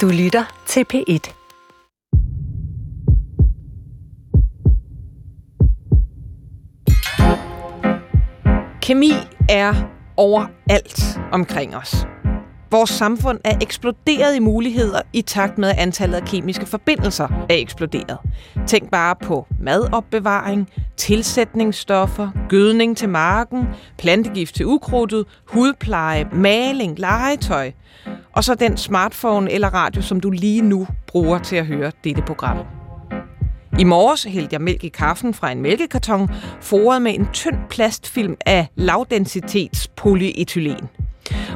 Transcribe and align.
Du 0.00 0.08
lytter 0.08 0.44
til 0.66 0.84
P1. 0.94 1.32
Kemi 8.82 9.12
er 9.48 9.74
overalt 10.16 11.18
omkring 11.32 11.76
os. 11.76 12.06
Vores 12.70 12.90
samfund 12.90 13.40
er 13.44 13.58
eksploderet 13.62 14.36
i 14.36 14.38
muligheder 14.38 15.00
i 15.12 15.22
takt 15.22 15.58
med, 15.58 15.68
at 15.68 15.78
antallet 15.78 16.16
af 16.16 16.24
kemiske 16.24 16.66
forbindelser 16.66 17.28
er 17.50 17.54
eksploderet. 17.54 18.18
Tænk 18.66 18.90
bare 18.90 19.16
på 19.16 19.46
madopbevaring, 19.60 20.70
tilsætningsstoffer, 20.96 22.30
gødning 22.48 22.96
til 22.96 23.08
marken, 23.08 23.68
plantegift 23.98 24.54
til 24.54 24.66
ukrudtet, 24.66 25.26
hudpleje, 25.46 26.28
maling, 26.32 26.98
legetøj. 26.98 27.72
Og 28.36 28.44
så 28.44 28.54
den 28.54 28.76
smartphone 28.76 29.52
eller 29.52 29.68
radio, 29.74 30.02
som 30.02 30.20
du 30.20 30.30
lige 30.30 30.62
nu 30.62 30.86
bruger 31.06 31.38
til 31.38 31.56
at 31.56 31.66
høre 31.66 31.92
dette 32.04 32.22
program. 32.22 32.58
I 33.78 33.84
morges 33.84 34.24
hældte 34.24 34.48
jeg 34.52 34.60
mælk 34.60 34.84
i 34.84 34.88
kaffen 34.88 35.34
fra 35.34 35.50
en 35.50 35.62
mælkekarton, 35.62 36.30
foret 36.60 37.02
med 37.02 37.14
en 37.14 37.28
tynd 37.32 37.56
plastfilm 37.70 38.36
af 38.46 38.66
lavdensitets 38.74 39.88
polyethylen. 39.88 40.88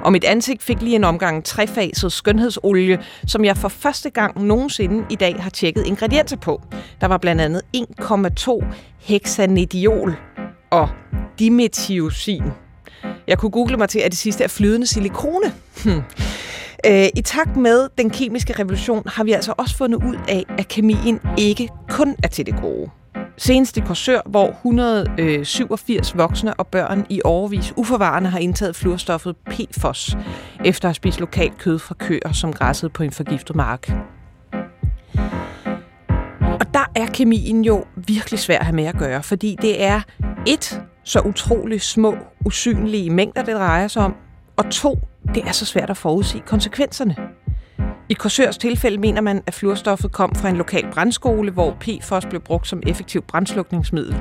Og 0.05 0.13
mit 0.13 0.25
ansigt 0.25 0.63
fik 0.63 0.83
lige 0.83 0.97
en 0.97 1.05
omgang 1.05 1.45
trefaset 1.45 2.13
skønhedsolie, 2.13 2.99
som 3.27 3.45
jeg 3.45 3.57
for 3.57 3.69
første 3.69 4.11
gang 4.11 4.45
nogensinde 4.45 5.05
i 5.11 5.15
dag 5.15 5.37
har 5.43 5.51
tjekket 5.51 5.87
ingredienser 5.87 6.37
på. 6.37 6.63
Der 7.01 7.07
var 7.07 7.19
blandt 7.19 7.43
andet 7.43 7.63
1,2 7.77 8.65
hexanediol 8.99 10.17
og 10.71 10.89
dimetiosin. 11.39 12.43
Jeg 13.27 13.39
kunne 13.39 13.51
google 13.51 13.77
mig 13.77 13.89
til, 13.89 13.99
at 13.99 14.11
det 14.11 14.19
sidste 14.19 14.45
er 14.45 14.49
flydende 14.49 14.87
silikone. 14.87 15.53
Hmm. 15.85 16.03
Øh, 16.87 17.07
I 17.17 17.21
takt 17.21 17.57
med 17.57 17.89
den 17.99 18.11
kemiske 18.11 18.53
revolution 18.53 19.03
har 19.07 19.25
vi 19.25 19.33
altså 19.33 19.55
også 19.57 19.77
fundet 19.77 20.05
ud 20.05 20.17
af, 20.29 20.45
at 20.59 20.69
kemien 20.69 21.21
ikke 21.39 21.69
kun 21.89 22.17
er 22.23 22.29
til 22.29 22.47
det 22.47 22.55
gode. 22.61 22.91
Senest 23.37 23.77
i 23.77 23.81
Korsør, 23.81 24.21
hvor 24.27 24.49
187 24.49 26.13
øh, 26.13 26.19
voksne 26.19 26.55
og 26.55 26.67
børn 26.67 27.07
i 27.09 27.21
overvis 27.25 27.73
uforvarende 27.77 28.31
har 28.31 28.39
indtaget 28.39 28.77
fluorstoffet 28.77 29.37
PFOS, 29.37 30.17
efter 30.65 30.89
at 30.89 30.91
have 30.91 30.95
spist 30.95 31.21
lokalt 31.21 31.59
kød 31.59 31.79
fra 31.79 31.95
køer, 31.95 32.33
som 32.33 32.53
græssede 32.53 32.91
på 32.91 33.03
en 33.03 33.13
forgiftet 33.13 33.57
mark. 33.57 33.93
Og 36.61 36.75
der 36.75 36.91
er 36.95 37.07
kemien 37.07 37.65
jo 37.65 37.85
virkelig 37.97 38.41
svær 38.41 38.59
at 38.59 38.65
have 38.65 38.77
med 38.77 38.85
at 38.85 38.99
gøre, 38.99 39.23
fordi 39.23 39.57
det 39.63 39.83
er 39.83 40.01
et, 40.47 40.83
så 41.05 41.21
utroligt 41.21 41.83
små, 41.83 42.15
usynlige 42.45 43.11
mængder, 43.11 43.43
det 43.43 43.55
drejer 43.55 43.89
sig 43.89 44.05
om, 44.05 44.15
og 44.59 44.71
to, 44.71 44.99
det 45.35 45.45
er 45.45 45.53
så 45.53 45.65
svært 45.65 45.91
at 45.91 45.97
forudsige 45.97 46.43
konsekvenserne. 46.47 47.17
I 48.11 48.15
Korsørs 48.15 48.59
tilfælde 48.59 48.99
mener 48.99 49.21
man, 49.21 49.43
at 49.47 49.55
fluorstoffet 49.55 50.13
kom 50.13 50.35
fra 50.35 50.49
en 50.49 50.57
lokal 50.57 50.87
brandskole, 50.93 51.51
hvor 51.51 51.77
PFOS 51.81 52.27
blev 52.27 52.41
brugt 52.41 52.69
som 52.69 52.83
effektiv 52.87 53.23
brandslukningsmiddel. 53.23 54.17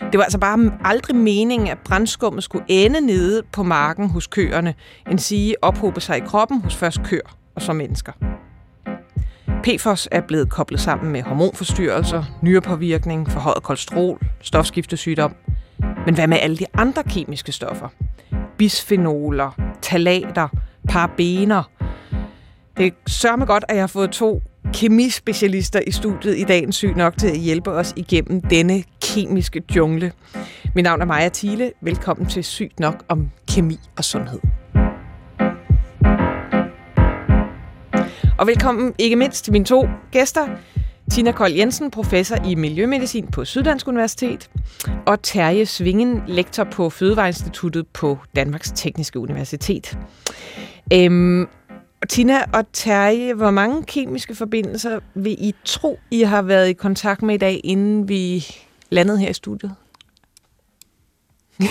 Det 0.00 0.18
var 0.18 0.22
altså 0.22 0.38
bare 0.38 0.72
aldrig 0.84 1.16
meningen, 1.16 1.68
at 1.68 1.78
brandskummet 1.78 2.44
skulle 2.44 2.64
ende 2.68 3.00
nede 3.00 3.42
på 3.52 3.62
marken 3.62 4.10
hos 4.10 4.26
køerne, 4.26 4.74
end 5.10 5.18
sige 5.18 5.64
ophobe 5.64 6.00
sig 6.00 6.16
i 6.16 6.20
kroppen 6.20 6.60
hos 6.60 6.76
først 6.76 7.02
køer 7.02 7.36
og 7.54 7.62
så 7.62 7.72
mennesker. 7.72 8.12
PFOS 9.64 10.08
er 10.10 10.20
blevet 10.20 10.50
koblet 10.50 10.80
sammen 10.80 11.12
med 11.12 11.22
hormonforstyrrelser, 11.22 12.24
nyrepåvirkning, 12.42 13.30
forhøjet 13.30 13.62
kolesterol, 13.62 14.20
stofskiftesygdom. 14.40 15.34
Men 16.06 16.14
hvad 16.14 16.26
med 16.26 16.38
alle 16.40 16.56
de 16.56 16.66
andre 16.74 17.02
kemiske 17.02 17.52
stoffer? 17.52 17.88
Bisfenoler, 18.58 19.63
talater, 19.84 20.48
parabener. 20.88 21.70
Det 22.76 22.94
sørger 23.06 23.36
mig 23.36 23.46
godt, 23.46 23.64
at 23.68 23.74
jeg 23.74 23.82
har 23.82 23.86
fået 23.86 24.10
to 24.10 24.42
kemispecialister 24.74 25.80
i 25.86 25.90
studiet 25.90 26.38
i 26.38 26.44
dagens 26.44 26.76
syg 26.76 26.96
nok 26.96 27.18
til 27.18 27.28
at 27.28 27.38
hjælpe 27.38 27.70
os 27.70 27.92
igennem 27.96 28.40
denne 28.40 28.82
kemiske 29.02 29.62
jungle. 29.76 30.12
Mit 30.74 30.84
navn 30.84 31.00
er 31.00 31.04
Maja 31.04 31.28
Thiele. 31.34 31.72
Velkommen 31.80 32.26
til 32.26 32.44
Sygt 32.44 32.80
nok 32.80 33.04
om 33.08 33.30
kemi 33.48 33.78
og 33.96 34.04
sundhed. 34.04 34.40
Og 38.38 38.46
velkommen 38.46 38.94
ikke 38.98 39.16
mindst 39.16 39.44
til 39.44 39.52
mine 39.52 39.64
to 39.64 39.88
gæster. 40.10 40.48
Tina 41.10 41.32
Kold 41.32 41.52
Jensen, 41.52 41.90
professor 41.90 42.36
i 42.46 42.54
Miljømedicin 42.54 43.26
på 43.26 43.44
Syddansk 43.44 43.88
Universitet, 43.88 44.50
og 45.06 45.22
Terje 45.22 45.66
Svingen, 45.66 46.22
lektor 46.26 46.64
på 46.64 46.90
Fødevareinstituttet 46.90 47.86
på 47.86 48.18
Danmarks 48.36 48.72
Tekniske 48.76 49.18
Universitet. 49.18 49.98
Øhm, 50.92 51.48
Tina 52.08 52.44
og 52.52 52.64
Terje, 52.72 53.34
hvor 53.34 53.50
mange 53.50 53.82
kemiske 53.82 54.34
forbindelser 54.34 55.00
vil 55.14 55.36
I 55.38 55.54
tro, 55.64 55.98
I 56.10 56.22
har 56.22 56.42
været 56.42 56.68
i 56.68 56.72
kontakt 56.72 57.22
med 57.22 57.34
i 57.34 57.38
dag, 57.38 57.60
inden 57.64 58.08
vi 58.08 58.46
landede 58.90 59.18
her 59.18 59.30
i 59.30 59.34
studiet? 59.34 59.74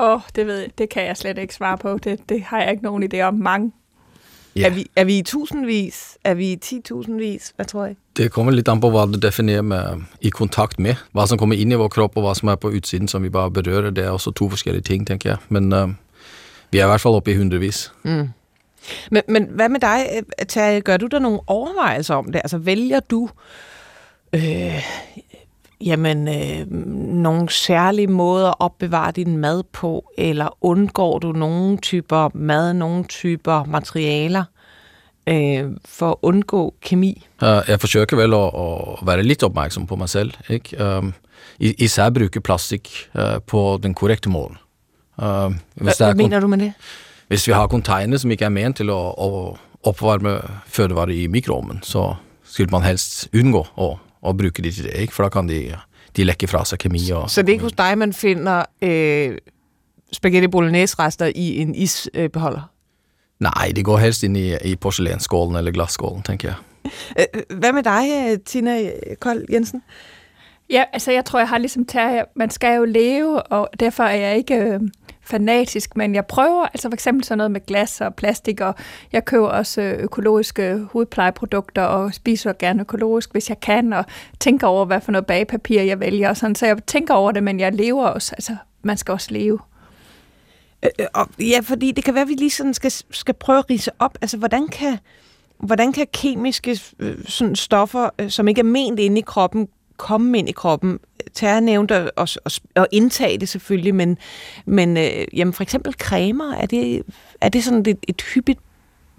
Åh, 0.00 0.12
oh, 0.12 0.20
det 0.36 0.46
ved 0.46 0.58
jeg. 0.58 0.70
Det 0.78 0.88
kan 0.88 1.04
jeg 1.04 1.16
slet 1.16 1.38
ikke 1.38 1.54
svare 1.54 1.78
på. 1.78 1.98
Det, 1.98 2.28
det 2.28 2.42
har 2.42 2.60
jeg 2.60 2.70
ikke 2.70 2.82
nogen 2.82 3.10
idé 3.14 3.20
om. 3.20 3.34
Mange. 3.34 3.72
Ja. 4.56 4.66
Er, 4.66 4.70
vi, 4.70 4.86
er 4.96 5.04
vi 5.04 5.18
i 5.18 5.22
tusindvis? 5.22 6.18
Er 6.24 6.34
vi 6.34 6.52
i 6.52 6.58
10.000vis? 6.64 7.52
Hvad 7.56 7.66
tror 7.66 7.84
jeg? 7.84 7.96
Det 8.16 8.30
kommer 8.32 8.54
litt 8.54 8.68
an 8.72 8.80
på, 8.80 8.88
hva 8.94 9.04
du 9.10 9.18
definerer 9.20 9.64
med 9.66 10.06
i 10.24 10.30
kontakt 10.32 10.78
med. 10.80 10.96
Hva 11.12 11.26
som 11.28 11.38
kommer 11.40 11.58
inn 11.60 11.72
i 11.72 11.78
vår 11.78 11.90
kropp, 11.92 12.16
og 12.16 12.24
hva 12.24 12.32
som 12.38 12.48
er 12.48 12.56
på 12.60 12.72
utsiden, 12.72 13.10
som 13.12 13.24
vi 13.26 13.32
bare 13.32 13.52
berører. 13.52 13.92
Det 13.92 14.04
er 14.04 14.14
også 14.14 14.32
to 14.32 14.48
forskjellige 14.54 14.88
ting, 14.88 15.04
tenker 15.06 15.34
jeg. 15.34 15.38
Men 15.52 15.72
uh, 15.72 15.90
vi 16.72 16.80
er 16.80 16.88
i 16.88 16.90
hvert 16.92 17.04
fall 17.04 17.18
oppe 17.18 17.34
i 17.34 17.36
hundrevis. 17.36 17.92
Mm. 18.04 18.28
Men, 19.10 19.22
men 19.28 19.48
hvad 19.50 19.68
med 19.68 19.80
dig, 19.80 20.06
eh, 20.12 20.46
Terje? 20.46 20.80
Gør 20.80 20.96
du 20.96 21.06
der 21.06 21.18
nogle 21.18 21.40
overvejelser 21.46 22.14
om 22.14 22.32
det? 22.32 22.40
Altså 22.44 22.58
vælger 22.58 23.00
du 23.00 23.28
øh, 24.32 24.82
jamen, 25.80 26.28
øh, 26.28 26.72
nogle 27.14 27.50
særlige 27.50 28.06
måder 28.06 28.48
at 28.48 28.54
opbevare 28.60 29.12
din 29.12 29.36
mad 29.36 29.62
på, 29.72 30.12
eller 30.18 30.58
undgår 30.60 31.18
du 31.18 31.32
nogle 31.32 31.76
typer 31.76 32.30
mad, 32.34 32.74
nogle 32.74 33.04
typer 33.04 33.64
materialer 33.64 34.44
øh, 35.28 35.70
for 35.84 36.10
at 36.10 36.16
undgå 36.22 36.74
kemi? 36.82 37.26
Jeg 37.40 37.80
forsøger 37.80 38.16
vel 38.16 38.34
at, 38.34 38.50
at 39.00 39.06
være 39.06 39.22
lidt 39.22 39.42
opmærksom 39.42 39.86
på 39.86 39.96
mig 39.96 40.08
selv. 40.08 40.32
Ikke? 40.48 40.98
Um, 40.98 41.14
især 41.58 42.10
bruge 42.10 42.40
plastik 42.40 43.08
uh, 43.14 43.42
på 43.46 43.80
den 43.82 43.94
korrekte 43.94 44.28
måde. 44.28 44.54
Uh, 45.18 45.54
hvis 45.74 45.98
Hvad 45.98 46.14
mener 46.14 46.40
du 46.40 46.46
med 46.46 46.58
det? 46.58 46.72
Hvis 47.28 47.46
vi 47.46 47.52
har 47.52 47.66
container 47.66 48.16
som 48.16 48.30
ikke 48.30 48.44
er 48.44 48.48
ment 48.48 48.76
til 48.76 48.90
at, 48.90 49.06
at 49.18 49.58
opvarme 49.82 50.40
fødevarer 50.66 51.08
i 51.08 51.26
mikroovnen, 51.26 51.80
så 51.82 52.14
skulle 52.44 52.70
man 52.70 52.82
helst 52.82 53.28
undgå 53.34 53.66
at 53.78 53.98
og 54.26 54.36
bruge 54.36 54.50
de 54.50 54.70
til 54.70 54.84
det, 54.84 54.92
ikke? 54.94 55.14
for 55.14 55.22
da 55.22 55.28
kan 55.28 55.48
de, 55.48 55.76
de 56.16 56.24
lægge 56.24 56.46
fra 56.46 56.64
sig 56.64 56.78
kemi. 56.78 57.10
Og, 57.10 57.30
så 57.30 57.42
det 57.42 57.48
er 57.48 57.52
ikke 57.52 57.64
hos 57.64 57.72
dig, 57.72 57.98
man 57.98 58.12
finder 58.12 58.64
øh, 58.82 59.38
spaghetti 60.12 60.48
bolognese-rester 60.48 61.32
i 61.34 61.58
en 61.58 61.74
isbeholder? 61.74 62.70
Øh, 63.40 63.44
Nej, 63.44 63.72
det 63.76 63.84
går 63.84 63.96
helst 63.96 64.22
ind 64.22 64.36
i, 64.36 64.56
i 64.64 64.76
porcelænsskålen 64.76 65.56
eller 65.56 65.70
glasskålen, 65.70 66.22
tænker 66.22 66.48
jeg. 66.48 66.56
Øh, 67.34 67.42
hvad 67.58 67.72
med 67.72 67.82
dig, 67.82 68.42
Tina 68.44 68.90
Kold 69.20 69.44
Jensen? 69.52 69.82
Ja, 70.70 70.84
altså 70.92 71.12
jeg 71.12 71.24
tror, 71.24 71.38
jeg 71.38 71.48
har 71.48 71.58
ligesom 71.58 71.84
taget, 71.84 72.24
man 72.36 72.50
skal 72.50 72.76
jo 72.76 72.84
leve, 72.84 73.42
og 73.42 73.68
derfor 73.80 74.04
er 74.04 74.16
jeg 74.16 74.36
ikke... 74.36 74.54
Øh 74.54 74.80
fanatisk, 75.28 75.96
men 75.96 76.14
jeg 76.14 76.26
prøver, 76.26 76.64
altså 76.64 76.88
for 76.88 76.94
eksempel 76.94 77.24
sådan 77.24 77.38
noget 77.38 77.50
med 77.50 77.66
glas 77.66 78.00
og 78.00 78.14
plastik, 78.14 78.60
og 78.60 78.74
jeg 79.12 79.24
køber 79.24 79.48
også 79.48 79.80
økologiske 79.80 80.78
hudplejeprodukter 80.92 81.82
og 81.82 82.14
spiser 82.14 82.52
gerne 82.52 82.80
økologisk, 82.80 83.32
hvis 83.32 83.48
jeg 83.48 83.60
kan, 83.60 83.92
og 83.92 84.04
tænker 84.40 84.66
over, 84.66 84.84
hvad 84.84 85.00
for 85.00 85.12
noget 85.12 85.26
bagpapir 85.26 85.82
jeg 85.82 86.00
vælger, 86.00 86.28
og 86.28 86.36
sådan, 86.36 86.54
så 86.54 86.66
jeg 86.66 86.86
tænker 86.86 87.14
over 87.14 87.32
det, 87.32 87.42
men 87.42 87.60
jeg 87.60 87.72
lever 87.74 88.06
også, 88.06 88.34
altså 88.34 88.56
man 88.82 88.96
skal 88.96 89.12
også 89.12 89.28
leve. 89.30 89.58
Øh, 90.86 90.90
øh, 91.04 91.06
og, 91.14 91.28
ja, 91.38 91.60
fordi 91.62 91.92
det 91.92 92.04
kan 92.04 92.14
være, 92.14 92.22
at 92.22 92.28
vi 92.28 92.34
lige 92.34 92.50
sådan 92.50 92.74
skal, 92.74 92.92
skal 93.10 93.34
prøve 93.34 93.58
at 93.58 93.70
rise 93.70 93.90
op, 93.98 94.18
altså 94.20 94.36
hvordan 94.36 94.68
kan, 94.68 94.98
hvordan 95.58 95.92
kan 95.92 96.06
kemiske 96.12 96.80
øh, 96.98 97.24
sådan 97.24 97.56
stoffer, 97.56 98.10
øh, 98.18 98.30
som 98.30 98.48
ikke 98.48 98.58
er 98.58 98.64
ment 98.64 99.00
inde 99.00 99.18
i 99.18 99.24
kroppen, 99.26 99.68
komme 99.96 100.38
ind 100.38 100.48
i 100.48 100.52
kroppen. 100.52 100.98
Terra 101.34 101.60
nævnte 101.60 101.94
at, 101.94 102.10
og, 102.16 102.50
og 102.74 102.88
indtage 102.92 103.38
det 103.38 103.48
selvfølgelig, 103.48 103.94
men, 103.94 104.18
men 104.66 104.96
øh, 104.96 105.26
jamen 105.32 105.54
for 105.54 105.62
eksempel 105.62 105.92
cremer, 105.92 106.54
er 106.54 106.66
det, 106.66 107.02
er 107.40 107.48
det 107.48 107.64
sådan 107.64 107.80
et, 107.80 107.98
et 108.08 108.22
hyppigt 108.22 108.60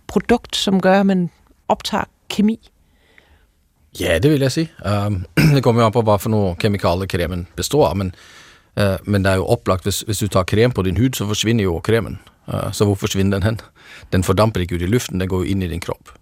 produkt, 0.07 0.55
som 0.55 0.81
gør, 0.81 0.99
at 0.99 1.05
man 1.05 1.29
optager 1.67 2.03
kemi? 2.29 2.69
Ja, 3.99 4.19
det 4.19 4.31
vil 4.31 4.39
jeg 4.39 4.51
sige. 4.51 4.71
Um, 5.07 5.25
det 5.55 5.63
kommer 5.63 5.81
jo 5.81 5.85
an 5.85 5.91
på, 5.91 6.01
hvad 6.01 6.19
for 6.19 6.29
nogle 6.29 6.55
kemikalier 6.55 7.05
cremen 7.05 7.47
består 7.55 7.87
af, 7.87 7.95
men, 7.95 8.15
men 9.05 9.23
det 9.25 9.31
er 9.31 9.39
jo 9.39 9.47
oplagt, 9.49 9.83
hvis, 9.87 10.03
hvis 10.05 10.19
du 10.21 10.27
tager 10.27 10.45
creme 10.45 10.73
på 10.73 10.83
din 10.85 10.97
hud, 10.97 11.15
så 11.17 11.25
forsvinder 11.25 11.63
jo 11.63 11.79
cremen. 11.83 12.19
Uh, 12.47 12.71
så 12.71 12.85
hvor 12.85 12.95
forsvinder 12.95 13.39
den 13.39 13.43
hen? 13.43 13.59
Den 14.13 14.23
fordamper 14.23 14.61
ikke 14.61 14.75
ud 14.75 14.85
i 14.85 14.89
luften, 14.91 15.19
den 15.19 15.29
går 15.29 15.41
jo 15.41 15.49
ind 15.49 15.63
i 15.63 15.67
din 15.67 15.81
krop. 15.81 16.13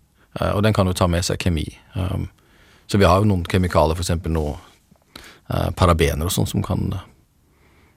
Uh, 0.41 0.55
og 0.55 0.63
den 0.63 0.73
kan 0.73 0.87
jo 0.87 0.93
ta 0.93 1.07
med 1.07 1.23
sig 1.23 1.39
kemi. 1.39 1.67
Um, 1.95 2.29
så 2.87 2.97
vi 2.97 3.05
har 3.05 3.19
jo 3.19 3.29
noen 3.29 3.45
kemikalier, 3.49 3.97
f.eks. 3.97 4.13
noe 4.29 4.55
eh, 5.49 5.69
parabener 5.77 6.27
og 6.27 6.33
sånn, 6.33 6.49
som 6.49 6.63
kan 6.65 6.85
eh, 6.93 7.05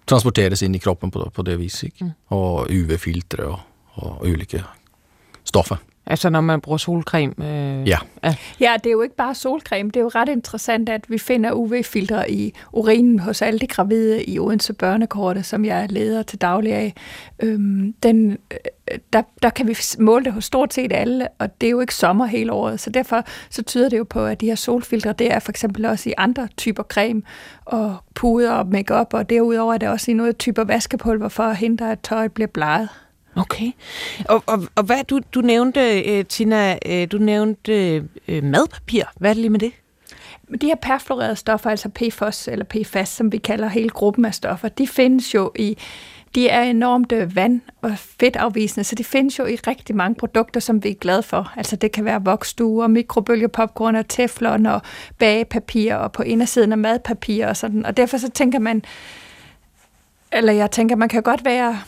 transporteres 0.09 0.65
inn 0.65 0.77
i 0.77 0.83
kroppen 0.83 1.13
på, 1.13 1.27
på 1.35 1.45
det 1.45 1.59
viset. 1.61 2.01
Mm. 2.01 2.15
Og 2.37 2.73
UV-filtre 2.73 3.51
og, 3.51 3.61
og 4.01 4.25
ulike 4.29 4.63
stoffer. 5.49 5.81
Altså 6.11 6.31
når 6.31 6.41
man 6.41 6.61
bruger 6.61 6.79
solcreme? 6.79 7.35
Øh, 7.39 7.89
Ja. 7.89 7.99
ja. 8.25 8.35
Ja, 8.61 8.75
det 8.85 8.87
er 8.87 8.93
jo 8.93 9.03
ikke 9.03 9.17
bare 9.17 9.35
solcreme. 9.35 9.91
Det 9.91 9.97
er 9.97 10.01
jo 10.01 10.11
ret 10.15 10.29
interessant, 10.29 10.89
at 10.89 11.05
vi 11.09 11.19
finder 11.19 11.53
UV-filtre 11.53 12.31
i 12.31 12.55
urinen 12.73 13.19
hos 13.19 13.43
alle 13.43 13.59
de 13.59 13.67
gravide 13.67 14.25
i 14.25 14.39
Odense 14.39 14.73
Børnekortet, 14.73 15.47
som 15.47 15.65
jeg 15.65 15.83
er 15.83 15.87
leder 15.87 16.23
til 16.23 16.41
daglig 16.41 16.73
af. 16.75 16.95
Øhm, 17.43 17.95
den, 18.03 18.31
øh, 18.51 18.99
der, 19.13 19.23
der 19.43 19.51
kan 19.51 19.69
vi 19.69 19.77
måle 19.99 20.25
det 20.25 20.33
hos 20.33 20.45
stort 20.45 20.75
set 20.75 20.93
alle, 20.93 21.29
og 21.39 21.61
det 21.61 21.67
er 21.67 21.71
jo 21.71 21.81
ikke 21.81 21.95
sommer 21.95 22.27
hele 22.27 22.53
året, 22.53 22.81
så 22.81 22.91
derfor 22.91 23.25
så 23.51 23.63
tyder 23.63 23.89
det 23.89 23.99
jo 23.99 24.05
på, 24.05 24.27
at 24.27 24.41
de 24.41 24.47
her 24.47 24.55
solfiltre, 24.55 25.13
det 25.13 25.33
er 25.33 25.39
for 25.39 25.53
eksempel 25.53 25.85
også 25.85 26.09
i 26.11 26.13
andre 26.19 26.49
typer 26.57 26.83
creme 26.83 27.23
og 27.65 27.97
puder 28.15 28.53
og 28.53 28.67
makeup, 28.67 29.15
og 29.15 29.31
derudover 29.31 29.75
er 29.75 29.79
det 29.79 29.89
også 29.89 30.11
i 30.11 30.15
noget 30.15 30.39
typer 30.39 30.65
vaskepulver 30.65 31.29
for 31.29 31.43
at 31.43 31.57
hindre, 31.57 31.93
at 31.93 32.01
tøjet 32.01 32.33
bliver 32.33 32.47
bleget. 32.49 32.89
Okay. 33.39 33.73
Og, 34.29 34.43
og, 34.47 34.63
og 34.75 34.85
hvad 34.85 35.05
du, 35.05 35.21
du 35.35 35.41
nævnte, 35.41 36.03
øh, 36.03 36.25
Tina, 36.25 36.79
øh, 36.87 37.09
du 37.13 37.19
nævnte 37.19 38.05
øh, 38.29 38.45
madpapir. 38.45 39.05
Hvad 39.17 39.31
er 39.31 39.35
det 39.35 39.41
lige 39.41 39.51
med 39.51 39.61
det? 39.61 39.73
De 40.61 40.67
her 40.67 40.75
perfluorerede 40.83 41.37
stoffer, 41.37 41.71
altså 41.71 41.89
PFOS 41.89 42.49
eller 42.49 42.65
PFAS, 42.65 43.09
som 43.09 43.33
vi 43.33 43.39
kalder 43.39 43.69
hele 43.69 43.89
gruppen 43.89 44.25
af 44.25 44.35
stoffer, 44.35 44.69
de 44.69 44.87
findes 44.87 45.35
jo 45.35 45.53
i 45.57 45.79
de 46.35 46.49
er 46.49 46.63
enormt 46.63 47.13
vand- 47.37 47.61
og 47.83 47.99
fedtafvisende, 47.99 48.85
så 48.85 48.95
de 48.95 49.05
findes 49.05 49.39
jo 49.39 49.47
i 49.47 49.57
rigtig 49.57 49.97
mange 49.97 50.15
produkter, 50.15 50.61
som 50.61 50.85
vi 50.85 50.89
er 50.89 50.95
glade 50.95 51.23
for. 51.23 51.53
Altså 51.57 51.77
det 51.77 51.93
kan 51.93 52.05
være 52.05 52.25
voksduer, 52.25 52.87
mikrobølgepopcorn 52.87 53.97
og 53.97 54.09
teflon 54.09 54.67
og 54.67 54.83
bagepapir 55.19 55.95
og 55.95 56.13
på 56.13 56.23
indersiden 56.23 56.73
af 56.73 56.79
madpapir 56.79 57.47
og 57.47 57.57
sådan. 57.57 57.87
Og 57.87 57.97
derfor 57.97 58.17
så 58.17 58.31
tænker 58.31 58.59
man, 58.59 58.83
eller 60.33 60.53
jeg 60.53 60.71
tænker, 60.71 60.97
man 60.97 61.09
kan 61.09 61.23
godt 61.23 61.45
være 61.45 61.79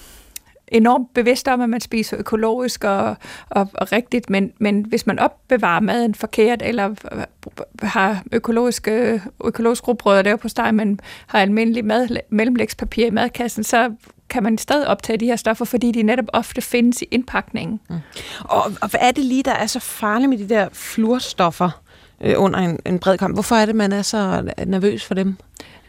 enormt 0.70 1.14
bevidst 1.14 1.48
om, 1.48 1.60
at 1.60 1.68
man 1.68 1.80
spiser 1.80 2.16
økologisk 2.18 2.84
og, 2.84 3.16
og, 3.48 3.68
og 3.74 3.92
rigtigt, 3.92 4.30
men, 4.30 4.52
men 4.58 4.84
hvis 4.88 5.06
man 5.06 5.18
opbevarer 5.18 5.80
maden 5.80 6.14
forkert, 6.14 6.62
eller 6.64 6.94
har 7.82 8.22
økologiske, 8.32 9.22
økologisk 9.44 9.88
rugbrød 9.88 10.22
der 10.24 10.36
på 10.36 10.48
steg, 10.48 10.74
men 10.74 11.00
har 11.26 11.38
almindelig 11.40 11.84
mad, 11.84 12.08
mellemlægspapir 12.28 13.06
i 13.06 13.10
madkassen, 13.10 13.64
så 13.64 13.92
kan 14.30 14.42
man 14.42 14.58
stadig 14.58 14.88
optage 14.88 15.16
de 15.18 15.26
her 15.26 15.36
stoffer, 15.36 15.64
fordi 15.64 15.92
de 15.92 16.02
netop 16.02 16.24
ofte 16.32 16.60
findes 16.60 17.02
i 17.02 17.04
indpakningen. 17.10 17.80
Mm. 17.88 17.96
Og, 18.44 18.72
og 18.80 18.90
hvad 18.90 19.00
er 19.02 19.10
det 19.10 19.24
lige, 19.24 19.42
der 19.42 19.52
er 19.52 19.66
så 19.66 19.80
farligt 19.80 20.30
med 20.30 20.38
de 20.38 20.48
der 20.48 20.68
fluorstoffer 20.72 21.70
øh, 22.20 22.34
under 22.36 22.58
en, 22.58 22.78
en 22.86 22.98
bred 22.98 23.18
kamp? 23.18 23.36
Hvorfor 23.36 23.56
er 23.56 23.66
det, 23.66 23.74
man 23.74 23.92
er 23.92 24.02
så 24.02 24.52
nervøs 24.66 25.04
for 25.04 25.14
dem? 25.14 25.36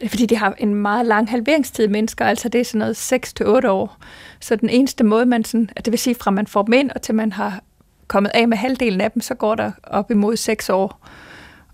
Fordi 0.08 0.26
de 0.26 0.36
har 0.36 0.54
en 0.58 0.74
meget 0.74 1.06
lang 1.06 1.30
halveringstid, 1.30 1.88
mennesker, 1.88 2.24
altså 2.24 2.48
det 2.48 2.60
er 2.60 2.64
sådan 2.64 2.78
noget 2.78 3.64
6-8 3.64 3.68
år. 3.68 3.96
Så 4.40 4.56
den 4.56 4.68
eneste 4.68 5.04
måde, 5.04 5.26
man 5.26 5.44
sådan, 5.44 5.68
det 5.84 5.90
vil 5.90 5.98
sige 5.98 6.14
fra 6.14 6.30
man 6.30 6.46
får 6.46 6.62
dem 6.62 6.72
ind, 6.72 6.90
og 6.90 7.02
til 7.02 7.14
man 7.14 7.32
har 7.32 7.62
kommet 8.06 8.30
af 8.34 8.48
med 8.48 8.56
halvdelen 8.56 9.00
af 9.00 9.10
dem, 9.10 9.22
så 9.22 9.34
går 9.34 9.54
der 9.54 9.70
op 9.82 10.10
imod 10.10 10.36
6 10.36 10.70
år. 10.70 11.06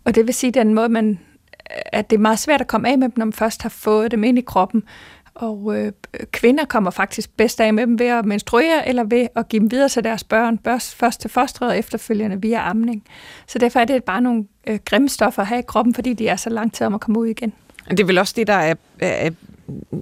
Og 0.04 0.14
det 0.14 0.26
vil 0.26 0.34
sige, 0.34 0.50
den 0.50 0.74
måde, 0.74 0.88
man, 0.88 1.18
at 1.70 2.10
det 2.10 2.16
er 2.16 2.20
meget 2.20 2.38
svært 2.38 2.60
at 2.60 2.66
komme 2.66 2.88
af 2.88 2.98
med 2.98 3.08
dem, 3.08 3.14
når 3.16 3.24
man 3.24 3.32
først 3.32 3.62
har 3.62 3.68
fået 3.68 4.10
dem 4.10 4.24
ind 4.24 4.38
i 4.38 4.40
kroppen. 4.40 4.82
Og 5.34 5.78
øh, 5.78 5.92
kvinder 6.32 6.64
kommer 6.64 6.90
faktisk 6.90 7.36
bedst 7.36 7.60
af 7.60 7.74
med 7.74 7.86
dem 7.86 7.98
ved 7.98 8.06
at 8.06 8.24
menstruere, 8.24 8.88
eller 8.88 9.04
ved 9.04 9.26
at 9.36 9.48
give 9.48 9.60
dem 9.60 9.70
videre 9.70 9.88
til 9.88 10.04
deres 10.04 10.24
børn, 10.24 10.58
først 10.78 11.20
til 11.20 11.30
fosteret 11.30 11.70
og 11.70 11.78
efterfølgende 11.78 12.42
via 12.42 12.70
amning. 12.70 13.04
Så 13.46 13.58
derfor 13.58 13.80
er 13.80 13.84
det 13.84 14.04
bare 14.04 14.20
nogle 14.20 14.44
øh, 14.66 14.78
grimme 14.84 15.08
stoffer 15.08 15.42
at 15.42 15.48
have 15.48 15.58
i 15.58 15.64
kroppen, 15.68 15.94
fordi 15.94 16.12
de 16.14 16.28
er 16.28 16.36
så 16.36 16.50
lang 16.50 16.72
tid 16.72 16.86
om 16.86 16.94
at 16.94 17.00
komme 17.00 17.18
ud 17.18 17.26
igen. 17.26 17.52
Det 17.90 18.00
er 18.00 18.04
vel 18.04 18.18
også 18.18 18.34
det, 18.36 18.46
der 18.46 18.52
er, 18.52 18.74
er 19.00 19.30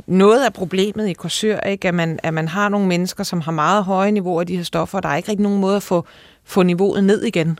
noget 0.07 0.45
af 0.45 0.53
problemet 0.53 1.09
i 1.09 1.13
Korsør, 1.13 1.61
ikke? 1.61 1.89
At, 1.89 1.95
man, 1.95 2.19
at 2.23 2.35
man 2.35 2.49
har 2.49 2.69
nogle 2.69 2.87
mennesker, 2.87 3.25
som 3.25 3.41
har 3.41 3.53
meget 3.53 3.85
høje 3.85 4.13
niveauer 4.13 4.41
af 4.41 4.47
de 4.47 4.57
her 4.57 4.63
stoffer, 4.65 4.99
og 4.99 5.03
der 5.03 5.09
er 5.09 5.17
ikke 5.17 5.29
rigtig 5.29 5.43
nogen 5.43 5.61
måde 5.61 5.77
at 5.77 5.83
få, 5.83 6.05
få 6.45 6.63
niveauet 6.63 7.05
ned 7.05 7.23
igen. 7.23 7.59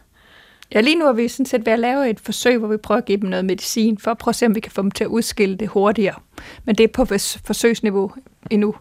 Ja, 0.75 0.81
lige 0.81 0.99
nu 0.99 1.07
er 1.07 1.13
vi 1.13 1.29
sådan 1.29 1.47
set 1.47 1.67
ved 1.67 1.73
at 1.73 1.79
lave 1.79 2.11
et 2.11 2.21
forsøg, 2.21 2.59
hvor 2.59 2.69
vi 2.69 2.77
prøver 2.77 2.99
at 2.99 3.05
give 3.05 3.21
dem 3.21 3.29
noget 3.29 3.45
medicin, 3.45 3.99
for 3.99 4.11
at 4.11 4.19
prøve 4.19 4.31
at 4.31 4.37
se, 4.37 4.47
om 4.47 4.55
vi 4.55 4.61
kan 4.61 4.73
få 4.73 4.83
dem 4.83 4.91
til 4.91 5.05
at 5.05 5.09
udskille 5.09 5.57
det 5.57 5.69
hurtigere. 5.69 6.15
Men 6.65 6.75
det 6.75 6.85
er 6.85 6.89
på 6.89 7.05
forsøgsniveau 7.45 8.13
endnu. 8.51 8.75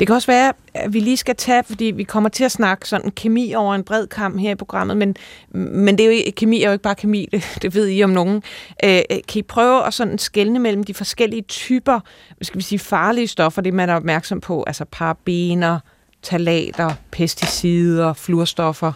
Det 0.00 0.06
kan 0.06 0.16
også 0.16 0.26
være, 0.26 0.52
at 0.74 0.92
vi 0.92 1.00
lige 1.00 1.16
skal 1.16 1.36
tage, 1.36 1.64
fordi 1.64 1.84
vi 1.84 2.04
kommer 2.04 2.28
til 2.28 2.44
at 2.44 2.52
snakke 2.52 2.88
sådan 2.88 3.10
kemi 3.10 3.54
over 3.54 3.74
en 3.74 3.84
bred 3.84 4.06
kamp 4.06 4.40
her 4.40 4.50
i 4.50 4.54
programmet, 4.54 4.96
men, 4.96 5.16
men 5.50 5.98
det 5.98 6.06
er 6.06 6.24
jo, 6.26 6.32
kemi 6.36 6.62
er 6.62 6.66
jo 6.66 6.72
ikke 6.72 6.82
bare 6.82 6.94
kemi, 6.94 7.28
det, 7.32 7.58
det 7.62 7.74
ved 7.74 7.88
I 7.88 8.02
om 8.02 8.10
nogen. 8.10 8.42
Øh, 8.84 9.00
kan 9.28 9.38
I 9.38 9.42
prøve 9.42 9.86
at 9.86 9.94
sådan 9.94 10.18
skelne 10.18 10.58
mellem 10.58 10.84
de 10.84 10.94
forskellige 10.94 11.42
typer, 11.42 12.00
skal 12.42 12.58
vi 12.58 12.62
sige 12.62 12.78
farlige 12.78 13.28
stoffer, 13.28 13.62
det 13.62 13.74
man 13.74 13.88
er 13.88 13.94
opmærksom 13.94 14.40
på, 14.40 14.64
altså 14.66 14.84
parabener, 14.84 15.78
talater, 16.22 16.94
pesticider, 17.10 18.12
fluorstoffer? 18.12 18.92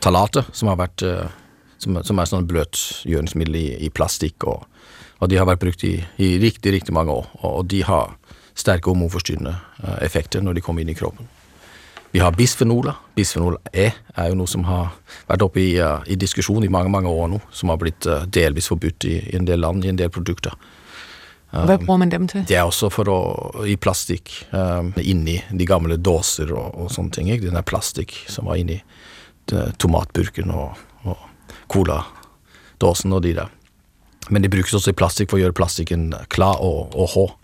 Talater, 0.00 0.42
som 0.52 0.68
har 0.68 0.76
været, 0.76 1.02
øh, 1.02 1.26
som, 1.78 2.04
som 2.04 2.18
er 2.18 2.24
sådan 2.24 2.46
blødt 2.46 3.02
gjøringsmiddel 3.06 3.54
i, 3.54 3.76
i 3.76 3.88
plastik, 3.88 4.44
og, 4.44 4.66
og 5.18 5.30
de 5.30 5.36
har 5.36 5.44
været 5.44 5.58
brugt 5.58 5.82
i, 5.82 6.04
i 6.18 6.38
rigtig, 6.38 6.72
rigtig 6.72 6.94
mange 6.94 7.12
år, 7.12 7.30
og 7.32 7.70
de 7.70 7.84
har 7.84 8.16
sterke 8.54 8.90
hormonforstyrrende 8.90 9.54
eh, 9.82 10.02
effekter 10.06 10.42
når 10.44 10.58
de 10.58 10.64
kommer 10.64 10.82
inn 10.82 10.92
i 10.92 10.98
kroppen. 10.98 11.28
Vi 12.12 12.20
har 12.20 12.34
bisfenoler. 12.36 12.98
Bisfenol 13.16 13.56
E 13.72 13.86
er 13.88 14.28
jo 14.28 14.36
noe 14.36 14.50
som 14.50 14.66
har 14.68 14.90
vært 15.30 15.44
oppe 15.46 15.62
i, 15.62 15.70
uh, 15.80 16.04
i 16.04 16.18
diskusjon 16.20 16.64
i 16.64 16.68
mange 16.68 16.92
mange 16.92 17.08
år 17.08 17.30
nå, 17.32 17.38
som 17.56 17.72
har 17.72 17.78
blitt 17.80 18.04
uh, 18.04 18.26
delvis 18.28 18.68
forbudt 18.68 19.06
i, 19.08 19.14
i, 19.30 19.36
en 19.38 19.48
del 19.48 19.64
land, 19.64 19.86
i 19.86 19.88
en 19.88 19.96
del 19.96 20.12
produkter. 20.12 20.52
Um, 21.52 21.64
Hva 21.64 21.78
bruker 21.78 22.02
man 22.02 22.12
dem 22.12 22.28
til? 22.28 22.44
Det 22.48 22.58
er 22.58 22.68
også 22.68 22.90
for 22.92 23.08
å, 23.08 23.18
i 23.64 23.78
plastikk. 23.80 24.34
Um, 24.52 24.92
inni 25.00 25.38
de 25.48 25.68
gamle 25.68 25.96
dåser 25.96 26.52
og, 26.52 26.76
og 26.84 26.92
sånne 26.92 27.16
ting. 27.16 27.32
Ikke? 27.32 27.46
Den 27.48 27.56
der 27.56 27.64
plastikk 27.64 28.12
som 28.28 28.50
var 28.50 28.60
inni 28.60 28.82
tomatburken 29.80 30.52
og, 30.54 30.76
og 31.08 31.24
coladåsen 31.72 33.16
og 33.16 33.24
de 33.24 33.32
der. 33.40 33.48
Men 34.28 34.44
de 34.44 34.52
brukes 34.52 34.74
også 34.76 34.92
i 34.92 34.96
plastikk 34.96 35.32
for 35.32 35.40
å 35.40 35.46
gjøre 35.46 35.56
plastikken 35.56 36.10
klar 36.32 36.60
og, 36.60 36.92
og 36.92 37.16
hård. 37.16 37.38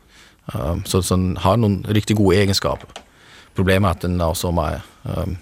Um, 0.54 0.84
så, 0.84 1.02
så 1.02 1.16
den 1.16 1.36
har 1.44 1.58
noen 1.60 1.82
riktig 1.84 2.16
gode 2.16 2.38
egenskaper. 2.40 2.88
Problemet 3.56 3.90
er 3.90 3.96
at 3.96 4.04
den 4.06 4.20
også 4.22 4.52
er 4.62 4.78
um, 5.04 5.10
ehm, 5.12 5.34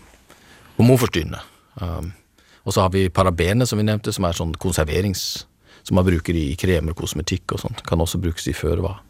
hormonforstyrrende. 0.78 1.42
Um, 1.80 1.86
ehm, 1.86 2.14
og 2.66 2.74
så 2.74 2.82
har 2.82 2.90
vi 2.90 3.08
parabenet, 3.08 3.68
som 3.68 3.78
vi 3.78 3.86
nevnte, 3.86 4.14
som 4.14 4.26
er 4.26 4.38
sånn 4.38 4.56
konserverings... 4.58 5.46
Som 5.86 6.00
man 6.00 6.02
bruker 6.02 6.34
i 6.34 6.56
kremer, 6.58 6.96
kosmetikk 6.98 7.52
og 7.54 7.60
sånt. 7.62 7.84
Kan 7.86 8.00
også 8.02 8.18
brukes 8.18 8.48
i 8.50 8.54
førevarer. 8.58 9.04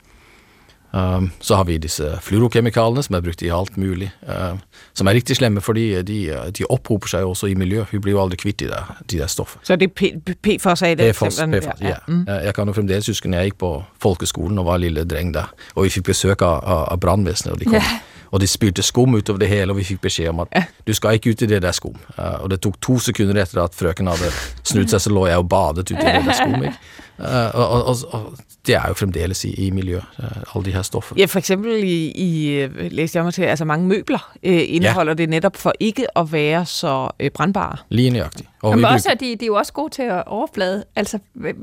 Um, 0.96 1.30
så 1.40 1.58
har 1.58 1.66
vi 1.68 1.76
disse 1.82 2.06
fluorokjemikalene 2.24 3.02
som 3.04 3.18
er 3.18 3.24
brukt 3.24 3.42
i 3.44 3.50
alt 3.52 3.74
mulig, 3.76 4.08
uh, 4.24 4.54
som 4.96 5.10
er 5.10 5.18
riktig 5.18 5.36
slemme 5.36 5.60
fordi 5.60 5.90
de, 6.06 6.18
de 6.56 6.64
opphoper 6.72 7.10
seg 7.12 7.28
også 7.28 7.50
i 7.52 7.56
miljøet. 7.58 7.90
Vi 7.92 8.00
blir 8.00 8.16
jo 8.16 8.22
aldri 8.22 8.38
kvitt 8.40 8.62
de 8.62 8.70
der, 8.70 8.96
de 9.04 9.20
der 9.20 9.28
stoffene. 9.28 9.64
Så 9.66 9.76
det 9.76 9.90
er 9.90 10.20
PFOS 10.32 10.86
er 10.88 10.96
det? 10.96 11.10
PFOS, 11.12 11.42
PFOS 11.52 11.84
ja. 11.84 11.96
ja. 11.96 12.00
Mm. 12.08 12.24
Jeg 12.48 12.56
kan 12.56 12.70
jo 12.70 12.76
fremdeles 12.78 13.12
huske 13.12 13.28
når 13.28 13.44
jeg 13.44 13.52
gikk 13.52 13.60
på 13.66 13.72
folkeskolen 14.02 14.62
og 14.62 14.70
var 14.70 14.80
lille 14.80 15.04
dreng 15.04 15.34
der, 15.36 15.52
og 15.74 15.84
vi 15.84 15.92
fikk 15.98 16.12
besøk 16.14 16.46
av, 16.46 16.64
av 16.94 17.00
brannvesenet, 17.02 17.52
og 17.52 17.60
de 17.60 17.68
kom. 17.74 17.82
Yeah. 17.82 18.15
Og 18.30 18.40
de 18.40 18.46
spylte 18.50 18.82
skum 18.82 19.14
utover 19.14 19.38
det 19.38 19.48
hele, 19.48 19.72
og 19.72 19.78
vi 19.80 19.86
fikk 19.86 20.00
beskjed 20.06 20.32
om 20.32 20.44
at 20.46 20.72
du 20.86 20.94
skal 20.96 21.18
ikke 21.18 21.30
ut 21.30 21.42
i 21.42 21.50
det 21.50 21.62
der 21.62 21.72
skum. 21.76 21.96
Uh, 22.18 22.42
og 22.42 22.50
det 22.50 22.60
tok 22.64 22.80
to 22.82 22.98
sekunder 22.98 23.42
etter 23.42 23.62
at 23.62 23.74
frøken 23.76 24.10
hadde 24.10 24.32
snudd 24.62 24.90
seg, 24.92 25.00
så 25.00 25.12
lå 25.12 25.26
jeg 25.30 25.42
og 25.42 25.48
badet 25.48 25.86
ute 25.86 25.96
i 25.96 26.02
det 26.02 26.24
der 26.26 26.36
skum. 26.36 26.62
Ikke? 26.62 26.76
Uh, 27.18 27.54
og, 27.54 27.84
og, 27.84 27.96
og, 28.12 28.34
det 28.66 28.74
er 28.74 28.88
jo 28.88 28.94
fremdeles 28.98 29.44
i, 29.46 29.52
i 29.66 29.70
miljøet, 29.70 30.04
uh, 30.18 30.54
alle 30.54 30.64
de 30.66 30.72
her 30.74 30.82
stoffene. 30.82 31.20
Ja, 31.20 31.26
for 31.30 31.38
eksempel 31.38 31.84
i, 31.84 32.10
i 32.10 32.66
læste 32.90 33.18
jeg 33.18 33.24
mig 33.24 33.34
til, 33.34 33.42
altså 33.42 33.64
mange 33.64 33.86
møbler 33.86 34.30
uh, 34.34 34.40
indeholder 34.42 35.12
ja. 35.12 35.14
det 35.14 35.28
netop 35.28 35.56
for 35.56 35.72
ikke 35.80 36.18
at 36.18 36.32
være 36.32 36.66
så 36.66 37.08
uh, 37.22 37.28
brandbare. 37.34 37.76
Lige 37.88 38.10
nøjagtigt. 38.10 38.48
Og 38.62 38.76
Men 38.76 38.84
også, 38.84 39.10
at 39.10 39.20
de, 39.20 39.26
de 39.26 39.44
er 39.44 39.46
jo 39.46 39.54
også 39.54 39.72
gode 39.72 39.94
til 39.94 40.02
at 40.02 40.22
overflade. 40.26 40.84
Altså, 40.96 41.18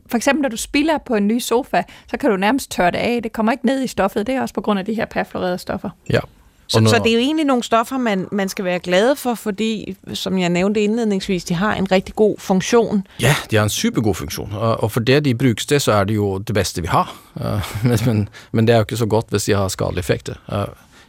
for 0.07 0.15
eksempel, 0.15 0.41
når 0.41 0.49
du 0.49 0.57
spiller 0.57 0.97
på 1.05 1.15
en 1.15 1.27
ny 1.27 1.39
sofa, 1.39 1.83
så 2.11 2.17
kan 2.17 2.29
du 2.29 2.37
nærmest 2.37 2.71
tørre 2.71 2.91
det 2.91 2.97
af. 2.97 3.23
Det 3.23 3.33
kommer 3.33 3.51
ikke 3.51 3.65
ned 3.65 3.83
i 3.83 3.87
stoffet. 3.87 4.27
Det 4.27 4.35
er 4.35 4.41
også 4.41 4.53
på 4.53 4.61
grund 4.61 4.79
af 4.79 4.85
de 4.85 4.93
her 4.93 5.05
perfluorerede 5.05 5.57
stoffer. 5.57 5.89
Ja. 6.09 6.19
Så, 6.67 6.79
når... 6.79 6.89
så 6.89 6.99
det 7.03 7.11
er 7.11 7.13
jo 7.13 7.19
egentlig 7.19 7.45
nogle 7.45 7.63
stoffer, 7.63 7.97
man, 7.97 8.27
man 8.31 8.49
skal 8.49 8.65
være 8.65 8.79
glad 8.79 9.15
for, 9.15 9.35
fordi, 9.35 9.95
som 10.13 10.37
jeg 10.37 10.49
nævnte 10.49 10.81
indledningsvis, 10.81 11.43
de 11.43 11.53
har 11.53 11.75
en 11.75 11.91
rigtig 11.91 12.15
god 12.15 12.35
funktion. 12.39 13.07
Ja, 13.21 13.35
de 13.51 13.55
har 13.55 13.63
en 13.63 13.69
supergod 13.69 14.15
funktion, 14.15 14.53
og 14.53 14.91
for 14.91 14.99
det 14.99 15.25
de 15.25 15.35
brukes 15.35 15.65
til, 15.65 15.81
så 15.81 15.91
er 15.91 16.03
det 16.03 16.15
jo 16.15 16.37
det 16.37 16.55
bedste 16.55 16.81
vi 16.81 16.87
har. 16.87 17.15
Men, 17.83 17.99
men, 18.05 18.29
men 18.51 18.67
det 18.67 18.73
er 18.73 18.77
jo 18.77 18.85
ikke 18.87 18.97
så 18.97 19.05
godt 19.05 19.29
hvis 19.29 19.43
de 19.43 19.55
har 19.57 19.67
skadelige 19.67 19.99
effekter. 19.99 20.35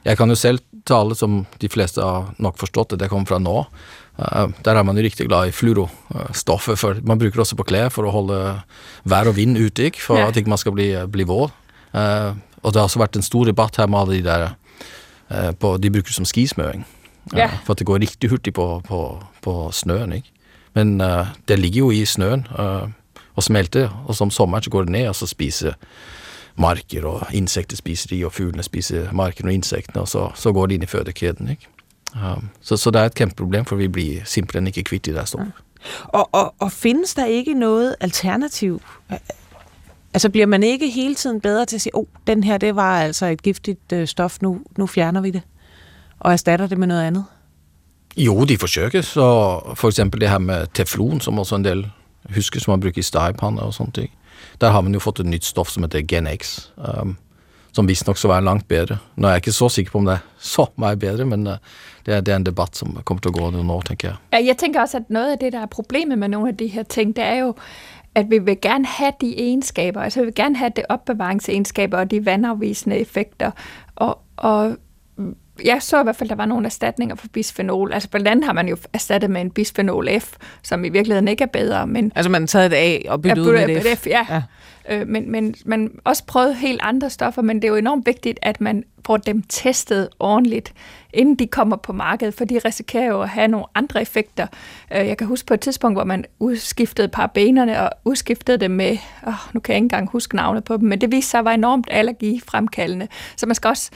Jeg 0.05 0.17
kan 0.17 0.29
jo 0.29 0.35
selv 0.35 0.59
tale, 0.87 1.15
som 1.15 1.47
de 1.61 1.69
fleste 1.69 2.01
har 2.01 2.35
nok 2.39 2.59
forstått 2.59 2.91
det, 2.91 3.01
det 3.01 3.11
kommer 3.13 3.29
fra 3.29 3.39
nå. 3.39 3.65
Der 4.65 4.75
er 4.75 4.83
man 4.83 4.97
jo 4.97 5.05
riktig 5.05 5.29
glad 5.29 5.49
i 5.49 5.53
fluorostoffer, 5.53 6.75
for 6.75 6.97
man 7.03 7.19
bruker 7.19 7.39
det 7.39 7.45
også 7.47 7.57
på 7.61 7.67
klær 7.69 7.93
for 7.93 8.09
å 8.09 8.13
holde 8.15 8.41
vær 9.05 9.29
og 9.31 9.37
vind 9.37 9.59
ute, 9.59 9.91
ikke? 9.91 10.03
for 10.03 10.19
ja. 10.19 10.29
at 10.29 10.37
ikke 10.37 10.51
man 10.51 10.61
skal 10.61 10.73
bli, 10.73 10.91
bli 11.13 11.29
våt. 11.29 11.53
Og 11.93 12.73
det 12.73 12.81
har 12.81 12.89
også 12.89 13.03
vært 13.03 13.17
en 13.21 13.27
stor 13.27 13.47
debatt 13.47 13.77
her 13.77 13.87
med 13.87 14.01
alle 14.01 14.19
de 14.19 14.27
der 14.27 14.49
Eh, 14.49 14.64
på, 15.61 15.77
de 15.77 15.91
bruker 15.91 16.13
det 16.13 16.19
som 16.19 16.29
skismøring. 16.29 16.85
Ja. 17.33 17.49
For 17.65 17.73
at 17.73 17.79
det 17.81 17.87
går 17.87 18.03
riktig 18.05 18.31
hurtig 18.31 18.55
på, 18.55 18.83
på, 18.85 19.01
på 19.43 19.55
snøen. 19.73 20.13
Ikke? 20.13 20.31
Men 20.75 21.01
uh, 21.01 21.27
det 21.49 21.59
ligger 21.59 21.79
jo 21.79 21.91
i 21.91 22.05
snøen 22.05 22.47
uh, 22.59 22.89
og 23.35 23.43
smelter, 23.43 24.05
og 24.07 24.15
som 24.15 24.31
sommeren 24.31 24.63
så 24.63 24.71
går 24.71 24.83
det 24.85 24.93
ned, 24.93 25.09
og 25.09 25.17
så 25.17 25.27
spiser 25.27 25.75
marker, 26.57 27.07
og 27.07 27.23
insekter 27.35 27.77
spiser 27.77 28.09
de, 28.09 28.25
og 28.27 28.33
fuglene 28.33 28.63
spiser 28.63 29.13
markene 29.13 29.51
og 29.51 29.55
insektene, 29.55 30.03
og 30.03 30.09
så, 30.09 30.29
så 30.35 30.53
går 30.53 30.67
det 30.67 30.75
inn 30.75 30.87
i 30.87 30.91
fødekjeden. 30.91 31.51
Ikke? 31.51 31.71
Um, 32.15 32.51
så, 32.61 32.77
så, 32.77 32.91
det 32.91 33.01
er 33.01 33.11
et 33.11 33.15
kjempeproblem, 33.15 33.65
for 33.65 33.77
vi 33.77 33.89
blir 33.89 34.25
simpelthen 34.25 34.67
ikke 34.67 34.85
kvitt 34.91 35.09
i 35.11 35.17
det 35.17 35.29
stoffet. 35.29 35.53
Og, 36.05 36.29
og, 36.33 36.55
og 36.59 36.73
findes 36.73 37.15
der 37.15 37.25
ikke 37.25 37.55
noget 37.55 37.97
alternativ? 38.01 38.81
Altså 40.15 40.31
bliver 40.31 40.47
man 40.47 40.63
ikke 40.63 40.89
hele 40.89 41.15
tiden 41.15 41.41
bedre 41.41 41.67
til 41.67 41.77
at 41.77 41.81
sige, 41.81 41.97
oh, 41.97 42.05
den 42.27 42.45
her, 42.45 42.59
det 42.59 42.77
var 42.77 43.01
altså 43.01 43.27
et 43.27 43.43
giftigt 43.43 43.93
øh, 43.93 44.07
stof, 44.07 44.39
nu, 44.43 44.61
nu 44.79 44.87
fjerner 44.87 45.21
vi 45.21 45.31
det, 45.31 45.43
og 46.21 46.33
erstatter 46.33 46.67
det 46.67 46.79
med 46.79 46.87
noget 46.87 47.03
andet? 47.03 47.25
Jo, 48.17 48.45
de 48.45 48.59
forsøger, 48.59 49.03
så 49.03 49.61
for 49.75 49.89
eksempel 49.89 50.21
det 50.21 50.31
her 50.31 50.39
med 50.39 50.67
teflon, 50.75 51.21
som 51.21 51.39
også 51.39 51.55
en 51.55 51.65
del 51.65 51.91
husker, 52.35 52.61
som 52.61 52.73
man 52.73 52.81
bruger 52.81 52.99
i 52.99 53.03
stegepanner 53.03 53.63
og 53.63 53.75
sånne 53.75 53.93
ting. 53.93 54.11
Der 54.61 54.71
har 54.71 54.81
man 54.81 54.95
jo 54.95 55.01
fått 55.01 55.21
et 55.21 55.27
nytt 55.27 55.45
stoff 55.45 55.71
som 55.71 55.83
heter 55.83 56.03
Gen-X, 56.03 56.69
um, 56.77 57.17
som 57.73 57.89
visstnok 57.89 58.19
skal 58.19 58.31
være 58.31 58.45
langt 58.45 58.69
bedre. 58.69 58.99
Nå 59.17 59.27
er 59.27 59.33
jeg 59.33 59.37
ikke 59.37 59.53
så 59.53 59.69
sikker 59.69 59.93
på 59.93 59.99
om 59.99 60.05
det 60.05 60.13
er 60.13 60.19
så 60.39 60.67
meget 60.77 60.99
bedre, 60.99 61.25
men 61.25 61.47
uh, 61.47 61.53
det, 62.07 62.15
er, 62.15 62.21
det 62.21 62.33
er 62.33 62.37
en 62.37 62.47
debat 62.47 62.77
som 62.77 62.99
kommer 63.05 63.21
til 63.21 63.29
at 63.29 63.35
gå 63.35 63.51
nogle 63.51 63.73
år, 63.73 63.83
tænker 63.83 64.09
jeg. 64.09 64.17
Ja, 64.33 64.47
jeg 64.47 64.57
tænker 64.57 64.81
også, 64.81 64.97
at 64.97 65.11
noget 65.11 65.33
af 65.33 65.39
det, 65.39 65.53
der 65.53 65.61
er 65.61 65.67
problemet 65.67 66.19
med 66.19 66.29
nogle 66.29 66.49
af 66.49 66.57
de 66.57 66.67
her 66.67 66.83
ting, 66.83 67.17
det 67.17 67.25
er 67.25 67.35
jo, 67.35 67.55
at 68.15 68.31
vi 68.31 68.39
vil 68.39 68.61
gerne 68.61 68.87
have 68.87 69.13
de 69.21 69.41
egenskaber, 69.41 70.01
altså 70.01 70.21
vi 70.21 70.25
vil 70.25 70.35
gerne 70.35 70.57
have 70.57 70.73
det 70.77 70.85
opbevaringsegenskaber 70.89 71.99
og 71.99 72.11
de 72.11 72.27
vandafvisende 72.27 72.99
effekter, 72.99 73.51
og, 73.97 74.19
og 74.37 74.77
jeg 75.65 75.83
så 75.83 76.01
i 76.01 76.03
hvert 76.03 76.17
fald, 76.17 76.27
at 76.27 76.31
der 76.31 76.37
var 76.37 76.47
nogle 76.47 76.67
erstatninger 76.67 77.17
for 77.17 77.29
bisfenol. 77.33 77.93
Altså 77.93 78.09
blandt 78.09 78.29
andet 78.29 78.45
har 78.45 78.53
man 78.53 78.69
jo 78.69 78.77
erstattet 78.93 79.31
med 79.31 79.41
en 79.41 79.51
bisfenol 79.51 80.09
F, 80.21 80.35
som 80.63 80.85
i 80.85 80.89
virkeligheden 80.89 81.29
ikke 81.29 81.43
er 81.43 81.49
bedre. 81.49 81.87
Men 81.87 82.13
altså 82.15 82.31
man 82.31 82.43
har 82.43 82.47
taget 82.47 82.71
det 82.71 82.77
af 82.77 83.07
og 83.09 83.23
byttet 83.23 83.39
ud 83.39 83.53
med 83.53 83.69
det 83.69 83.99
F. 83.99 84.03
F 84.03 84.07
ja. 84.07 84.27
ja. 84.31 84.43
Øh, 84.89 85.09
men, 85.09 85.31
men 85.31 85.55
man 85.65 85.91
også 86.05 86.25
prøvet 86.27 86.57
helt 86.57 86.81
andre 86.83 87.11
stoffer, 87.11 87.43
men 87.43 87.57
det 87.57 87.65
er 87.65 87.69
jo 87.69 87.77
enormt 87.77 88.07
vigtigt, 88.07 88.39
at 88.43 88.61
man 88.61 88.85
får 89.07 89.17
dem 89.17 89.43
testet 89.43 90.09
ordentligt, 90.19 90.73
inden 91.13 91.35
de 91.35 91.47
kommer 91.47 91.77
på 91.77 91.93
markedet, 91.93 92.35
for 92.35 92.45
de 92.45 92.59
risikerer 92.65 93.07
jo 93.07 93.23
at 93.23 93.29
have 93.29 93.49
nogle 93.49 93.67
andre 93.75 94.03
effekter. 94.03 94.47
Øh, 94.93 95.07
jeg 95.07 95.17
kan 95.17 95.27
huske 95.27 95.47
på 95.47 95.55
et 95.55 95.61
tidspunkt, 95.61 95.97
hvor 95.97 96.05
man 96.05 96.25
udskiftede 96.39 97.09
parabenerne 97.09 97.81
og 97.81 97.91
udskiftede 98.05 98.59
dem 98.59 98.71
med, 98.71 98.99
oh, 99.27 99.35
nu 99.53 99.61
kan 99.61 99.73
jeg 99.73 99.77
ikke 99.77 99.85
engang 99.85 100.11
huske 100.11 100.37
navnet 100.37 100.65
på 100.65 100.77
dem, 100.77 100.89
men 100.89 101.01
det 101.01 101.13
viste 101.13 101.31
sig 101.31 101.39
at 101.39 101.45
være 101.45 101.55
enormt 101.55 101.89
allergifremkaldende. 101.91 103.09
Så 103.37 103.47
man 103.47 103.55
skal 103.55 103.69
også 103.69 103.91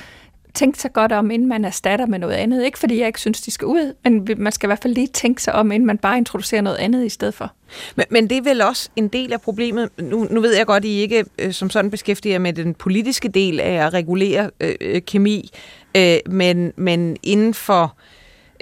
tænke 0.58 0.78
sig 0.78 0.92
godt 0.92 1.12
om, 1.12 1.30
inden 1.30 1.48
man 1.48 1.64
erstatter 1.64 2.06
med 2.06 2.18
noget 2.18 2.34
andet. 2.34 2.64
Ikke 2.64 2.78
fordi 2.78 2.98
jeg 2.98 3.06
ikke 3.06 3.20
synes, 3.20 3.40
de 3.40 3.50
skal 3.50 3.66
ud, 3.66 3.94
men 4.04 4.28
man 4.36 4.52
skal 4.52 4.66
i 4.66 4.68
hvert 4.68 4.82
fald 4.82 4.94
lige 4.94 5.06
tænke 5.06 5.42
sig 5.42 5.54
om, 5.54 5.72
inden 5.72 5.86
man 5.86 5.98
bare 5.98 6.18
introducerer 6.18 6.60
noget 6.60 6.76
andet 6.76 7.06
i 7.06 7.08
stedet 7.08 7.34
for. 7.34 7.52
Men, 7.96 8.06
men 8.10 8.30
det 8.30 8.38
er 8.38 8.42
vel 8.42 8.62
også 8.62 8.88
en 8.96 9.08
del 9.08 9.32
af 9.32 9.40
problemet. 9.40 9.88
Nu, 9.98 10.26
nu 10.30 10.40
ved 10.40 10.56
jeg 10.56 10.66
godt, 10.66 10.84
at 10.84 10.84
I 10.84 11.00
ikke 11.00 11.24
øh, 11.38 11.52
som 11.52 11.70
sådan 11.70 11.90
beskæftiger 11.90 12.38
med 12.38 12.52
den 12.52 12.74
politiske 12.74 13.28
del 13.28 13.60
af 13.60 13.86
at 13.86 13.94
regulere 13.94 14.50
øh, 14.60 14.74
øh, 14.80 15.02
kemi, 15.02 15.50
øh, 15.96 16.16
men, 16.26 16.72
men 16.76 17.16
inden 17.22 17.54
for 17.54 17.96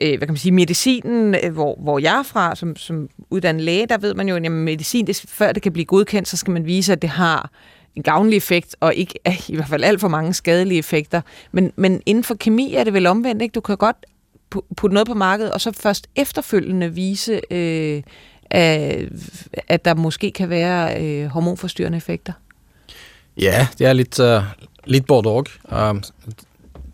øh, 0.02 0.08
hvad 0.08 0.26
kan 0.26 0.32
man 0.32 0.36
sige, 0.36 0.52
medicinen, 0.52 1.34
øh, 1.44 1.52
hvor, 1.52 1.78
hvor 1.82 1.98
jeg 1.98 2.18
er 2.18 2.22
fra, 2.22 2.54
som, 2.54 2.76
som 2.76 3.08
uddannet 3.30 3.64
læge, 3.64 3.86
der 3.86 3.98
ved 3.98 4.14
man 4.14 4.28
jo, 4.28 4.36
at 4.36 4.44
jamen, 4.44 4.64
medicin, 4.64 5.06
det, 5.06 5.24
før 5.28 5.52
det 5.52 5.62
kan 5.62 5.72
blive 5.72 5.84
godkendt, 5.84 6.28
så 6.28 6.36
skal 6.36 6.52
man 6.52 6.66
vise, 6.66 6.92
at 6.92 7.02
det 7.02 7.10
har 7.10 7.50
en 7.96 8.02
gavnlig 8.02 8.36
effekt, 8.36 8.76
og 8.80 8.94
ikke 8.94 9.14
i 9.48 9.54
hvert 9.54 9.68
fald 9.68 9.84
alt 9.84 10.00
for 10.00 10.08
mange 10.08 10.34
skadelige 10.34 10.78
effekter. 10.78 11.20
Men, 11.52 11.72
men 11.76 12.02
inden 12.06 12.24
for 12.24 12.34
kemi 12.34 12.74
er 12.74 12.84
det 12.84 12.92
vel 12.92 13.06
omvendt, 13.06 13.42
ikke? 13.42 13.52
Du 13.52 13.60
kan 13.60 13.76
godt 13.76 13.96
putte 14.76 14.94
noget 14.94 15.06
på 15.06 15.14
markedet, 15.14 15.52
og 15.52 15.60
så 15.60 15.72
først 15.72 16.06
efterfølgende 16.16 16.94
vise, 16.94 17.40
øh, 17.50 18.02
at 19.68 19.84
der 19.84 19.94
måske 19.94 20.30
kan 20.30 20.50
være 20.50 21.02
øh, 21.04 21.26
hormonforstyrrende 21.26 21.96
effekter. 21.96 22.32
Ja, 23.40 23.66
det 23.78 23.86
er 23.86 23.92
lidt, 23.92 24.18
uh, 24.18 24.42
lidt 24.84 25.06
både 25.06 25.28
og. 25.28 25.48
Uh, 25.64 26.00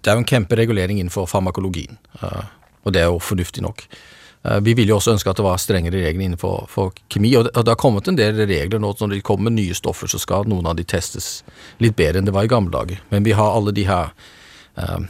der 0.05 0.11
er 0.11 0.13
jo 0.13 0.19
en 0.19 0.25
kæmpe 0.25 0.55
regulering 0.55 0.99
inden 0.99 1.11
for 1.11 1.27
farmakologien, 1.27 1.99
uh, 2.23 2.45
og 2.85 2.95
det 2.95 3.03
er 3.03 3.07
jo 3.07 3.19
fornuftigt 3.19 3.63
nok. 3.63 3.83
Uh, 3.91 3.97
Eh, 4.43 4.61
vi 4.61 4.75
ville 4.75 4.91
jo 4.91 4.99
også 4.99 5.15
ønske 5.15 5.31
at 5.31 5.39
det 5.39 5.47
var 5.47 5.61
strengere 5.63 6.03
regler 6.03 6.27
innenfor 6.27 6.67
for 6.71 6.97
kemi, 7.13 7.35
og 7.39 7.47
det, 7.47 7.55
og 7.57 7.67
det 7.67 7.75
har 7.75 7.81
kommet 7.81 8.09
en 8.11 8.19
del 8.19 8.43
regler 8.47 8.83
nå. 8.83 8.93
Når 9.01 9.15
det 9.15 9.23
kommer 9.27 9.55
nye 9.55 9.75
stoffer, 9.75 10.11
så 10.11 10.21
skal 10.23 10.49
noen 10.51 10.67
av 10.67 10.77
de 10.79 10.87
testes 10.89 11.43
litt 11.83 11.97
bedre 11.99 12.21
enn 12.21 12.29
det 12.29 12.35
var 12.35 12.49
i 12.49 12.53
gamle 12.53 12.75
dager. 12.75 13.03
Men 13.15 13.27
vi 13.27 13.37
har 13.39 13.55
alle 13.55 13.75
de 13.75 13.87
her 13.89 14.13
eh, 14.77 15.01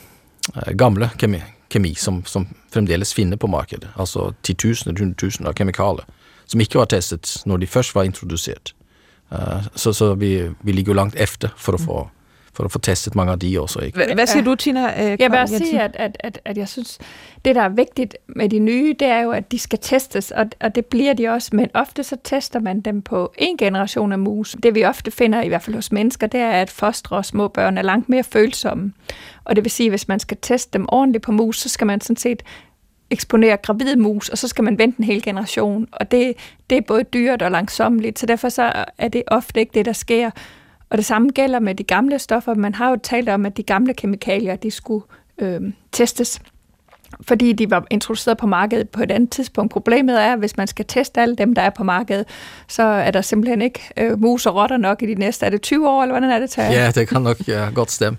eh, 0.54 0.72
gamle 0.78 1.10
kemi, 1.20 1.42
kemi 1.72 1.94
som, 1.98 2.22
som, 2.28 2.48
fremdeles 2.72 3.12
finner 3.12 3.36
på 3.36 3.50
markedet. 3.52 3.90
Altså 4.00 4.30
titusener, 4.42 4.96
hundretusener 4.96 5.50
av 5.50 5.56
kemikalier 5.58 6.08
som 6.52 6.60
ikke 6.60 6.80
var 6.80 6.90
testet 6.92 7.38
når 7.48 7.62
de 7.62 7.68
først 7.70 7.94
var 7.96 8.08
introdusert. 8.08 8.74
Eh, 9.32 9.68
så, 9.74 9.92
så 9.96 10.14
vi, 10.14 10.50
vi 10.60 10.72
ligger 10.72 10.92
jo 10.92 11.00
langt 11.00 11.16
efter 11.20 11.52
for 11.56 11.76
å 11.76 11.82
få 11.82 12.00
for 12.54 12.64
at 12.64 12.72
få 12.72 12.78
testet 12.78 13.14
mange 13.14 13.32
af 13.32 13.38
de 13.38 13.60
også. 13.60 13.80
Ikke? 13.80 14.14
Hvad 14.14 14.26
siger 14.26 14.44
du, 14.44 14.54
Tina? 14.54 15.12
Øh, 15.12 15.20
jeg 15.20 15.30
vil 15.30 15.38
også 15.38 15.58
sige, 15.58 15.80
at, 15.80 15.96
at, 15.96 16.16
at, 16.20 16.40
at 16.44 16.58
jeg 16.58 16.68
synes, 16.68 16.98
det 17.44 17.54
der 17.54 17.62
er 17.62 17.68
vigtigt 17.68 18.16
med 18.26 18.48
de 18.48 18.58
nye, 18.58 18.94
det 18.98 19.08
er 19.08 19.20
jo, 19.20 19.30
at 19.30 19.52
de 19.52 19.58
skal 19.58 19.78
testes, 19.82 20.30
og, 20.30 20.46
og 20.60 20.74
det 20.74 20.86
bliver 20.86 21.12
de 21.14 21.28
også, 21.28 21.50
men 21.52 21.68
ofte 21.74 22.02
så 22.02 22.16
tester 22.24 22.60
man 22.60 22.80
dem 22.80 23.02
på 23.02 23.32
en 23.38 23.56
generation 23.56 24.12
af 24.12 24.18
mus. 24.18 24.56
Det 24.62 24.74
vi 24.74 24.84
ofte 24.84 25.10
finder, 25.10 25.42
i 25.42 25.48
hvert 25.48 25.62
fald 25.62 25.76
hos 25.76 25.92
mennesker, 25.92 26.26
det 26.26 26.40
er, 26.40 26.50
at 26.50 26.70
fostre 26.70 27.16
og 27.16 27.24
små 27.24 27.48
børn 27.48 27.78
er 27.78 27.82
langt 27.82 28.08
mere 28.08 28.24
følsomme. 28.24 28.92
Og 29.44 29.56
det 29.56 29.64
vil 29.64 29.70
sige, 29.70 29.86
at 29.86 29.92
hvis 29.92 30.08
man 30.08 30.20
skal 30.20 30.36
teste 30.42 30.78
dem 30.78 30.86
ordentligt 30.88 31.24
på 31.24 31.32
mus, 31.32 31.58
så 31.58 31.68
skal 31.68 31.86
man 31.86 32.00
sådan 32.00 32.16
set 32.16 32.42
eksponere 33.10 33.56
gravide 33.56 33.96
mus, 33.96 34.28
og 34.28 34.38
så 34.38 34.48
skal 34.48 34.64
man 34.64 34.78
vente 34.78 34.98
en 34.98 35.04
hel 35.04 35.22
generation. 35.22 35.88
Og 35.92 36.10
det, 36.10 36.34
det 36.70 36.78
er 36.78 36.82
både 36.82 37.02
dyrt 37.02 37.42
og 37.42 37.50
langsomligt, 37.50 38.18
så 38.18 38.26
derfor 38.26 38.48
så 38.48 38.84
er 38.98 39.08
det 39.08 39.22
ofte 39.26 39.60
ikke 39.60 39.74
det, 39.74 39.84
der 39.84 39.92
sker. 39.92 40.30
Og 40.92 40.98
det 40.98 41.04
samme 41.04 41.30
gælder 41.30 41.58
med 41.58 41.74
de 41.74 41.84
gamle 41.84 42.18
stoffer. 42.18 42.54
Man 42.54 42.74
har 42.74 42.90
jo 42.90 42.96
talt 43.02 43.28
om, 43.28 43.46
at 43.46 43.56
de 43.56 43.62
gamle 43.62 43.94
kemikalier, 43.94 44.56
de 44.56 44.70
skulle 44.70 45.04
øh, 45.38 45.60
testes 45.92 46.40
fordi 47.20 47.52
de 47.52 47.70
var 47.70 47.86
introduceret 47.90 48.38
på 48.38 48.46
markedet 48.46 48.88
på 48.88 49.02
et 49.02 49.10
andet 49.10 49.30
tidspunkt. 49.30 49.72
Problemet 49.72 50.22
er, 50.22 50.32
at 50.32 50.38
hvis 50.38 50.56
man 50.56 50.66
skal 50.66 50.84
teste 50.88 51.20
alle 51.20 51.36
dem, 51.36 51.54
der 51.54 51.62
er 51.62 51.70
på 51.70 51.84
markedet, 51.84 52.24
så 52.68 52.82
er 52.82 53.10
der 53.10 53.20
simpelthen 53.20 53.62
ikke 53.62 53.80
øh, 53.96 54.20
mus 54.20 54.46
og 54.46 54.54
rotter 54.54 54.76
nok 54.76 55.02
i 55.02 55.06
de 55.06 55.14
næste, 55.14 55.46
er 55.46 55.50
det 55.50 55.62
20 55.62 55.88
år, 55.88 56.02
eller 56.02 56.12
hvordan 56.12 56.30
er 56.30 56.38
det 56.38 56.50
til? 56.50 56.62
Ja, 56.62 56.90
det 56.90 57.08
kan 57.08 57.22
nok 57.22 57.48
ja, 57.48 57.68
godt 57.74 57.90
stemme. 57.90 58.18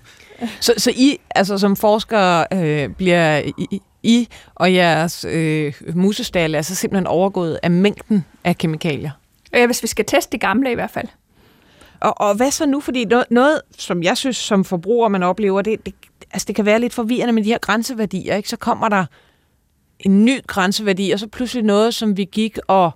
så, 0.60 0.74
så 0.76 0.90
I, 0.90 1.20
altså 1.30 1.58
som 1.58 1.76
forskere, 1.76 2.46
øh, 2.52 2.88
bliver 2.88 3.38
I, 3.38 3.80
I 4.02 4.28
og 4.54 4.74
jeres 4.74 5.24
øh, 5.28 5.72
musestal 5.94 6.54
altså 6.54 6.74
simpelthen 6.74 7.06
overgået 7.06 7.58
af 7.62 7.70
mængden 7.70 8.24
af 8.44 8.58
kemikalier? 8.58 9.10
Ja, 9.52 9.66
hvis 9.66 9.82
vi 9.82 9.88
skal 9.88 10.04
teste 10.04 10.32
de 10.32 10.38
gamle 10.38 10.70
i 10.70 10.74
hvert 10.74 10.90
fald. 10.90 11.08
Og, 12.04 12.20
og 12.20 12.34
hvad 12.34 12.50
så 12.50 12.66
nu? 12.66 12.80
Fordi 12.80 13.04
noget, 13.04 13.26
noget, 13.30 13.60
som 13.78 14.02
jeg 14.02 14.16
synes 14.16 14.36
som 14.36 14.64
forbruger, 14.64 15.08
man 15.08 15.22
oplever, 15.22 15.62
det, 15.62 15.86
det, 15.86 15.94
altså 16.32 16.46
det 16.46 16.56
kan 16.56 16.64
være 16.64 16.80
lidt 16.80 16.94
forvirrende 16.94 17.32
med 17.32 17.44
de 17.44 17.48
her 17.48 17.58
grænseværdier. 17.58 18.36
Ikke? 18.36 18.48
Så 18.48 18.56
kommer 18.56 18.88
der 18.88 19.04
en 20.00 20.24
ny 20.24 20.46
grænseværdi, 20.46 21.10
og 21.10 21.18
så 21.18 21.26
pludselig 21.26 21.64
noget, 21.64 21.94
som 21.94 22.16
vi 22.16 22.24
gik 22.24 22.58
og 22.66 22.90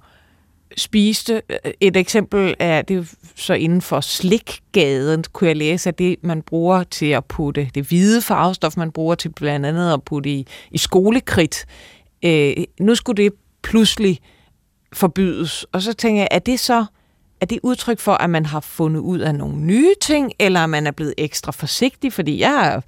spiste. 0.77 1.43
Et 1.81 1.97
eksempel 1.97 2.55
er, 2.59 2.83
det 2.83 2.97
er 2.97 3.05
så 3.37 3.55
inden 3.55 3.83
for 3.83 4.01
slikgaden, 4.01 5.25
kunne 5.33 5.49
jeg 5.49 5.57
læse, 5.57 5.89
at 5.89 5.99
det, 5.99 6.17
man 6.23 6.43
bruger 6.43 6.83
til 6.83 7.07
at 7.07 7.25
putte, 7.25 7.71
det 7.75 7.87
hvide 7.87 8.23
farvestof, 8.23 8.77
man 8.77 8.93
bruger 8.93 9.15
til 9.15 9.29
blandt 9.29 9.67
andet 9.67 9.93
at 9.93 10.03
putte 10.03 10.31
i, 10.31 10.47
i 10.71 10.79
skolekridt, 10.79 11.67
øh, 12.25 12.57
nu 12.81 12.95
skulle 12.95 13.25
det 13.25 13.33
pludselig 13.63 14.19
forbydes. 14.93 15.65
Og 15.73 15.83
så 15.83 15.93
tænker 15.93 16.21
jeg, 16.21 16.29
er 16.31 16.39
det 16.39 16.61
så 16.61 16.85
er 17.41 17.47
det 17.47 17.61
udtryk 17.63 17.99
for, 17.99 18.13
at 18.13 18.31
man 18.31 18.47
har 18.47 18.61
fundet 18.61 19.01
ud 19.01 19.19
af 19.19 19.35
nogle 19.35 19.57
nye 19.57 19.95
ting, 20.01 20.33
eller 20.39 20.61
at 20.61 20.71
man 20.71 20.87
er 20.87 20.91
blevet 20.91 21.15
ekstra 21.19 21.53
forsigtig? 21.53 22.13
Fordi 22.13 22.41
jeg 22.41 22.75
er 22.75 22.81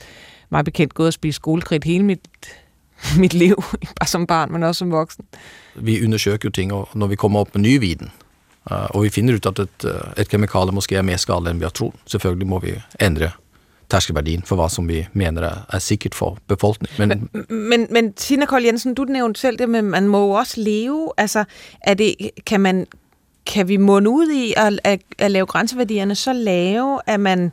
meget 0.50 0.64
bekendt 0.64 0.94
gået 0.94 1.06
og 1.06 1.12
spist 1.12 1.36
skolekridt 1.36 1.84
hele 1.84 2.04
mit, 2.04 2.28
mit 3.22 3.34
liv, 3.34 3.62
bare 4.00 4.06
som 4.06 4.26
barn, 4.26 4.52
men 4.52 4.62
også 4.62 4.78
som 4.78 4.90
voksen. 4.90 5.24
Vi 5.74 6.04
undersøger 6.04 6.38
jo 6.44 6.50
ting, 6.50 6.72
og 6.72 6.88
når 6.94 7.06
vi 7.06 7.16
kommer 7.16 7.40
op 7.40 7.54
med 7.54 7.62
ny 7.62 7.80
viden, 7.80 8.10
uh, 8.70 8.76
og 8.90 9.02
vi 9.02 9.08
finder 9.08 9.34
ut 9.34 9.46
at 9.46 9.58
et, 9.58 9.84
uh, 9.84 9.90
et 10.16 10.28
kemikale 10.28 10.72
måske 10.72 10.96
er 10.96 11.02
mere 11.02 11.18
skadelig, 11.18 11.50
end 11.50 11.58
vi 11.58 11.64
har 11.64 11.70
troet, 11.70 11.94
selvfølgelig 12.06 12.46
må 12.46 12.58
vi 12.58 12.74
ændre 13.00 13.30
tærskelværdien 13.90 14.42
for 14.42 14.56
hvad 14.56 14.68
som 14.68 14.88
vi 14.88 15.06
mener 15.12 15.42
er, 15.42 15.56
er 15.72 15.78
sikkert 15.78 16.14
for 16.14 16.38
befolkningen. 16.46 17.08
Men, 17.08 17.28
men, 17.32 17.68
men, 17.68 17.86
men 17.90 18.12
Tina 18.12 18.46
Kold 18.46 18.64
Jensen, 18.64 18.94
du 18.94 19.04
nævnte 19.04 19.40
selv 19.40 19.58
det, 19.58 19.68
men 19.68 19.84
man 19.84 20.08
må 20.08 20.26
jo 20.26 20.30
også 20.30 20.60
leve. 20.60 21.12
Altså, 21.16 21.44
er 21.80 21.94
det, 21.94 22.14
kan, 22.46 22.60
man, 22.60 22.86
kan 23.46 23.68
vi 23.68 23.76
munde 23.76 24.10
ud 24.10 24.30
i 24.30 24.54
at, 24.56 24.80
at, 24.84 25.00
at 25.18 25.30
lave 25.30 25.46
grænseværdierne 25.46 26.14
så 26.14 26.32
lave, 26.32 27.00
at 27.06 27.20
man... 27.20 27.52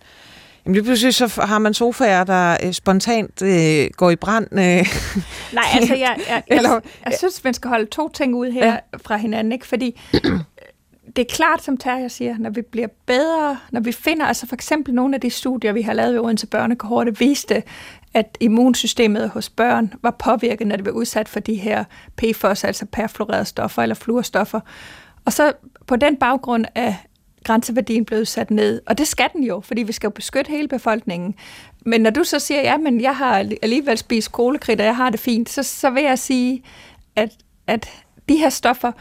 Jamen 0.65 0.73
lige 0.73 0.83
pludselig 0.83 1.13
så 1.13 1.41
har 1.41 1.59
man 1.59 1.73
sofaer, 1.73 2.23
der 2.23 2.57
øh, 2.63 2.73
spontant 2.73 3.41
øh, 3.41 3.89
går 3.97 4.09
i 4.09 4.15
brand. 4.15 4.47
Øh. 4.51 4.59
Nej, 4.59 5.63
altså 5.73 5.95
jeg, 5.95 6.15
jeg, 6.17 6.17
jeg, 6.29 6.43
Eller, 6.57 6.79
jeg 7.05 7.13
synes, 7.17 7.43
man 7.43 7.53
skal 7.53 7.69
holde 7.69 7.85
to 7.85 8.09
ting 8.09 8.35
ud 8.35 8.51
her 8.51 8.67
ja. 8.67 8.77
fra 9.05 9.17
hinanden, 9.17 9.53
ikke? 9.53 9.67
fordi 9.67 9.99
det 11.15 11.21
er 11.21 11.35
klart, 11.35 11.63
som 11.63 11.77
Terje 11.77 12.09
siger, 12.09 12.35
når 12.37 12.49
vi 12.49 12.61
bliver 12.61 12.87
bedre, 13.05 13.57
når 13.71 13.81
vi 13.81 13.91
finder, 13.91 14.25
altså 14.25 14.47
for 14.47 14.55
eksempel 14.55 14.93
nogle 14.93 15.15
af 15.15 15.21
de 15.21 15.29
studier, 15.29 15.73
vi 15.73 15.81
har 15.81 15.93
lavet 15.93 16.13
ved 16.13 16.21
Odense 16.21 16.47
Børnekohorte, 16.47 17.17
viste, 17.17 17.63
at 18.13 18.37
immunsystemet 18.39 19.29
hos 19.29 19.49
børn 19.49 19.93
var 20.01 20.11
påvirket, 20.11 20.67
når 20.67 20.75
det 20.75 20.85
var 20.85 20.91
udsat 20.91 21.29
for 21.29 21.39
de 21.39 21.55
her 21.55 21.83
PFOS, 22.15 22.63
altså 22.63 22.85
perfluorerede 22.85 23.45
stoffer 23.45 23.81
eller 23.81 23.95
fluorstoffer. 23.95 24.59
Og 25.25 25.33
så 25.33 25.53
på 25.87 25.95
den 25.95 26.17
baggrund 26.17 26.65
er 26.75 26.93
grænseværdien 27.43 28.05
blevet 28.05 28.27
sat 28.27 28.51
ned. 28.51 28.81
Og 28.85 28.97
det 28.97 29.07
skal 29.07 29.29
den 29.33 29.43
jo, 29.43 29.59
fordi 29.59 29.83
vi 29.83 29.91
skal 29.91 30.07
jo 30.07 30.11
beskytte 30.11 30.49
hele 30.49 30.67
befolkningen. 30.67 31.35
Men 31.85 32.01
når 32.01 32.09
du 32.09 32.23
så 32.23 32.39
siger, 32.39 32.61
ja, 32.61 32.77
men 32.77 33.01
jeg 33.01 33.15
har 33.15 33.49
alligevel 33.61 33.97
spist 33.97 34.31
kolekridt, 34.31 34.79
og 34.79 34.85
jeg 34.85 34.95
har 34.95 35.09
det 35.09 35.19
fint, 35.19 35.49
så, 35.49 35.63
så 35.63 35.89
vil 35.89 36.03
jeg 36.03 36.19
sige, 36.19 36.63
at, 37.15 37.29
at 37.67 37.89
de 38.29 38.35
her 38.35 38.49
stoffer 38.49 38.91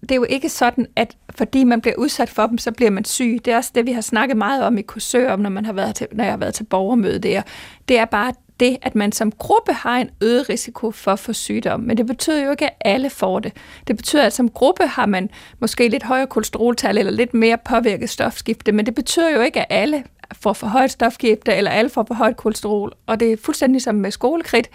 det 0.00 0.10
er 0.10 0.16
jo 0.16 0.26
ikke 0.28 0.48
sådan, 0.48 0.86
at 0.96 1.16
fordi 1.30 1.64
man 1.64 1.80
bliver 1.80 1.96
udsat 1.96 2.28
for 2.28 2.46
dem, 2.46 2.58
så 2.58 2.72
bliver 2.72 2.90
man 2.90 3.04
syg. 3.04 3.40
Det 3.44 3.52
er 3.52 3.56
også 3.56 3.70
det, 3.74 3.86
vi 3.86 3.92
har 3.92 4.00
snakket 4.00 4.36
meget 4.36 4.64
om 4.64 4.78
i 4.78 4.82
kursør, 4.82 5.32
om, 5.32 5.40
når, 5.40 5.50
man 5.50 5.64
har 5.64 5.72
været 5.72 5.94
til, 5.94 6.06
når 6.12 6.24
jeg 6.24 6.32
har 6.32 6.38
været 6.38 6.54
til 6.54 6.64
borgermøde 6.64 7.18
der. 7.18 7.42
Det 7.88 7.98
er 7.98 8.04
bare 8.04 8.32
det, 8.60 8.76
at 8.82 8.94
man 8.94 9.12
som 9.12 9.32
gruppe 9.32 9.72
har 9.72 9.98
en 9.98 10.10
øget 10.20 10.48
risiko 10.48 10.90
for 10.90 11.12
at 11.12 11.18
få 11.18 11.32
sygdom. 11.32 11.80
Men 11.80 11.96
det 11.96 12.06
betyder 12.06 12.44
jo 12.44 12.50
ikke, 12.50 12.66
at 12.66 12.76
alle 12.80 13.10
får 13.10 13.40
det. 13.40 13.52
Det 13.86 13.96
betyder, 13.96 14.22
at 14.22 14.32
som 14.32 14.48
gruppe 14.48 14.86
har 14.86 15.06
man 15.06 15.30
måske 15.60 15.88
lidt 15.88 16.02
højere 16.02 16.26
kolesteroltal 16.26 16.98
eller 16.98 17.12
lidt 17.12 17.34
mere 17.34 17.58
påvirket 17.64 18.10
stofskifte, 18.10 18.72
men 18.72 18.86
det 18.86 18.94
betyder 18.94 19.30
jo 19.30 19.40
ikke, 19.40 19.60
at 19.60 19.66
alle 19.70 20.04
får 20.32 20.52
for 20.52 20.66
højt 20.66 20.90
stofskifte 20.90 21.54
eller 21.54 21.70
alle 21.70 21.90
får 21.90 22.04
for 22.08 22.14
højt 22.14 22.36
kolesterol. 22.36 22.92
Og 23.06 23.20
det 23.20 23.32
er 23.32 23.36
fuldstændig 23.36 23.82
som 23.82 23.94
med 23.94 24.10
skolekridt. 24.10 24.70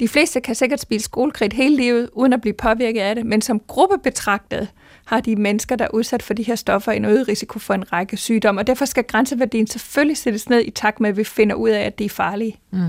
De 0.00 0.08
fleste 0.08 0.40
kan 0.40 0.54
sikkert 0.54 0.80
spise 0.80 1.04
skolekridt 1.04 1.52
hele 1.52 1.76
livet, 1.76 2.10
uden 2.12 2.32
at 2.32 2.40
blive 2.40 2.54
påvirket 2.54 3.00
af 3.00 3.14
det, 3.14 3.26
men 3.26 3.42
som 3.42 3.60
gruppe 3.60 3.98
betragtet 4.02 4.68
har 5.08 5.20
de 5.20 5.36
mennesker, 5.36 5.76
der 5.76 5.84
er 5.84 5.88
udsat 5.94 6.22
for 6.22 6.34
de 6.34 6.42
her 6.42 6.54
stoffer, 6.54 6.92
en 6.92 7.04
øget 7.04 7.28
risiko 7.28 7.58
for 7.58 7.74
en 7.74 7.92
række 7.92 8.16
sygdomme, 8.16 8.60
og 8.60 8.66
derfor 8.66 8.84
skal 8.84 9.04
grænseværdien 9.04 9.66
selvfølgelig 9.66 10.16
sættes 10.16 10.48
ned 10.48 10.60
i 10.60 10.70
takt 10.70 11.00
med, 11.00 11.10
at 11.10 11.16
vi 11.16 11.24
finder 11.24 11.54
ud 11.54 11.70
af, 11.70 11.80
at 11.80 11.98
de 11.98 12.04
er 12.04 12.08
farlige. 12.08 12.56
Mm. 12.70 12.80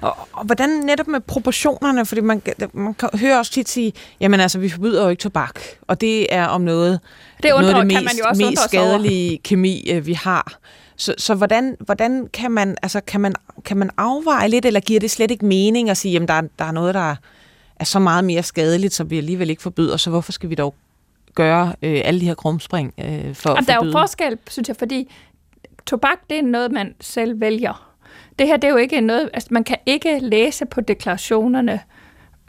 Og, 0.00 0.16
og 0.32 0.44
hvordan 0.44 0.68
netop 0.68 1.08
med 1.08 1.20
proportionerne, 1.20 2.06
fordi 2.06 2.20
man, 2.20 2.42
man 2.72 2.94
kan 2.94 3.08
høre 3.14 3.38
også 3.38 3.52
tit 3.52 3.68
sige, 3.68 3.92
jamen 4.20 4.40
altså, 4.40 4.58
vi 4.58 4.68
forbyder 4.68 5.02
jo 5.04 5.08
ikke 5.08 5.20
tobak, 5.20 5.60
og 5.82 6.00
det 6.00 6.34
er 6.34 6.46
om 6.46 6.60
noget, 6.60 7.00
det 7.42 7.52
undrer, 7.52 7.72
noget 7.72 7.74
af 7.74 7.88
det 7.88 8.02
mest, 8.02 8.04
man 8.04 8.16
jo 8.18 8.24
også 8.28 8.46
mest 8.50 8.62
skadelige 8.64 9.30
over. 9.30 9.38
kemi, 9.44 9.90
øh, 9.90 10.06
vi 10.06 10.12
har. 10.12 10.58
Så, 10.96 11.14
så 11.18 11.34
hvordan, 11.34 11.76
hvordan 11.80 12.26
kan, 12.32 12.50
man, 12.50 12.76
altså, 12.82 13.00
kan, 13.00 13.20
man, 13.20 13.34
kan 13.64 13.76
man 13.76 13.90
afveje 13.96 14.48
lidt, 14.48 14.66
eller 14.66 14.80
giver 14.80 15.00
det 15.00 15.10
slet 15.10 15.30
ikke 15.30 15.46
mening 15.46 15.90
at 15.90 15.96
sige, 15.96 16.22
at 16.22 16.28
der, 16.28 16.40
der 16.58 16.64
er 16.64 16.72
noget, 16.72 16.94
der 16.94 17.16
er 17.76 17.84
så 17.84 17.98
meget 17.98 18.24
mere 18.24 18.42
skadeligt, 18.42 18.94
som 18.94 19.10
vi 19.10 19.18
alligevel 19.18 19.50
ikke 19.50 19.62
forbyder, 19.62 19.96
så 19.96 20.10
hvorfor 20.10 20.32
skal 20.32 20.50
vi 20.50 20.54
dog 20.54 20.74
gøre 21.34 21.74
øh, 21.82 22.00
alle 22.04 22.20
de 22.20 22.26
her 22.26 22.34
krumspring 22.34 22.94
øh, 22.98 23.34
for 23.34 23.50
Jamen, 23.50 23.64
Der 23.64 23.80
er 23.80 23.86
jo 23.86 23.92
forskel, 23.92 24.38
synes 24.50 24.68
jeg, 24.68 24.76
fordi 24.76 25.12
tobak, 25.86 26.18
det 26.30 26.38
er 26.38 26.42
noget, 26.42 26.72
man 26.72 26.94
selv 27.00 27.40
vælger. 27.40 27.90
Det 28.38 28.46
her, 28.46 28.56
det 28.56 28.68
er 28.68 28.72
jo 28.72 28.76
ikke 28.76 29.00
noget, 29.00 29.30
altså 29.34 29.48
man 29.50 29.64
kan 29.64 29.76
ikke 29.86 30.18
læse 30.18 30.66
på 30.66 30.80
deklarationerne, 30.80 31.72
øh, 31.72 31.78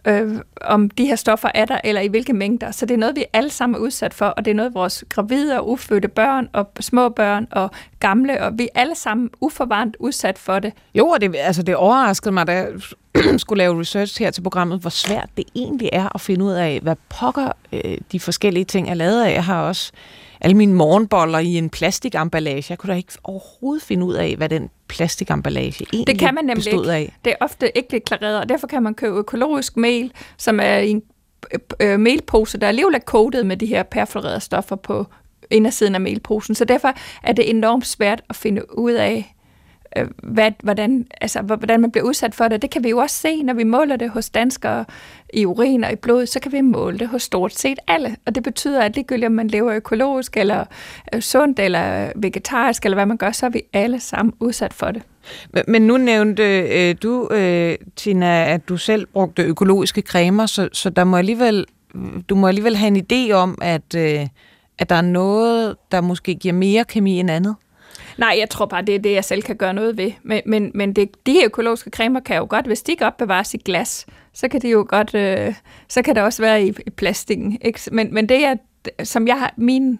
øh, 0.06 0.40
om 0.62 0.90
de 0.90 1.06
her 1.06 1.16
stoffer 1.16 1.50
er 1.54 1.66
der, 1.66 1.78
eller 1.84 2.02
i 2.02 2.08
hvilke 2.08 2.34
mængder. 2.34 2.72
Så 2.72 2.86
det 2.86 2.94
er 2.94 2.98
noget, 2.98 3.16
vi 3.16 3.26
alle 3.34 3.50
sammen 3.50 3.76
er 3.76 3.80
udsat 3.80 4.14
for, 4.14 4.26
og 4.26 4.46
det 4.46 4.52
er 4.52 4.56
noget, 4.56 4.74
vores 4.74 5.04
gravide 5.10 5.60
og 5.60 5.70
ufødte 5.70 6.08
børn 6.08 6.50
og 6.54 6.68
små 6.80 7.10
børn 7.10 7.48
og 7.52 7.72
gamle, 8.00 8.44
og 8.44 8.58
vi 8.58 8.64
er 8.64 8.80
alle 8.82 8.96
sammen 8.96 9.30
uforvarmt 9.42 9.96
udsat 10.00 10.38
for 10.38 10.60
det. 10.60 10.74
Jo, 10.96 11.08
og 11.08 11.22
det, 11.22 11.36
altså, 11.36 11.64
det 11.64 11.76
overraskede 11.76 12.32
mig, 12.34 12.48
da 12.48 12.54
jeg 12.54 12.68
skulle 13.40 13.58
lave 13.58 13.80
research 13.80 14.20
her 14.20 14.32
til 14.32 14.42
programmet, 14.42 14.80
hvor 14.80 14.90
svært 14.90 15.30
det 15.38 15.46
egentlig 15.56 15.90
er 15.94 16.16
at 16.16 16.22
finde 16.22 16.46
ud 16.46 16.52
af, 16.54 16.80
hvad 16.82 16.96
pokker 17.10 17.52
øh, 17.74 17.98
de 18.12 18.20
forskellige 18.20 18.66
ting 18.66 18.90
er 18.90 18.94
lavet 18.94 19.24
af. 19.24 19.34
Jeg 19.34 19.46
har 19.46 19.62
også 19.62 19.92
alle 20.46 20.58
mine 20.58 20.74
morgenboller 20.74 21.40
i 21.40 21.56
en 21.58 21.70
plastikemballage. 21.70 22.66
Jeg 22.70 22.78
kunne 22.78 22.92
da 22.94 22.98
ikke 22.98 23.14
overhovedet 23.24 23.84
finde 23.84 24.06
ud 24.06 24.14
af, 24.14 24.36
hvad 24.38 24.50
den 24.50 24.70
plastikemballage 24.88 25.86
egentlig 25.94 26.08
Det 26.08 26.20
kan 26.20 26.36
man 26.36 26.46
nemlig 26.46 26.74
ikke. 26.74 26.92
af. 26.92 27.16
Det 27.26 27.32
er 27.32 27.36
ofte 27.40 27.78
ikke 27.78 27.88
deklareret, 27.92 28.40
og 28.40 28.50
derfor 28.50 28.68
kan 28.68 28.84
man 28.84 28.94
købe 28.94 29.16
økologisk 29.16 29.78
mel, 29.78 30.12
som 30.38 30.60
er 30.60 30.78
i 30.78 30.90
en 30.90 31.04
øh, 31.80 32.00
melpose, 32.00 32.58
der 32.58 32.66
er 32.66 32.70
alligevel 32.70 32.96
er 32.96 33.00
coated 33.00 33.44
med 33.44 33.58
de 33.58 33.66
her 33.66 33.84
perfluorerede 33.84 34.40
stoffer 34.40 34.76
på 34.76 35.06
indersiden 35.50 35.96
af 35.96 36.02
melposen. 36.02 36.56
Så 36.56 36.66
derfor 36.66 36.94
er 37.24 37.34
det 37.34 37.50
enormt 37.50 37.88
svært 37.88 38.22
at 38.30 38.36
finde 38.36 38.78
ud 38.78 38.94
af, 38.94 39.36
øh, 39.98 40.08
hvad, 40.24 40.52
hvordan, 40.64 41.08
altså, 41.22 41.42
hvordan 41.42 41.82
man 41.82 41.92
bliver 41.92 42.06
udsat 42.06 42.36
for 42.36 42.48
det. 42.48 42.62
Det 42.62 42.70
kan 42.70 42.84
vi 42.84 42.90
jo 42.90 42.98
også 42.98 43.16
se, 43.16 43.44
når 43.44 43.54
vi 43.54 43.64
måler 43.64 43.96
det 43.96 44.10
hos 44.10 44.30
danskere 44.30 44.86
i 45.36 45.46
urin 45.46 45.84
og 45.84 45.92
i 45.92 45.96
blod, 45.96 46.26
så 46.26 46.40
kan 46.40 46.52
vi 46.52 46.62
måle 46.62 47.00
det 47.00 47.08
hos 47.08 47.24
stort 47.24 47.54
set 47.54 47.80
alle. 47.88 48.16
Og 48.26 48.36
det 48.36 48.44
betyder, 48.44 48.82
at 48.82 48.96
ligegyldigt 48.96 49.26
om 49.26 49.32
man 49.32 49.48
lever 49.48 49.74
økologisk, 49.74 50.38
eller 50.38 50.66
sundt, 51.20 51.60
eller 51.60 52.12
vegetarisk, 52.16 52.86
eller 52.86 52.96
hvad 52.96 53.06
man 53.06 53.18
gør, 53.18 53.32
så 53.32 53.46
er 53.46 53.50
vi 53.50 53.62
alle 53.74 54.00
sammen 54.00 54.34
udsat 54.40 54.74
for 54.74 54.92
det. 54.92 55.02
Men, 55.68 55.82
nu 55.82 55.98
nævnte 55.98 56.44
øh, 56.62 56.96
du, 57.04 57.30
øh, 57.32 57.76
Tina, 57.96 58.54
at 58.54 58.70
du 58.70 58.78
selv 58.78 59.06
brugte 59.06 59.44
økologiske 59.44 60.02
cremer, 60.02 60.46
så, 60.46 60.70
så 60.74 60.90
der 60.90 61.04
må 61.04 61.18
alligevel, 61.18 61.66
du 62.30 62.36
må 62.36 62.48
alligevel 62.48 62.76
have 62.76 62.88
en 62.88 63.06
idé 63.12 63.32
om, 63.32 63.58
at, 63.62 63.96
øh, 63.98 64.28
at 64.80 64.90
der 64.90 64.96
er 64.96 65.02
noget, 65.02 65.76
der 65.92 66.02
måske 66.02 66.36
giver 66.36 66.54
mere 66.54 66.86
kemi 66.86 67.20
end 67.20 67.32
andet. 67.32 67.56
Nej, 68.18 68.36
jeg 68.40 68.50
tror 68.50 68.66
bare, 68.66 68.82
det 68.82 68.96
er 68.96 69.00
det, 69.00 69.12
jeg 69.12 69.24
selv 69.24 69.42
kan 69.42 69.56
gøre 69.56 69.74
noget 69.74 69.98
ved. 69.98 70.12
Men, 70.24 70.42
men, 70.46 70.72
men 70.74 70.94
det, 70.94 71.10
de 71.26 71.46
økologiske 71.46 71.90
cremer 71.90 72.20
kan 72.20 72.38
jo 72.38 72.48
godt, 72.50 72.66
hvis 72.66 72.82
de 72.82 72.92
ikke 72.92 73.06
opbevares 73.06 73.54
i 73.54 73.58
glas, 73.58 74.06
så 74.36 74.48
kan 74.48 74.62
det 74.62 74.72
jo 74.72 74.86
godt, 74.90 75.16
øh, 75.16 75.56
så 75.88 76.02
kan 76.02 76.16
det 76.16 76.24
også 76.24 76.42
være 76.42 76.64
i, 76.64 76.74
i 76.88 76.90
plastikken. 76.90 77.58
Ikke? 77.62 77.80
Men, 77.92 78.14
men 78.14 78.30
det, 78.30 78.46
er, 78.46 78.56
som 79.04 79.28
jeg 79.28 79.40
har, 79.40 79.54
min 79.58 80.00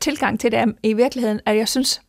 tilgang 0.00 0.40
til 0.40 0.50
det 0.50 0.58
er 0.58 0.66
i 0.82 0.92
virkeligheden, 0.92 1.40
at 1.46 1.56
jeg 1.56 1.68
synes, 1.68 2.02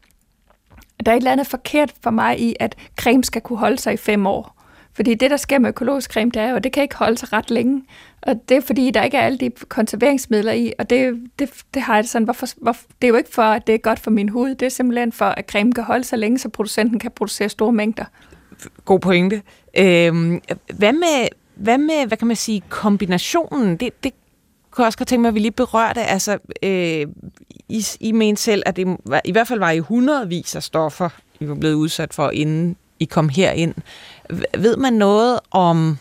at 1.00 1.06
der 1.06 1.12
er 1.12 1.16
et 1.16 1.20
eller 1.20 1.32
andet 1.32 1.48
forkert 1.48 1.94
for 2.04 2.12
mig 2.12 2.40
i, 2.40 2.56
at 2.60 2.76
creme 3.00 3.24
skal 3.24 3.42
kunne 3.42 3.60
holde 3.60 3.78
sig 3.78 3.94
i 3.94 3.98
fem 3.98 4.28
år. 4.28 4.64
Fordi 4.96 5.14
det, 5.14 5.32
der 5.32 5.38
sker 5.38 5.60
med 5.60 5.70
økologisk 5.70 6.14
creme, 6.14 6.32
det 6.32 6.42
er 6.42 6.50
jo, 6.50 6.56
at 6.56 6.64
det 6.64 6.74
kan 6.74 6.84
ikke 6.84 6.96
holde 6.96 7.18
sig 7.18 7.34
ret 7.34 7.52
længe. 7.52 7.84
Og 8.22 8.50
det 8.50 8.58
er 8.58 8.62
fordi, 8.62 8.92
der 8.92 9.04
ikke 9.04 9.18
er 9.18 9.22
alle 9.22 9.38
de 9.38 9.52
konserveringsmidler 9.68 10.52
i, 10.52 10.74
og 10.80 10.90
det, 10.90 11.30
det, 11.40 11.50
det 11.74 11.82
har 11.82 11.96
jeg 11.96 12.06
sådan, 12.06 12.24
hvorfor, 12.24 12.48
hvorfor, 12.62 12.86
det 13.02 13.08
er 13.08 13.10
jo 13.10 13.16
ikke 13.16 13.34
for, 13.34 13.42
at 13.42 13.68
det 13.68 13.76
er 13.76 13.80
godt 13.80 14.00
for 14.00 14.12
min 14.12 14.30
hud, 14.30 14.56
det 14.56 14.66
er 14.66 14.70
simpelthen 14.70 15.12
for, 15.12 15.26
at 15.26 15.50
creme 15.50 15.74
kan 15.74 15.84
holde 15.84 16.04
sig 16.04 16.20
længe, 16.20 16.40
så 16.40 16.50
producenten 16.50 17.00
kan 17.00 17.12
producere 17.12 17.50
store 17.50 17.74
mængder. 17.74 18.06
God 18.86 19.00
pointe. 19.00 19.42
Øhm, 19.78 20.42
hvad 20.74 20.94
med, 20.94 21.28
hvad 21.56 21.78
med, 21.78 22.08
hvad 22.08 22.18
kan 22.18 22.28
man 22.28 22.36
sige, 22.36 22.64
kombinationen? 22.70 23.78
Det, 23.78 24.04
det 24.04 24.14
kunne 24.72 24.84
jeg 24.84 24.88
også 24.88 24.98
godt 24.98 25.08
tænke 25.08 25.22
mig, 25.22 25.28
at 25.30 25.36
vi 25.36 25.40
lige 25.40 25.52
berørte. 25.52 26.04
Altså, 26.04 26.38
øh, 26.64 27.08
I, 27.70 27.86
I 28.00 28.12
mente 28.12 28.42
selv, 28.42 28.64
at 28.66 28.76
det 28.76 28.98
i 29.26 29.32
hvert 29.32 29.48
fald 29.48 29.60
var 29.60 29.72
i 29.72 29.80
hundredvis 29.80 30.56
af 30.56 30.64
stoffer, 30.64 31.10
I 31.40 31.48
var 31.48 31.56
blevet 31.56 31.74
udsat 31.74 32.14
for, 32.14 32.30
inden 32.30 32.76
I 33.00 33.06
kom 33.06 33.30
herind. 33.30 33.76
Ved 34.58 34.78
man 34.78 34.94
noget 34.94 35.40
om 35.52 35.98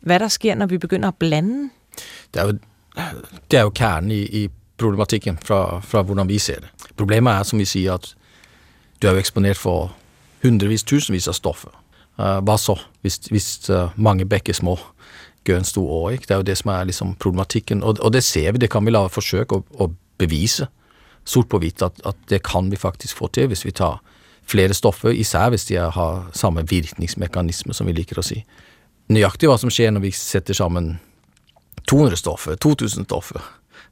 hvad 0.00 0.18
der 0.18 0.28
sker, 0.28 0.54
når 0.54 0.66
vi 0.66 0.78
begynder 0.78 1.08
at 1.08 1.14
blande? 1.14 1.70
Det 2.34 2.42
er 2.42 2.46
jo, 2.46 2.58
det 3.50 3.58
er 3.58 3.62
jo 3.62 3.70
kernen 3.70 4.10
i, 4.10 4.22
i 4.22 4.50
problematikken 4.78 5.38
fra, 5.44 5.80
fra 5.80 6.02
hvordan 6.02 6.28
vi 6.28 6.38
ser 6.38 6.54
det. 6.54 6.68
Problemet 6.96 7.32
er, 7.32 7.42
som 7.42 7.58
vi 7.58 7.64
siger, 7.64 7.94
at 7.94 8.14
du 9.02 9.06
er 9.06 9.12
jo 9.12 9.18
eksponeret 9.18 9.56
for 9.56 9.96
hundredvis, 10.42 10.82
tusindvis 10.82 11.28
af 11.28 11.34
stoffer. 11.34 11.83
Eh, 12.18 12.40
hva 12.46 12.56
så, 12.60 12.76
hvis, 13.02 13.20
hvis 13.32 13.70
eh, 13.70 13.94
mange 13.96 14.26
bekker 14.28 14.56
små 14.56 14.76
gjør 15.44 15.60
en 15.60 15.68
stor 15.68 15.92
år? 15.98 16.08
Ikke? 16.14 16.28
Det 16.28 16.36
er 16.36 16.42
jo 16.42 16.48
det 16.50 16.58
som 16.60 16.72
er 16.74 16.88
liksom 16.90 17.14
problematikken. 17.22 17.82
Og, 17.82 18.00
og, 18.00 18.12
det 18.14 18.24
ser 18.24 18.52
vi, 18.52 18.64
det 18.64 18.70
kan 18.72 18.84
vi 18.86 18.94
la 18.94 19.06
forsøke 19.12 19.60
å, 19.60 19.64
å 19.84 19.90
bevise 20.18 20.68
sort 21.24 21.48
på 21.48 21.58
hvitt 21.62 21.82
at, 21.82 21.98
at, 22.04 22.18
det 22.28 22.42
kan 22.44 22.68
vi 22.70 22.76
faktisk 22.76 23.16
få 23.16 23.30
til 23.32 23.48
hvis 23.50 23.64
vi 23.64 23.72
tar 23.72 24.02
flere 24.44 24.76
stoffer, 24.76 25.14
især 25.16 25.50
hvis 25.54 25.70
de 25.70 25.80
har 25.80 26.26
samme 26.36 26.66
virkningsmekanisme, 26.68 27.72
som 27.74 27.88
vi 27.88 27.96
liker 27.96 28.20
å 28.20 28.24
si 28.24 28.42
nøyaktig 29.12 29.48
hva 29.50 29.58
som 29.60 29.72
skjer 29.72 29.92
når 29.92 30.06
vi 30.06 30.14
setter 30.16 30.56
sammen 30.56 30.94
200 31.90 32.16
stoffer, 32.20 32.56
2000 32.60 33.08
stoffer, 33.08 33.42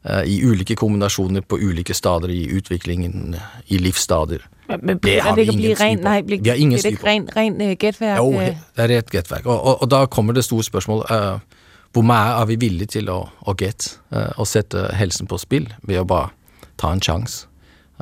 eh, 0.05 0.25
i 0.29 0.41
ulike 0.45 0.77
kombinasjoner 0.79 1.45
på 1.45 1.59
ulike 1.61 1.95
stadier 1.95 2.33
i 2.33 2.47
utviklingen, 2.57 3.37
i 3.67 3.81
livsstadier. 3.81 4.47
Men, 4.83 4.99
det 5.03 5.21
har 5.23 5.37
vi 5.37 5.43
ingen 5.43 5.77
styr 5.77 5.97
på. 5.97 6.03
Nej, 6.03 6.23
blir, 6.23 6.41
vi 6.43 6.49
har 6.49 6.57
ingen 6.57 6.79
styr 6.79 6.97
på. 6.97 7.07
Ren, 7.07 7.29
ren 7.37 7.61
uh, 7.61 7.73
gætværk? 7.77 8.19
Jo, 8.19 8.31
det 8.77 8.85
er 8.85 8.99
et 8.99 9.11
gætværk. 9.11 9.47
Og, 9.47 9.59
og, 9.59 9.83
og, 9.83 9.91
da 9.91 10.05
kommer 10.07 10.33
det 10.33 10.45
store 10.45 10.65
spørsmål. 10.65 11.05
Uh, 11.11 11.63
hvor 11.93 12.05
mye 12.09 12.37
er 12.41 12.49
vi 12.49 12.57
villige 12.57 12.95
til 12.99 13.11
å, 13.13 13.21
å 13.45 13.55
gjette 13.59 13.99
uh, 14.15 14.33
og 14.41 14.49
sette 14.49 14.89
helsen 14.97 15.29
på 15.29 15.39
spill 15.41 15.69
ved 15.83 16.01
å 16.01 16.09
bare 16.09 16.33
ta 16.81 16.93
en 16.93 17.03
sjanse? 17.05 17.47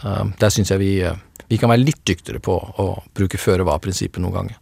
Uh, 0.04 0.30
der 0.40 0.52
syns 0.54 0.70
jeg 0.70 0.82
vi, 0.82 0.92
uh, 1.02 1.16
vi 1.50 1.58
kan 1.58 1.72
være 1.72 1.82
litt 1.82 2.04
dyktigere 2.06 2.42
på 2.42 2.54
å 2.54 2.90
bruke 3.16 3.40
føre-var-prinsippet 3.40 4.22
noen 4.22 4.36
ganger. 4.36 4.60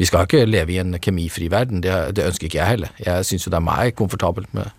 Vi 0.00 0.08
skal 0.08 0.24
ikke 0.24 0.46
leve 0.48 0.72
i 0.72 0.80
en 0.80 0.96
kemifri 0.98 1.50
verden, 1.52 1.82
det, 1.84 1.92
det 2.16 2.24
ønsker 2.30 2.48
ikke 2.48 2.58
jeg 2.58 2.76
heller. 2.76 2.94
Jeg 2.98 3.28
syns 3.28 3.44
jo 3.46 3.52
det 3.52 3.60
er 3.60 3.66
meget 3.68 3.98
komfortabelt 3.98 4.48
med 4.56 4.72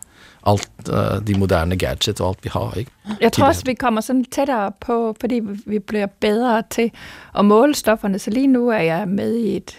alt 0.45 0.71
uh, 0.89 1.27
de 1.27 1.39
moderne 1.39 1.77
gadgets 1.77 2.21
og 2.21 2.27
alt 2.27 2.43
vi 2.43 2.49
har. 2.53 2.77
Ikke? 2.77 2.91
Jeg 3.21 3.33
tror 3.33 3.45
også, 3.45 3.63
vi 3.65 3.73
kommer 3.73 4.01
sådan 4.01 4.25
tættere 4.25 4.71
på, 4.79 5.15
fordi 5.21 5.41
vi 5.65 5.79
bliver 5.79 6.05
bedre 6.05 6.63
til 6.69 6.91
at 7.37 7.45
måle 7.45 7.75
stofferne. 7.75 8.19
Så 8.19 8.31
lige 8.31 8.47
nu 8.47 8.69
er 8.69 8.79
jeg 8.79 9.07
med 9.07 9.35
i 9.35 9.55
et 9.55 9.77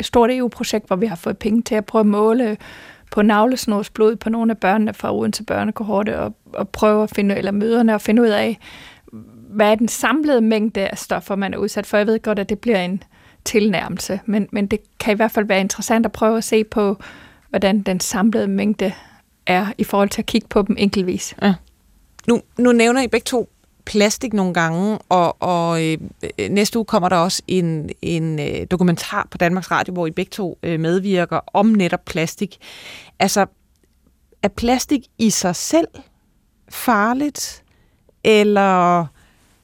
stort 0.00 0.30
EU-projekt, 0.32 0.86
hvor 0.86 0.96
vi 0.96 1.06
har 1.06 1.16
fået 1.16 1.38
penge 1.38 1.62
til 1.62 1.74
at 1.74 1.84
prøve 1.84 2.00
at 2.00 2.06
måle 2.06 2.56
på 3.10 3.22
navlesnorsblod 3.22 4.16
på 4.16 4.30
nogle 4.30 4.50
af 4.50 4.58
børnene 4.58 4.94
fra 4.94 5.14
Odense 5.14 5.44
børnekohorte 5.44 6.20
og, 6.20 6.34
og 6.52 6.68
prøve 6.68 7.02
at 7.02 7.10
finde, 7.10 7.36
eller 7.36 7.52
møderne 7.52 7.94
og 7.94 8.00
finde 8.00 8.22
ud 8.22 8.28
af, 8.28 8.58
hvad 9.48 9.70
er 9.70 9.74
den 9.74 9.88
samlede 9.88 10.40
mængde 10.40 10.88
af 10.88 10.98
stoffer, 10.98 11.36
man 11.36 11.54
er 11.54 11.58
udsat 11.58 11.86
for. 11.86 11.96
Jeg 11.96 12.06
ved 12.06 12.22
godt, 12.22 12.38
at 12.38 12.48
det 12.48 12.58
bliver 12.58 12.78
en 12.78 13.02
tilnærmelse, 13.44 14.20
men, 14.26 14.48
men 14.52 14.66
det 14.66 14.78
kan 15.00 15.12
i 15.12 15.16
hvert 15.16 15.30
fald 15.30 15.46
være 15.46 15.60
interessant 15.60 16.06
at 16.06 16.12
prøve 16.12 16.36
at 16.36 16.44
se 16.44 16.64
på, 16.64 16.96
hvordan 17.50 17.82
den 17.82 18.00
samlede 18.00 18.48
mængde 18.48 18.92
er 19.46 19.72
i 19.78 19.84
forhold 19.84 20.08
til 20.08 20.22
at 20.22 20.26
kigge 20.26 20.48
på 20.48 20.62
dem 20.62 20.76
enkeltvis. 20.78 21.34
Ja. 21.42 21.54
Nu, 22.28 22.42
nu 22.58 22.72
nævner 22.72 23.02
I 23.02 23.08
begge 23.08 23.24
to 23.24 23.48
plastik 23.84 24.32
nogle 24.32 24.54
gange, 24.54 24.98
og, 25.08 25.42
og 25.42 25.84
øh, 25.84 25.98
næste 26.50 26.78
uge 26.78 26.84
kommer 26.84 27.08
der 27.08 27.16
også 27.16 27.42
en, 27.46 27.90
en 28.02 28.38
øh, 28.38 28.66
dokumentar 28.70 29.28
på 29.30 29.38
Danmarks 29.38 29.70
Radio, 29.70 29.92
hvor 29.92 30.06
I 30.06 30.10
begge 30.10 30.30
to 30.30 30.58
øh, 30.62 30.80
medvirker 30.80 31.40
om 31.46 31.66
netop 31.66 32.04
plastik. 32.04 32.58
Altså, 33.18 33.46
er 34.42 34.48
plastik 34.48 35.06
i 35.18 35.30
sig 35.30 35.56
selv 35.56 35.88
farligt, 36.68 37.64
eller 38.24 39.06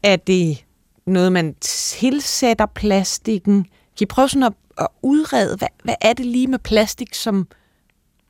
er 0.02 0.16
det 0.16 0.64
noget, 1.06 1.32
man 1.32 1.54
tilsætter 1.60 2.66
plastikken? 2.66 3.62
Kan 3.62 4.04
I 4.04 4.06
prøve 4.06 4.28
sådan 4.28 4.42
at, 4.42 4.52
at 4.78 4.88
udrede, 5.02 5.56
hvad, 5.56 5.68
hvad 5.84 5.94
er 6.00 6.12
det 6.12 6.26
lige 6.26 6.46
med 6.46 6.58
plastik, 6.58 7.14
som 7.14 7.48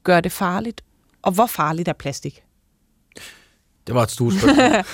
gør 0.05 0.21
det 0.21 0.33
farligt? 0.33 0.85
Og 1.23 1.33
hvor 1.33 1.47
farligt 1.47 1.89
er 1.89 1.93
plastik? 1.93 2.43
Det 3.87 3.95
var 3.95 4.03
et 4.03 4.11
stort 4.11 4.33
spørgsmål. 4.33 4.85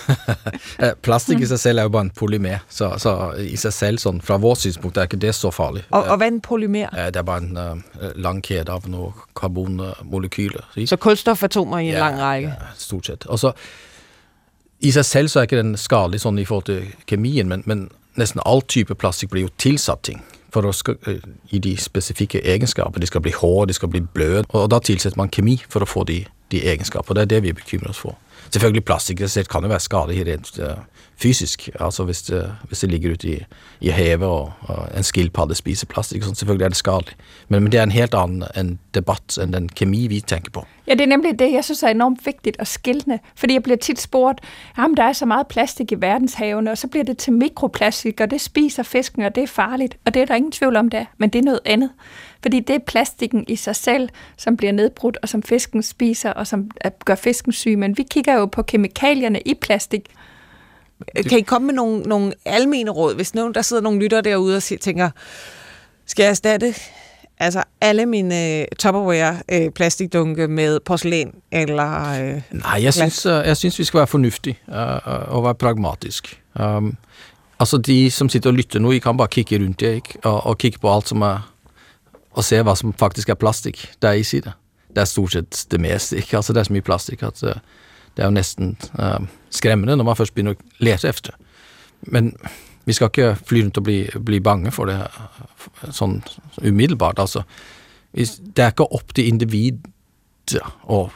Eh, 0.84 0.90
plastik 1.02 1.40
i 1.40 1.46
sig 1.46 1.58
selv 1.60 1.78
er 1.78 1.82
jo 1.82 1.88
bare 1.88 2.02
en 2.02 2.10
polymer, 2.10 2.58
så, 2.68 2.94
så 2.98 3.32
i 3.38 3.56
sig 3.56 3.72
selv, 3.72 3.98
sådan, 3.98 4.20
fra 4.20 4.36
vores 4.36 4.58
synspunkt, 4.58 4.96
er 4.96 5.02
ikke 5.02 5.16
det 5.16 5.34
så 5.34 5.50
farligt. 5.50 5.86
Og, 5.90 6.02
og 6.04 6.16
hvad 6.16 6.26
er 6.26 6.30
en 6.32 6.40
polymer? 6.40 6.86
Eh, 6.98 7.06
Det 7.06 7.16
er 7.16 7.22
bare 7.22 7.38
en 7.42 7.56
uh, 7.56 7.78
lang 8.16 8.42
kæde 8.42 8.72
af 8.72 8.88
nogle 8.88 9.12
karbonmolekyler. 9.36 10.60
ikke? 10.76 10.86
Så 10.86 10.96
kulstofatomer 10.96 11.78
i 11.78 11.84
en 11.86 11.92
Ja, 11.92 11.98
lang 11.98 12.20
række. 12.20 12.48
Ja, 12.48 12.54
stort 12.76 13.06
sett. 13.06 13.26
Og 13.26 13.38
så, 13.38 13.52
i 14.80 14.90
sig 14.90 15.04
selv 15.04 15.28
så 15.28 15.38
er 15.38 15.42
ikke 15.42 15.58
den 15.58 15.76
skadelig 15.76 16.20
sånn 16.20 16.38
i 16.38 16.44
forhold 16.44 16.64
til 16.64 16.94
kemien, 17.06 17.48
men, 17.48 17.62
men 17.66 17.88
nesten 18.16 18.40
all 18.46 18.62
type 18.68 18.94
plastikk 18.94 19.30
blir 19.30 19.42
jo 19.46 19.48
tilsatt 19.58 20.02
ting 20.02 20.24
for 20.54 20.68
å 20.68 20.72
skal, 20.72 20.98
øh, 21.10 21.22
gi 21.50 21.58
de 21.58 21.74
spesifikke 21.80 22.42
egenskaper. 22.54 23.02
De 23.02 23.10
skal 23.10 23.24
bli 23.24 23.34
hårde, 23.34 23.72
de 23.72 23.78
skal 23.78 23.90
bli 23.90 24.04
bløde, 24.14 24.44
og 24.54 24.70
da 24.70 24.78
tilsetter 24.78 25.18
man 25.20 25.32
kemi 25.34 25.58
for 25.68 25.84
å 25.84 25.88
få 25.88 26.06
de, 26.08 26.22
de 26.54 26.62
egenskaper. 26.62 27.16
Det 27.18 27.26
er 27.26 27.32
det 27.34 27.42
vi 27.48 27.56
bekymrer 27.56 27.90
oss 27.90 28.02
for. 28.04 28.18
Selvfølgelig 28.50 28.84
plastikk 28.86 29.24
i 29.24 29.44
kan 29.50 29.64
jo 29.64 29.72
være 29.72 29.82
skadelig 29.82 30.26
rent 30.28 30.50
fysisk, 31.16 31.68
altså 31.80 32.04
hvis 32.04 32.22
det, 32.22 32.56
hvis 32.68 32.80
det 32.80 32.90
ligger 32.90 33.12
ute 33.12 33.28
i, 33.28 33.44
i 33.80 33.88
havet 33.88 34.28
og, 34.28 34.52
og 34.60 34.88
en 34.96 35.02
skilpadde 35.02 35.54
spiser 35.54 35.86
plastikk, 35.86 36.22
og 36.22 36.26
sånt, 36.26 36.38
selvfølgelig 36.38 36.64
er 36.64 36.68
det 36.68 36.76
skadelig. 36.76 37.14
Men, 37.48 37.62
men 37.62 37.72
det 37.72 37.78
er 37.78 37.82
en 37.82 37.92
helt 37.92 38.14
annen 38.14 38.44
en 38.56 38.78
debatt 38.94 39.38
enn 39.38 39.52
den 39.52 39.68
kemi 39.68 40.06
vi 40.06 40.20
tenker 40.20 40.50
på. 40.50 40.66
Ja, 40.86 40.92
det 40.92 41.00
er 41.00 41.06
nemlig 41.06 41.38
det, 41.38 41.52
jeg 41.52 41.64
synes 41.64 41.82
er 41.82 41.88
enormt 41.88 42.26
vigtigt 42.26 42.56
at 42.60 42.68
skille. 42.68 43.18
Fordi 43.36 43.54
jeg 43.54 43.62
bliver 43.62 43.76
tit 43.76 44.00
spurgt, 44.00 44.40
jamen 44.78 44.96
der 44.96 45.02
er 45.02 45.12
så 45.12 45.26
meget 45.26 45.46
plastik 45.46 45.92
i 45.92 45.94
verdenshavene, 45.98 46.70
og 46.70 46.78
så 46.78 46.88
bliver 46.88 47.04
det 47.04 47.18
til 47.18 47.32
mikroplastik, 47.32 48.20
og 48.20 48.30
det 48.30 48.40
spiser 48.40 48.82
fisken, 48.82 49.22
og 49.22 49.34
det 49.34 49.42
er 49.42 49.46
farligt. 49.46 49.96
Og 50.04 50.14
det 50.14 50.22
er 50.22 50.26
der 50.26 50.34
ingen 50.34 50.52
tvivl 50.52 50.76
om, 50.76 50.88
det 50.88 51.00
er. 51.00 51.04
Men 51.18 51.30
det 51.30 51.38
er 51.38 51.42
noget 51.42 51.60
andet. 51.64 51.90
Fordi 52.42 52.60
det 52.60 52.76
er 52.76 52.80
plastikken 52.86 53.44
i 53.48 53.56
sig 53.56 53.76
selv, 53.76 54.08
som 54.36 54.56
bliver 54.56 54.72
nedbrudt, 54.72 55.18
og 55.22 55.28
som 55.28 55.42
fisken 55.42 55.82
spiser, 55.82 56.30
og 56.30 56.46
som 56.46 56.70
gør 57.04 57.14
fisken 57.14 57.52
syg. 57.52 57.78
Men 57.78 57.98
vi 57.98 58.02
kigger 58.10 58.34
jo 58.34 58.46
på 58.46 58.62
kemikalierne 58.62 59.40
i 59.40 59.54
plastik. 59.54 60.10
Kan 61.28 61.38
I 61.38 61.42
komme 61.42 61.66
med 61.66 61.74
nogle, 61.74 62.02
nogle 62.02 62.32
almene 62.44 62.90
råd, 62.90 63.14
hvis 63.14 63.34
nogen, 63.34 63.54
der 63.54 63.62
sidder 63.62 63.82
nogle 63.82 64.00
lyttere 64.00 64.22
derude 64.22 64.56
og 64.56 64.62
tænker, 64.62 65.10
skal 66.06 66.22
jeg 66.22 66.30
erstatte 66.30 66.74
altså 67.38 67.62
alle 67.80 68.06
mine 68.06 68.60
øh, 68.60 68.66
Tupperware 68.78 69.36
øh, 69.52 69.70
plastikdunke 69.70 70.48
med 70.48 70.80
porcelæn 70.80 71.34
eller 71.52 72.10
øh, 72.10 72.42
Nej, 72.52 72.72
jeg 72.72 72.80
Glas. 72.80 72.94
synes, 72.94 73.26
uh, 73.26 73.32
jeg 73.32 73.56
synes 73.56 73.78
vi 73.78 73.84
skal 73.84 73.98
være 73.98 74.06
fornuftige 74.06 74.58
og 75.26 75.44
være 75.44 75.54
pragmatisk. 75.54 76.40
Um, 76.60 76.96
altså 77.60 77.78
de 77.78 78.10
som 78.10 78.28
sitter 78.28 78.50
og 78.50 78.54
lytter 78.54 78.80
nå, 78.80 78.90
I 78.90 78.98
kan 78.98 79.16
bare 79.16 79.28
kigge 79.28 79.58
rundt 79.58 79.82
i 79.82 79.86
ikke? 79.86 80.18
Og, 80.22 80.46
og 80.46 80.58
kigge 80.58 80.78
på 80.78 80.94
alt 80.94 81.08
som 81.08 81.22
er 81.22 81.50
og 82.34 82.44
se 82.44 82.58
hva 82.62 82.74
som 82.74 82.92
faktisk 82.98 83.28
er 83.28 83.34
plastikk 83.38 83.92
der 84.02 84.12
i 84.12 84.22
side. 84.22 84.52
Det 84.90 84.98
er 84.98 85.04
stort 85.04 85.32
sett 85.32 85.66
det 85.70 85.80
meste, 85.80 86.16
ikke? 86.16 86.36
Altså 86.36 86.52
det 86.52 86.60
er 86.60 86.64
så 86.64 86.72
mye 86.72 86.82
plastikk 86.82 87.22
at 87.22 87.40
det 87.40 88.22
er 88.22 88.24
jo 88.24 88.30
nesten 88.30 88.76
uh, 88.98 89.22
skremmende 89.54 89.96
når 89.96 90.08
man 90.08 90.18
først 90.18 90.34
begynner 90.34 90.56
å 90.56 90.84
lete 90.84 91.08
efter. 91.08 91.36
Men 92.02 92.32
vi 92.84 92.92
skal 92.92 93.10
ikke 93.10 93.34
fly 93.46 93.62
rundt 93.62 93.80
og 93.80 93.86
bli, 93.86 93.98
bli 94.24 94.40
bange 94.44 94.72
for 94.74 94.90
det 94.90 94.98
sånn 95.94 96.18
umiddelbart. 96.62 97.18
Altså, 97.18 97.44
det 98.12 98.64
er 98.64 98.74
ikke 98.74 98.90
opp 98.92 99.14
til 99.16 99.30
individet 99.30 100.60
å 100.84 101.06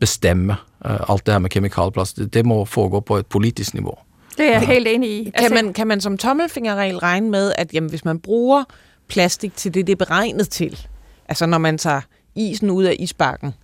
bestemme 0.00 0.56
uh, 0.86 1.10
alt 1.12 1.26
det 1.26 1.34
her 1.34 1.42
med 1.44 1.52
kemikalplast. 1.52 2.16
Det, 2.16 2.30
det 2.34 2.46
må 2.46 2.64
foregå 2.64 3.00
på 3.00 3.20
et 3.20 3.26
politisk 3.26 3.74
nivå. 3.74 3.98
Det 4.38 4.46
er 4.46 4.52
jeg 4.52 4.66
helt 4.66 4.88
enig 4.88 5.10
i. 5.10 5.32
kan, 5.38 5.54
man, 5.54 5.72
kan 5.72 5.86
man 5.86 6.00
som 6.00 6.18
tommelfingerregel 6.18 6.98
regne 6.98 7.30
med, 7.30 7.52
at 7.58 7.74
jamen, 7.74 7.90
hvis 7.90 8.04
man 8.04 8.18
bruger 8.18 8.64
plastik 9.08 9.56
til 9.56 9.74
det, 9.74 9.86
det 9.86 9.92
er 9.92 9.96
beregnet 9.96 10.48
til, 10.48 10.86
altså 11.28 11.46
når 11.46 11.58
man 11.58 11.78
tager 11.78 12.00
isen 12.34 12.70
ud 12.70 12.84
af 12.84 12.96
isbakken, 12.98 13.54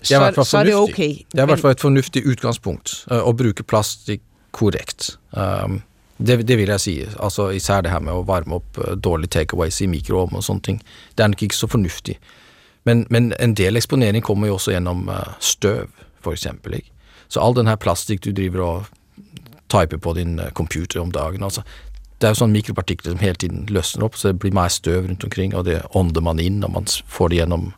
Det 0.00 0.16
er 0.16 0.20
i 0.20 0.24
hvert 0.30 0.46
så 0.46 0.58
er 0.60 0.64
det 0.64 0.74
fornuftig. 0.74 0.94
okay. 0.94 1.24
Det 1.30 1.40
er 1.40 1.46
i 1.46 1.52
hvert 1.52 1.62
fall 1.62 1.76
et 1.76 1.84
fornuftig 1.84 2.24
utgangspunkt 2.26 2.96
uh, 3.12 3.20
å 3.20 3.32
bruke 3.36 3.62
plastikk 3.62 4.22
korrekt. 4.56 5.14
Um, 5.30 5.82
det, 6.18 6.42
det 6.48 6.56
vil 6.58 6.72
jeg 6.74 6.80
si. 6.80 6.94
Altså 7.20 7.50
Især 7.56 7.84
det 7.84 7.92
her 7.92 8.02
med 8.04 8.16
å 8.16 8.24
varme 8.28 8.60
opp 8.60 8.80
uh, 8.80 8.94
dårlige 8.96 9.38
takeaways 9.38 9.80
i 9.84 9.88
mikroovn 9.90 10.36
og 10.36 10.44
sånne 10.44 10.66
ting. 10.66 10.80
Det 11.16 11.24
er 11.24 11.32
nok 11.32 11.44
ikke 11.46 11.58
så 11.58 11.68
fornuftig. 11.70 12.18
Men, 12.88 13.04
men 13.10 13.32
en 13.38 13.54
del 13.54 13.76
eksponering 13.76 14.24
kommer 14.24 14.48
jo 14.48 14.56
også 14.56 14.74
gjennom 14.74 15.08
uh, 15.12 15.36
støv, 15.40 15.92
for 16.24 16.36
eksempel. 16.36 16.80
Ikke? 16.80 16.92
Så 17.28 17.40
all 17.44 17.56
den 17.56 17.68
her 17.70 17.78
plastikk 17.80 18.24
du 18.24 18.32
driver 18.36 18.64
og 18.66 18.88
typer 19.70 20.00
på 20.00 20.16
din 20.16 20.38
uh, 20.40 20.50
computer 20.56 21.00
om 21.00 21.12
dagen 21.12 21.44
altså, 21.46 21.62
Det 22.20 22.28
er 22.28 22.34
jo 22.34 22.42
sånne 22.42 22.58
mikropartikler 22.58 23.14
som 23.14 23.22
hele 23.22 23.38
tiden 23.40 23.62
løsner 23.72 24.04
opp, 24.04 24.16
så 24.18 24.28
det 24.28 24.40
blir 24.42 24.52
mer 24.52 24.68
støv 24.68 25.06
rundt 25.06 25.24
omkring, 25.24 25.54
og 25.56 25.64
det 25.64 25.78
ånder 25.96 26.20
man 26.20 26.40
inn, 26.42 26.58
og 26.66 26.74
man 26.74 26.88
får 27.08 27.30
det 27.32 27.38
gjennom 27.38 27.70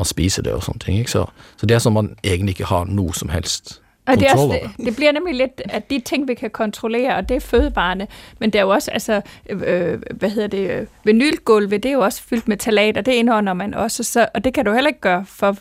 man 0.00 0.08
spiser 0.08 0.42
det 0.46 0.56
og 0.56 0.64
sånne 0.66 0.82
ting. 0.82 0.98
Ikke? 0.98 1.12
Så, 1.12 1.26
så 1.56 1.68
det 1.68 1.76
er 1.76 1.84
sånn 1.84 1.96
man 1.96 2.14
egentlig 2.24 2.56
ikke 2.58 2.72
har 2.72 2.88
noe 2.90 3.14
som 3.16 3.32
helst 3.32 3.78
Og 4.06 4.20
det, 4.20 4.28
er 4.28 4.32
også, 4.32 4.58
det, 4.76 4.86
det 4.86 4.96
bliver 4.96 5.12
nemlig 5.12 5.34
lidt, 5.34 5.62
at 5.64 5.90
de 5.90 6.00
ting, 6.04 6.28
vi 6.28 6.34
kan 6.34 6.50
kontrollere, 6.50 7.16
og 7.16 7.28
det 7.28 7.36
er 7.36 7.40
fødevarene, 7.40 8.06
men 8.38 8.50
det 8.50 8.58
er 8.58 8.62
jo 8.62 8.68
også, 8.68 8.90
altså, 8.90 9.20
øh, 9.50 10.02
hvad 10.14 10.30
hedder 10.30 10.48
det, 10.48 10.70
øh, 10.70 10.86
vinylgulve, 11.04 11.78
det 11.78 11.88
er 11.88 11.92
jo 11.92 12.00
også 12.00 12.22
fyldt 12.22 12.48
med 12.48 12.56
talater, 12.56 13.00
det 13.00 13.12
indånder 13.12 13.52
man 13.52 13.74
også, 13.74 14.04
så, 14.04 14.28
og 14.34 14.44
det 14.44 14.54
kan 14.54 14.64
du 14.64 14.72
heller 14.72 14.88
ikke 14.88 15.00
gøre 15.00 15.24
for, 15.28 15.56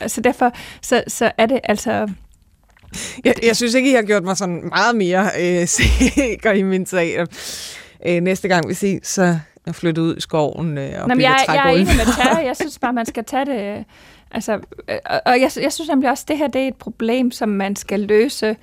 altså 0.00 0.20
derfor, 0.20 0.52
så, 0.82 1.02
så 1.08 1.30
er 1.38 1.46
det 1.46 1.60
altså, 1.64 2.08
Jeg, 3.24 3.34
jeg 3.42 3.56
synes 3.56 3.74
ikke, 3.74 3.90
I 3.90 3.94
har 3.94 4.02
gjort 4.02 4.22
mig 4.22 4.36
sådan 4.36 4.68
meget 4.68 4.96
mere 4.96 5.30
øh, 5.40 5.66
sikker 5.78 6.52
i 6.52 6.62
min 6.62 6.86
sag. 6.86 7.26
Øh, 8.06 8.20
næste 8.22 8.48
gang 8.48 8.68
vi 8.68 8.74
ses, 8.74 9.08
så 9.08 9.38
jeg 9.66 9.74
flyttet 9.74 10.02
ud 10.02 10.16
i 10.16 10.20
skoven 10.20 10.78
øh, 10.78 10.84
og 10.84 11.00
Nå, 11.00 11.06
men 11.06 11.16
bliver 11.16 11.30
jeg, 11.30 11.44
jeg 11.48 11.72
er 11.72 11.76
enig 11.76 11.96
med 11.96 12.14
Terje. 12.16 12.46
Jeg 12.46 12.56
synes 12.56 12.78
bare, 12.78 12.92
man 12.92 13.06
skal 13.06 13.24
tage 13.24 13.44
det... 13.44 13.78
øh, 13.78 13.84
Altså, 14.30 14.60
øh, 14.88 14.96
og 15.26 15.40
jeg, 15.40 15.50
jeg 15.62 15.72
synes 15.72 15.88
nemlig 15.88 16.10
også, 16.10 16.24
at 16.24 16.28
det 16.28 16.38
her 16.38 16.48
det 16.48 16.62
er 16.62 16.68
et 16.68 16.74
problem, 16.74 17.30
som 17.30 17.48
man 17.48 17.76
skal 17.76 18.00
løse 18.00 18.56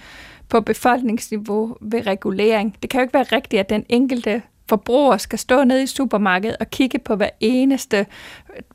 på 0.49 0.62
befolkningsniveau 0.62 1.75
ved 1.81 2.07
regulering. 2.07 2.77
Det 2.81 2.89
kan 2.89 2.99
jo 2.99 3.01
ikke 3.01 3.13
være 3.13 3.23
rigtigt, 3.23 3.60
at 3.60 3.69
den 3.69 3.86
enkelte 3.89 4.41
forbruger 4.69 5.17
skal 5.17 5.39
stå 5.39 5.63
nede 5.63 5.84
i 5.84 5.88
supermarkedet 5.88 6.58
og 6.60 6.69
kigge 6.69 6.99
på 6.99 7.15
hver 7.15 7.30
eneste 7.39 8.06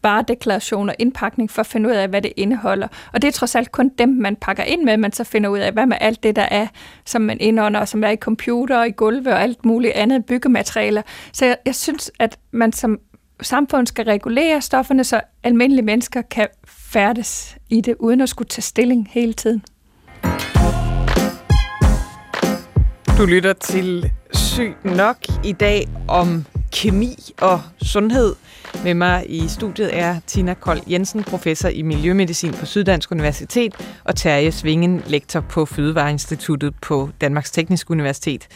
varedeklaration 0.02 0.88
og 0.88 0.94
indpakning 0.98 1.50
for 1.50 1.60
at 1.60 1.66
finde 1.66 1.88
ud 1.88 1.94
af, 1.94 2.08
hvad 2.08 2.22
det 2.22 2.32
indeholder. 2.36 2.88
Og 3.12 3.22
det 3.22 3.28
er 3.28 3.32
trods 3.32 3.54
alt 3.54 3.72
kun 3.72 3.88
dem, 3.98 4.08
man 4.08 4.36
pakker 4.36 4.62
ind 4.62 4.82
med, 4.82 4.96
man 4.96 5.12
så 5.12 5.24
finder 5.24 5.50
ud 5.50 5.58
af, 5.58 5.72
hvad 5.72 5.86
med 5.86 5.96
alt 6.00 6.22
det, 6.22 6.36
der 6.36 6.48
er, 6.50 6.66
som 7.04 7.22
man 7.22 7.40
indånder, 7.40 7.80
og 7.80 7.88
som 7.88 8.04
er 8.04 8.08
i 8.08 8.16
computer 8.16 8.78
og 8.78 8.88
i 8.88 8.90
gulve 8.90 9.32
og 9.32 9.42
alt 9.42 9.64
muligt 9.64 9.92
andet 9.92 10.24
byggematerialer. 10.24 11.02
Så 11.32 11.44
jeg, 11.44 11.56
jeg 11.66 11.74
synes, 11.74 12.10
at 12.18 12.38
man 12.50 12.72
som 12.72 12.98
samfund 13.42 13.86
skal 13.86 14.04
regulere 14.04 14.60
stofferne, 14.60 15.04
så 15.04 15.20
almindelige 15.42 15.84
mennesker 15.84 16.22
kan 16.22 16.48
færdes 16.66 17.56
i 17.70 17.80
det, 17.80 17.94
uden 17.98 18.20
at 18.20 18.28
skulle 18.28 18.48
tage 18.48 18.62
stilling 18.62 19.08
hele 19.10 19.32
tiden. 19.32 19.62
Du 23.22 23.26
lytter 23.26 23.52
til 23.52 24.10
Syg 24.32 24.74
Nok 24.84 25.16
i 25.44 25.52
dag 25.52 25.88
om 26.08 26.44
kemi 26.72 27.16
og 27.40 27.60
sundhed. 27.82 28.34
Med 28.84 28.94
mig 28.94 29.24
i 29.28 29.48
studiet 29.48 29.98
er 29.98 30.20
Tina 30.26 30.54
Kold 30.54 30.80
Jensen, 30.90 31.24
professor 31.24 31.68
i 31.68 31.82
Miljømedicin 31.82 32.52
på 32.52 32.66
Syddansk 32.66 33.12
Universitet, 33.12 33.74
og 34.04 34.16
Terje 34.16 34.52
Svingen, 34.52 35.02
lektor 35.06 35.40
på 35.40 35.64
Fødevareinstituttet 35.66 36.74
på 36.82 37.10
Danmarks 37.20 37.50
Tekniske 37.50 37.90
Universitet. 37.90 38.48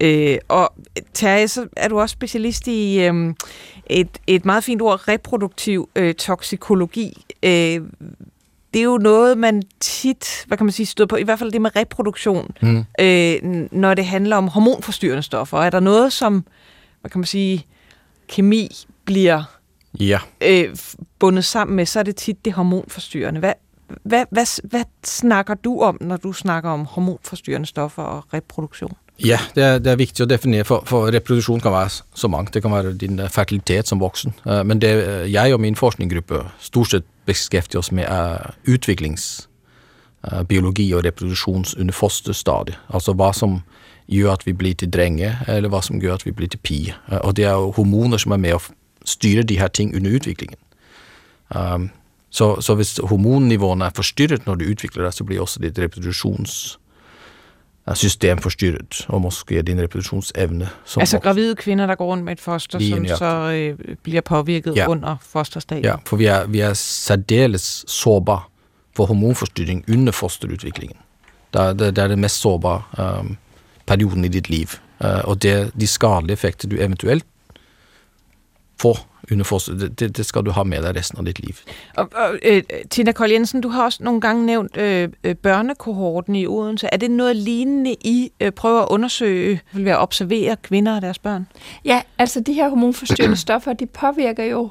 Øh, 0.00 0.38
og 0.48 0.72
Terje, 1.14 1.48
så 1.48 1.66
er 1.76 1.88
du 1.88 2.00
også 2.00 2.12
specialist 2.12 2.66
i 2.66 3.00
øh, 3.00 3.34
et, 3.86 4.18
et 4.26 4.44
meget 4.44 4.64
fint 4.64 4.82
ord, 4.82 5.08
reproduktiv 5.08 5.88
øh, 5.96 6.14
toksikologi. 6.14 7.24
Øh, 7.42 7.80
det 8.74 8.80
er 8.80 8.84
jo 8.84 8.98
noget, 8.98 9.38
man 9.38 9.62
tit, 9.80 10.44
hvad 10.46 10.58
kan 10.58 10.66
man 10.66 10.72
sige, 10.72 10.86
støder 10.86 11.08
på, 11.08 11.16
i 11.16 11.22
hvert 11.22 11.38
fald 11.38 11.52
det 11.52 11.60
med 11.62 11.76
reproduktion, 11.76 12.50
Mm. 12.62 12.84
øh, 13.00 13.66
når 13.72 13.94
det 13.94 14.06
handler 14.06 14.36
om 14.36 14.48
hormonforstyrrende 14.48 15.22
stoffer. 15.22 15.58
Er 15.58 15.70
der 15.70 15.80
noget, 15.80 16.12
som, 16.12 16.44
hvad 17.00 17.10
kan 17.10 17.18
man 17.18 17.26
sige, 17.26 17.66
kemi 18.28 18.68
bliver 19.04 19.42
Ja. 20.00 20.18
øh, 20.40 20.76
bundet 21.18 21.44
sammen 21.44 21.76
med, 21.76 21.86
så 21.86 21.98
er 21.98 22.02
det 22.02 22.16
tit 22.16 22.44
det 22.44 22.52
hormonforstyrrende. 22.52 23.40
Hvad, 23.40 23.52
hvad, 24.04 24.24
hvad, 24.30 24.62
hvad 24.68 24.84
snakker 25.04 25.54
du 25.54 25.80
om, 25.80 25.98
når 26.00 26.16
du 26.16 26.32
snakker 26.32 26.70
om 26.70 26.84
hormonforstyrrende 26.84 27.66
stoffer 27.66 28.02
og 28.02 28.34
reproduktion? 28.34 28.92
Ja, 29.22 29.36
det 29.54 29.62
er, 29.62 29.76
det 29.78 29.92
er 29.92 29.98
viktig 30.00 30.24
å 30.24 30.26
definere, 30.26 30.64
for, 30.66 30.82
for 30.90 31.06
reproduksjon 31.14 31.60
kan 31.62 31.70
være 31.72 31.90
så 32.18 32.28
mangt. 32.30 32.52
Det 32.54 32.62
kan 32.64 32.72
være 32.74 32.92
din 32.98 33.20
eh, 33.22 33.28
fertilitet 33.30 33.86
som 33.86 34.00
voksen. 34.02 34.32
Eh, 34.42 34.62
men 34.66 34.78
det 34.82 34.90
eh, 35.04 35.30
jeg 35.30 35.54
og 35.54 35.60
min 35.62 35.76
forskninggruppe 35.78 36.42
stort 36.58 36.90
sett 36.90 37.06
beskjeftiger 37.28 37.78
oss 37.78 37.92
med, 37.94 38.10
er 38.10 38.50
utviklingsbiologi 38.66 40.94
og 40.98 41.04
reproduksjons 41.06 41.74
under 41.78 41.94
fosterstadiet. 41.94 42.78
Altså 42.90 43.14
hva 43.14 43.30
som 43.32 43.62
gjør 44.10 44.32
at 44.34 44.46
vi 44.48 44.52
blir 44.52 44.74
til 44.74 44.90
drenge, 44.92 45.36
eller 45.48 45.68
hva 45.70 45.82
som 45.82 46.00
gjør 46.02 46.14
at 46.18 46.26
vi 46.26 46.32
blir 46.34 46.48
til 46.50 46.60
pi. 46.66 46.92
Og 47.22 47.34
det 47.38 47.44
er 47.46 47.54
jo 47.54 47.72
hormoner 47.78 48.18
som 48.20 48.32
er 48.34 48.40
med 48.42 48.54
å 48.58 48.60
styre 49.08 49.42
de 49.46 49.56
her 49.62 49.70
ting 49.72 49.96
under 49.96 50.10
utviklingen. 50.18 50.60
Så, 52.34 52.60
så 52.60 52.74
hvis 52.76 53.00
hormonnivåene 53.00 53.84
er 53.88 53.96
forstyrret 53.96 54.44
når 54.44 54.54
du 54.60 54.64
utvikler 54.74 55.04
deg, 55.06 55.14
så 55.16 55.24
blir 55.24 55.40
også 55.40 55.60
ditt 55.62 55.78
reproduksjonssystem 57.86 58.38
forstyrret, 58.38 59.06
og 59.08 59.20
måske 59.20 59.62
din 59.62 59.80
reproduksjonsevne. 59.80 60.68
Som 60.84 61.00
Altså 61.00 61.16
voksen. 61.16 61.20
gravide 61.20 61.54
kvinder, 61.54 61.86
der 61.86 61.94
går 61.94 62.06
rundt 62.06 62.24
med 62.24 62.32
et 62.32 62.40
foster, 62.40 62.78
Lige 62.78 62.90
som 63.08 63.16
så 63.18 63.52
øh, 63.52 63.96
bliver 64.02 64.20
påvirket 64.20 64.76
Ja. 64.76 64.88
under 64.88 65.16
fosterstadiet. 65.22 65.84
Ja, 65.84 65.94
for 66.06 66.16
vi 66.16 66.24
er, 66.24 66.46
vi 66.46 66.60
er 66.60 66.72
særdeles 66.74 67.84
sårbare 67.88 68.40
for 68.96 69.06
hormonforstyrring 69.06 69.84
under 69.92 70.12
fosterutviklingen. 70.12 70.96
Det 71.52 71.60
er 71.62 71.72
det, 71.72 71.96
det, 71.96 72.04
er 72.04 72.08
det 72.08 72.18
mest 72.18 72.40
sårbare 72.40 72.82
um, 73.20 73.36
perioden 73.86 74.24
i 74.24 74.28
ditt 74.28 74.48
liv. 74.50 74.66
Uh, 75.04 75.28
og 75.28 75.42
det, 75.42 75.72
de 75.80 75.86
skadelige 75.86 76.32
effekter 76.32 76.68
du 76.68 76.76
eventuelt 76.76 77.24
får 78.80 78.98
under 79.32 79.88
det, 79.98 80.16
det, 80.16 80.26
skal 80.26 80.42
du 80.42 80.50
ha 80.50 80.62
med 80.62 80.82
deg 80.82 80.96
resten 80.96 81.18
av 81.18 81.26
ditt 81.26 81.40
liv. 81.40 81.54
Og, 81.96 82.08
og 82.14 82.38
øh, 82.42 82.62
Tina 82.90 83.12
Kold 83.12 83.30
Jensen, 83.30 83.60
du 83.60 83.68
har 83.68 83.84
også 83.84 84.04
nogle 84.04 84.20
gange 84.20 84.46
nævnt 84.46 84.76
øh, 84.76 85.08
øh, 85.24 85.34
børnekohorten 85.34 86.34
i 86.36 86.46
Odense. 86.46 86.88
Er 86.92 86.96
det 86.96 87.10
noget 87.10 87.36
lignende, 87.36 87.96
I 88.00 88.32
øh, 88.40 88.52
prøver 88.52 88.82
at 88.82 88.88
undersøge, 88.90 89.60
vil 89.72 89.84
ved 89.84 89.92
at 89.92 89.98
observere 89.98 90.56
kvinder 90.62 90.96
og 90.96 91.02
deres 91.02 91.18
børn? 91.18 91.46
Ja, 91.84 92.02
altså 92.18 92.40
de 92.40 92.52
her 92.52 92.68
hormonforstyrrende 92.68 93.36
stoffer, 93.46 93.72
de 93.72 93.86
påvirker 93.86 94.44
jo 94.44 94.70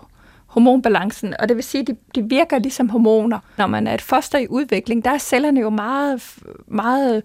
hormonbalancen, 0.54 1.34
og 1.40 1.50
det 1.50 1.56
vil 1.56 1.64
sige, 1.64 1.82
at 1.82 1.88
de, 1.88 1.96
de 2.16 2.30
virker 2.30 2.60
ligesom 2.60 2.90
hormoner. 2.90 3.40
Når 3.58 3.68
man 3.68 3.88
er 3.88 3.94
et 3.94 4.02
foster 4.02 4.40
i 4.40 4.48
udvikling, 4.48 5.06
der 5.06 5.12
er 5.12 5.18
cellerne 5.18 5.60
jo 5.60 5.70
meget, 5.70 6.36
meget 6.68 7.24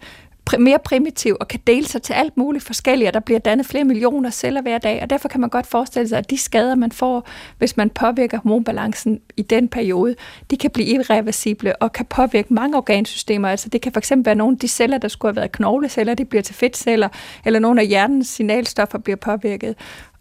pr- 0.51 0.59
mere 0.59 0.79
primitiv 0.85 1.37
og 1.41 1.49
kan 1.49 1.61
dele 1.67 1.87
sig 1.87 2.03
til 2.03 2.13
alt 2.13 2.37
muligt 2.37 2.65
forskelligt, 2.65 3.09
og 3.09 3.15
der 3.15 3.21
bliver 3.21 3.39
dannet 3.39 3.67
flere 3.67 3.85
millioner 3.85 4.31
celler 4.31 4.63
hver 4.63 4.79
dag, 4.79 5.03
og 5.03 5.11
derfor 5.11 5.29
kan 5.29 5.41
man 5.41 5.51
godt 5.51 5.67
forestille 5.67 6.09
sig, 6.09 6.19
at 6.19 6.31
de 6.31 6.39
skader, 6.39 6.75
man 6.75 6.93
får, 6.93 7.29
hvis 7.59 7.77
man 7.77 7.91
påvirker 7.91 8.39
hormonbalancen 8.39 9.21
i 9.37 9.43
den 9.43 9.69
periode, 9.69 10.15
de 10.51 10.57
kan 10.57 10.71
blive 10.71 10.89
irreversible 10.89 11.77
og 11.83 11.93
kan 11.93 12.07
påvirke 12.07 12.55
mange 12.55 12.77
organsystemer. 12.77 13.49
Altså 13.49 13.69
det 13.69 13.81
kan 13.81 13.93
fx 13.93 14.13
være 14.17 14.35
nogle 14.35 14.55
af 14.55 14.59
de 14.59 14.69
celler, 14.69 14.99
der 14.99 15.09
skulle 15.09 15.31
have 15.31 15.37
været 15.37 15.53
knogleceller, 15.53 16.15
de 16.15 16.25
bliver 16.25 16.43
til 16.43 16.55
fedtceller, 16.55 17.09
eller 17.45 17.61
nogle 17.61 17.81
af 17.81 17.87
hjernens 17.87 18.29
signalstoffer 18.29 18.99
bliver 18.99 19.17
påvirket. 19.17 19.77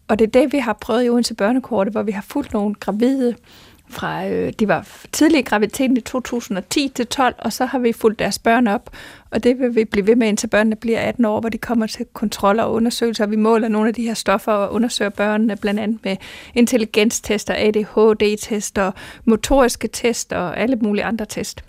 Og 0.08 0.20
det 0.20 0.28
er 0.28 0.42
det, 0.42 0.54
vi 0.54 0.58
har 0.58 0.74
prøvet 0.82 1.06
i 1.06 1.10
Odense 1.10 1.34
Børnekortet, 1.34 1.94
hvor 1.94 2.04
vi 2.04 2.12
har 2.12 2.26
fulgt 2.30 2.54
nogle 2.54 2.76
gravide 2.76 3.36
fra, 3.89 4.28
øh, 4.28 4.54
de 4.60 4.67
var 4.67 4.88
tidlig 5.12 5.39
i 5.39 5.41
graviditeten 5.41 5.97
i 5.97 6.02
2010 6.02 6.91
til 6.95 7.08
12, 7.08 7.36
og 7.38 7.54
så 7.54 7.65
har 7.65 7.80
vi 7.80 7.93
fulgt 7.93 8.19
deres 8.19 8.39
børn 8.39 8.67
op, 8.67 8.89
og 9.32 9.43
det 9.43 9.60
vil 9.60 9.76
vi 9.76 9.86
blive 9.86 10.08
ved 10.08 10.15
med, 10.15 10.28
indtil 10.28 10.47
børnene 10.47 10.76
bliver 10.76 11.00
18 11.00 11.26
år, 11.26 11.39
hvor 11.39 11.50
de 11.50 11.58
kommer 11.58 11.88
til 11.88 12.06
kontroller 12.13 12.63
og 12.63 12.73
undersøgelser, 12.73 13.26
og 13.26 13.32
vi 13.32 13.36
måler 13.36 13.67
nogle 13.67 13.88
af 13.88 13.93
de 13.93 14.04
her 14.04 14.13
stoffer 14.13 14.52
og 14.52 14.73
undersøger 14.73 15.10
børnene, 15.10 15.56
blandt 15.56 15.80
andet 15.80 16.00
med 16.04 16.15
intelligenstester, 16.56 17.54
ADHD-tester, 17.58 18.91
motoriske 19.26 19.88
tester 19.88 20.38
og 20.38 20.60
alle 20.60 20.76
mulige 20.76 21.04
andre 21.04 21.26
test. 21.26 21.63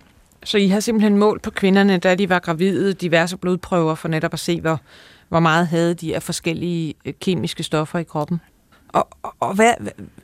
Så 0.45 0.59
I 0.59 0.69
har 0.69 0.81
simpelthen 0.81 1.19
målt 1.19 1.43
på 1.43 1.51
kvinderne, 1.51 1.99
da 1.99 2.15
de 2.15 2.29
var 2.29 2.39
gravide, 2.39 2.93
diverse 2.93 3.37
blodprøver 3.37 3.95
for 3.95 4.09
netop 4.09 4.33
at 4.33 4.39
se, 4.39 4.61
hvor, 4.61 4.81
hvor 5.29 5.41
meget 5.41 5.67
havde 5.67 5.95
de 5.95 6.15
af 6.15 6.23
forskellige 6.23 6.95
øh, 7.05 7.13
kemiske 7.21 7.63
stoffer 7.63 7.99
i 7.99 8.03
kroppen. 8.03 8.41
Og, 8.89 9.09
og, 9.41 9.55
hvad, 9.55 9.75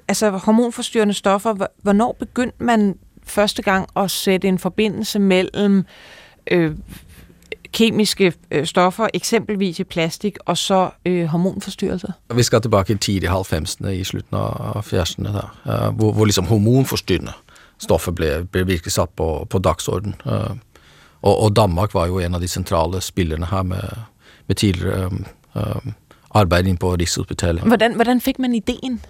altså 0.09 0.31
hormonforstyrrende 0.31 1.15
stoffer, 1.15 1.67
hvornår 1.83 2.17
begyndte 2.19 2.65
man 2.65 2.99
første 3.25 3.63
gang 3.63 3.89
at 3.97 4.11
sætte 4.11 4.49
en 4.49 4.59
forbindelse 4.59 5.19
mellem 5.19 5.85
øh, 6.51 6.77
kemiske 7.73 8.33
øh, 8.51 8.67
stoffer, 8.67 9.09
eksempelvis 9.15 9.79
i 9.79 9.85
plastik, 9.85 10.37
og 10.47 10.59
så 10.59 10.91
øh, 11.07 11.25
hormonforstyrrelser? 11.25 12.13
Vi 12.35 12.43
skal 12.43 12.61
tilbage 12.61 12.85
til 12.85 12.99
tidlig 12.99 13.31
90'erne, 13.31 13.89
i 13.89 14.05
slutten 14.05 14.37
av 14.37 14.83
80'erne, 14.87 15.33
der, 15.33 15.89
uh, 15.89 15.97
hvor, 15.97 16.13
hvor 16.13 16.25
liksom 16.25 16.47
hormonforstyrrende 16.47 17.33
stoffer 17.79 18.13
blev, 18.13 18.45
blev 18.45 18.67
virkelig 18.67 18.93
sat 18.93 19.09
på, 19.17 19.47
på 19.51 19.59
dagsordenen. 19.59 20.15
Uh, 20.25 20.57
og, 21.23 21.43
og 21.43 21.57
Danmark 21.57 21.95
var 21.95 22.07
jo 22.07 22.19
en 22.19 22.35
av 22.35 22.41
de 22.41 22.49
centrale 22.49 23.01
spillerne 23.01 23.47
her 23.47 23.63
med, 23.63 23.83
med 24.47 24.57
tidligere 24.57 25.07
um, 25.07 25.27
um, 25.55 25.95
arbeid 26.35 26.67
inn 26.67 26.77
på 26.77 26.95
Rikshospitalet. 26.97 27.63
Hvordan, 27.63 27.95
hvordan 27.95 28.21
fik 28.21 28.39
man 28.39 28.55
ideen? 28.55 29.01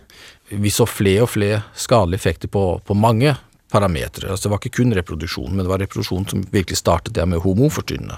Vi 0.50 0.70
så 0.70 0.84
flere 0.86 1.22
og 1.22 1.28
flere 1.28 1.62
skadelige 1.74 2.14
effekter 2.20 2.48
på, 2.48 2.80
på 2.86 2.94
mange 2.94 3.34
parametre. 3.72 4.28
Altså, 4.30 4.48
det 4.48 4.50
var 4.50 4.58
ikke 4.64 4.76
kun 4.82 4.92
reproduksjon, 4.96 5.50
men 5.50 5.58
det 5.64 5.68
var 5.68 5.80
reproduksjon 5.80 6.28
som 6.28 6.44
virkelig 6.52 6.76
startet 6.76 7.14
der 7.14 7.24
med 7.24 7.38
hormonforstyrrende 7.38 8.16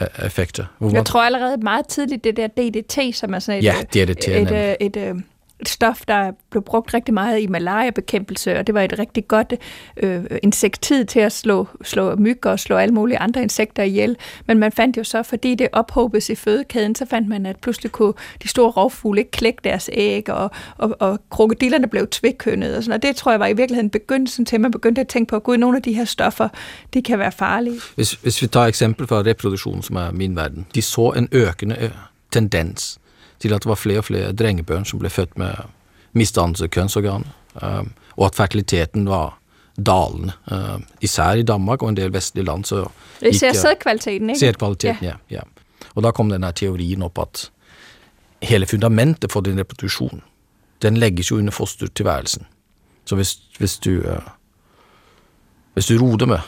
eh, 0.00 0.26
effekter. 0.26 0.64
Hvor 0.78 0.88
man- 0.88 0.96
Jeg 0.96 1.06
tror 1.06 1.22
allerede 1.22 1.56
meget 1.62 1.86
tidligt, 1.88 2.24
det 2.24 2.36
der 2.36 2.46
DDT, 2.46 3.16
som 3.16 3.34
er 3.34 3.38
sådan 3.38 3.58
et, 3.58 3.64
Ja, 3.64 3.74
DDT, 3.94 4.28
et, 4.28 4.34
nemlig. 4.42 4.52
øh, 4.54 4.74
et, 4.80 4.96
øh, 4.96 5.14
et 5.60 5.68
stof, 5.68 6.00
der 6.08 6.32
blev 6.50 6.62
brugt 6.62 6.94
rigtig 6.94 7.14
meget 7.14 7.40
i 7.40 7.46
malariabekæmpelse, 7.46 8.58
og 8.58 8.66
det 8.66 8.74
var 8.74 8.82
et 8.82 8.98
rigtig 8.98 9.28
godt 9.28 9.54
øh, 9.96 10.24
insektid 10.42 11.04
til 11.04 11.20
at 11.20 11.32
slå, 11.32 11.68
slå 11.82 12.16
myg 12.16 12.46
og 12.46 12.60
slå 12.60 12.76
alle 12.76 12.94
mulige 12.94 13.18
andre 13.18 13.42
insekter 13.42 13.82
ihjel. 13.82 14.16
Men 14.46 14.58
man 14.58 14.72
fandt 14.72 14.96
jo 14.96 15.04
så, 15.04 15.22
fordi 15.22 15.54
det 15.54 15.68
ophobes 15.72 16.30
i 16.30 16.34
fødekæden, 16.34 16.94
så 16.94 17.06
fandt 17.06 17.28
man, 17.28 17.46
at 17.46 17.56
pludselig 17.56 17.92
kunne 17.92 18.12
de 18.42 18.48
store 18.48 18.70
rovfugle 18.70 19.20
ikke 19.20 19.30
klække 19.30 19.60
deres 19.64 19.90
æg, 19.92 20.30
og, 20.30 20.50
og, 20.78 20.96
og 21.00 21.18
krokodillerne 21.30 21.86
blev 21.86 22.06
tvækkønnet. 22.06 22.76
og 22.76 22.82
sådan 22.82 22.94
og 22.94 23.02
Det 23.02 23.16
tror 23.16 23.30
jeg 23.30 23.40
var 23.40 23.46
i 23.46 23.52
virkeligheden 23.52 23.90
begyndelsen 23.90 24.44
til, 24.44 24.56
at 24.56 24.60
man 24.60 24.70
begyndte 24.70 25.00
at 25.00 25.08
tænke 25.08 25.30
på, 25.30 25.36
at 25.36 25.42
gud, 25.42 25.56
nogle 25.56 25.76
af 25.76 25.82
de 25.82 25.92
her 25.92 26.04
stoffer, 26.04 26.48
de 26.94 27.02
kan 27.02 27.18
være 27.18 27.32
farlige. 27.32 27.80
Hvis, 27.94 28.12
hvis 28.12 28.42
vi 28.42 28.46
tager 28.46 28.66
eksempel 28.66 29.06
fra 29.06 29.20
reproduktion, 29.20 29.82
som 29.82 29.96
er 29.96 30.10
min 30.10 30.36
verden, 30.36 30.66
de 30.74 30.82
så 30.82 31.12
en 31.16 31.28
økende 31.32 31.76
øh, 31.80 31.90
tendens 32.32 32.98
til 33.40 33.54
at 33.54 33.64
det 33.64 33.68
var 33.68 33.78
flere 33.78 33.98
og 34.02 34.04
flere 34.04 34.32
drengebørn 34.32 34.84
som 34.84 35.00
ble 35.02 35.10
født 35.10 35.38
med 35.38 35.54
misdannelse 36.12 36.68
kønnsorgan, 36.68 37.24
um, 37.62 37.90
og 38.16 38.26
at 38.26 38.34
fertiliteten 38.34 39.08
var 39.08 39.38
dalende. 39.76 40.32
Um, 40.50 40.84
især 41.00 41.40
i 41.40 41.42
Danmark 41.42 41.82
og 41.82 41.88
en 41.88 41.96
del 41.96 42.12
vestlige 42.12 42.46
land. 42.46 42.64
Så 42.64 42.84
gikk, 43.20 43.34
uh, 43.34 43.58
sædkvaliteten, 43.60 44.30
ikke? 44.30 44.40
Sædkvaliteten, 44.40 45.04
ja. 45.04 45.16
ja. 45.30 45.42
Og 45.94 46.02
da 46.02 46.10
kom 46.10 46.30
denne 46.30 46.52
teorien 46.52 47.02
opp 47.02 47.18
at 47.18 47.50
hele 48.42 48.66
fundamentet 48.66 49.32
for 49.32 49.40
din 49.40 49.58
reproduksjon, 49.58 50.22
den 50.82 50.96
legges 50.96 51.30
jo 51.30 51.36
under 51.36 51.52
fostertilværelsen. 51.52 52.46
Så 53.04 53.16
hvis, 53.16 53.38
hvis 53.58 53.78
du 53.78 53.90
uh, 53.90 54.18
hvis 55.74 55.86
du 55.86 55.98
roder 55.98 56.26
med 56.26 56.38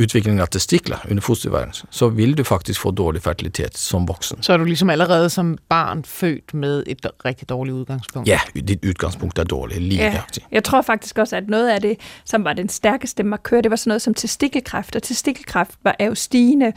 utviklingen 0.00 0.40
av 0.40 0.46
testikler 0.46 1.06
under 1.10 1.22
fostertilværelsen, 1.22 1.88
så 1.90 2.08
vil 2.08 2.38
du 2.38 2.44
faktisk 2.44 2.80
få 2.80 2.90
dårlig 2.90 3.22
fertilitet 3.22 3.78
som 3.78 4.08
voksen. 4.08 4.42
Så 4.42 4.52
er 4.52 4.56
du 4.56 4.64
ligesom 4.64 4.90
allerede 4.90 5.30
som 5.30 5.58
barn 5.68 6.04
født 6.04 6.54
med 6.54 6.84
et 6.86 7.06
rigtig 7.24 7.48
dårligt 7.48 7.74
udgangspunkt. 7.74 8.28
Ja, 8.28 8.40
dit 8.54 8.84
utgangspunkt 8.84 9.38
er 9.38 9.44
dårlig, 9.44 9.80
lige 9.80 10.02
Ja, 10.02 10.22
jeg 10.52 10.64
tror 10.64 10.82
faktisk 10.82 11.18
også, 11.18 11.36
at 11.36 11.48
noget 11.48 11.68
af 11.68 11.80
det, 11.80 11.98
som 12.24 12.44
var 12.44 12.52
den 12.52 12.68
stærkeste 12.68 13.22
markør, 13.22 13.60
det 13.60 13.70
var 13.70 13.76
sådan 13.76 13.88
noget 13.88 14.02
som 14.02 14.14
testikelkræft, 14.14 14.96
og 14.96 15.02
testikelkræft 15.02 15.78
var, 15.82 15.96
er 15.98 16.06
jo 16.06 16.14
stigende, 16.14 16.72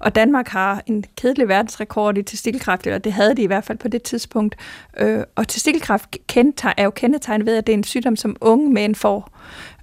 og 0.00 0.14
Danmark 0.14 0.48
har 0.48 0.82
en 0.86 1.04
kedelig 1.16 1.48
verdensrekord 1.48 2.18
i 2.18 2.22
testikelkræft, 2.22 2.86
eller 2.86 2.98
det 2.98 3.12
havde 3.12 3.36
de 3.36 3.42
i 3.42 3.46
hvert 3.46 3.64
fald 3.64 3.78
på 3.78 3.88
det 3.88 4.02
tidspunkt. 4.02 4.56
Øh, 4.96 5.22
og 5.36 5.48
testikelkræft 5.48 6.16
er 6.76 6.84
jo 6.84 6.90
kendetegnet 6.90 7.46
ved, 7.46 7.56
at 7.56 7.66
det 7.66 7.72
er 7.72 7.76
en 7.76 7.84
sygdom, 7.84 8.16
som 8.16 8.36
unge 8.40 8.72
mænd 8.72 8.94
får. 8.94 9.32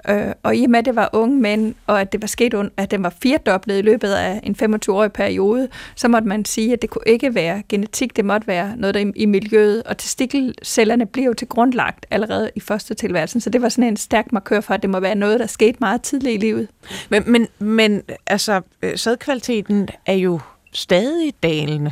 Øh, 0.10 0.32
og 0.44 0.56
i 0.56 0.64
og 0.64 0.70
med, 0.70 0.80
at 0.80 0.86
det 0.86 0.96
var 0.96 1.10
unge 1.14 1.42
mænd, 1.42 1.76
og 1.88 2.02
at 2.02 2.12
det 2.12 2.22
var 2.22 2.28
sket, 2.28 2.54
at 2.78 2.92
den 2.92 3.04
var 3.04 3.14
firedoblet 3.22 3.80
i 3.80 3.82
løbet 3.82 4.12
af 4.12 4.40
en 4.44 4.56
25-årig 4.62 5.12
periode, 5.12 5.68
så 5.96 6.08
måtte 6.08 6.28
man 6.28 6.46
sige, 6.46 6.74
at 6.74 6.82
det 6.82 6.90
kunne 6.90 7.04
ikke 7.06 7.36
være 7.36 7.64
genetik, 7.70 8.16
det 8.16 8.26
måtte 8.26 8.48
være 8.48 8.74
noget 8.78 8.94
der 8.94 9.00
i, 9.00 9.12
i 9.16 9.26
miljøet, 9.26 9.84
og 9.84 9.98
testikkelcellerne 9.98 11.06
blev 11.06 11.26
jo 11.26 11.34
til 11.34 11.48
grundlagt 11.48 12.06
allerede 12.12 12.52
i 12.56 12.60
første 12.60 12.94
tilværelsen, 12.94 13.42
så 13.42 13.50
det 13.50 13.62
var 13.62 13.70
sådan 13.70 13.88
en 13.88 13.98
stærk 13.98 14.32
markør 14.32 14.62
for, 14.62 14.74
at 14.74 14.82
det 14.82 14.90
må 14.90 15.00
være 15.00 15.16
noget, 15.16 15.40
der 15.40 15.48
skete 15.48 15.78
meget 15.80 16.02
tidligt 16.02 16.34
i 16.34 16.46
livet. 16.46 16.68
Men, 17.10 17.24
men, 17.32 17.48
men 17.60 18.02
altså, 18.28 18.62
øh, 18.82 18.98
sædkvaliteten 18.98 19.90
er 20.06 20.14
jo 20.14 20.40
stadig 20.74 21.34
dalende. 21.44 21.92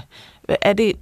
Er 0.62 0.74
det, 0.74 0.96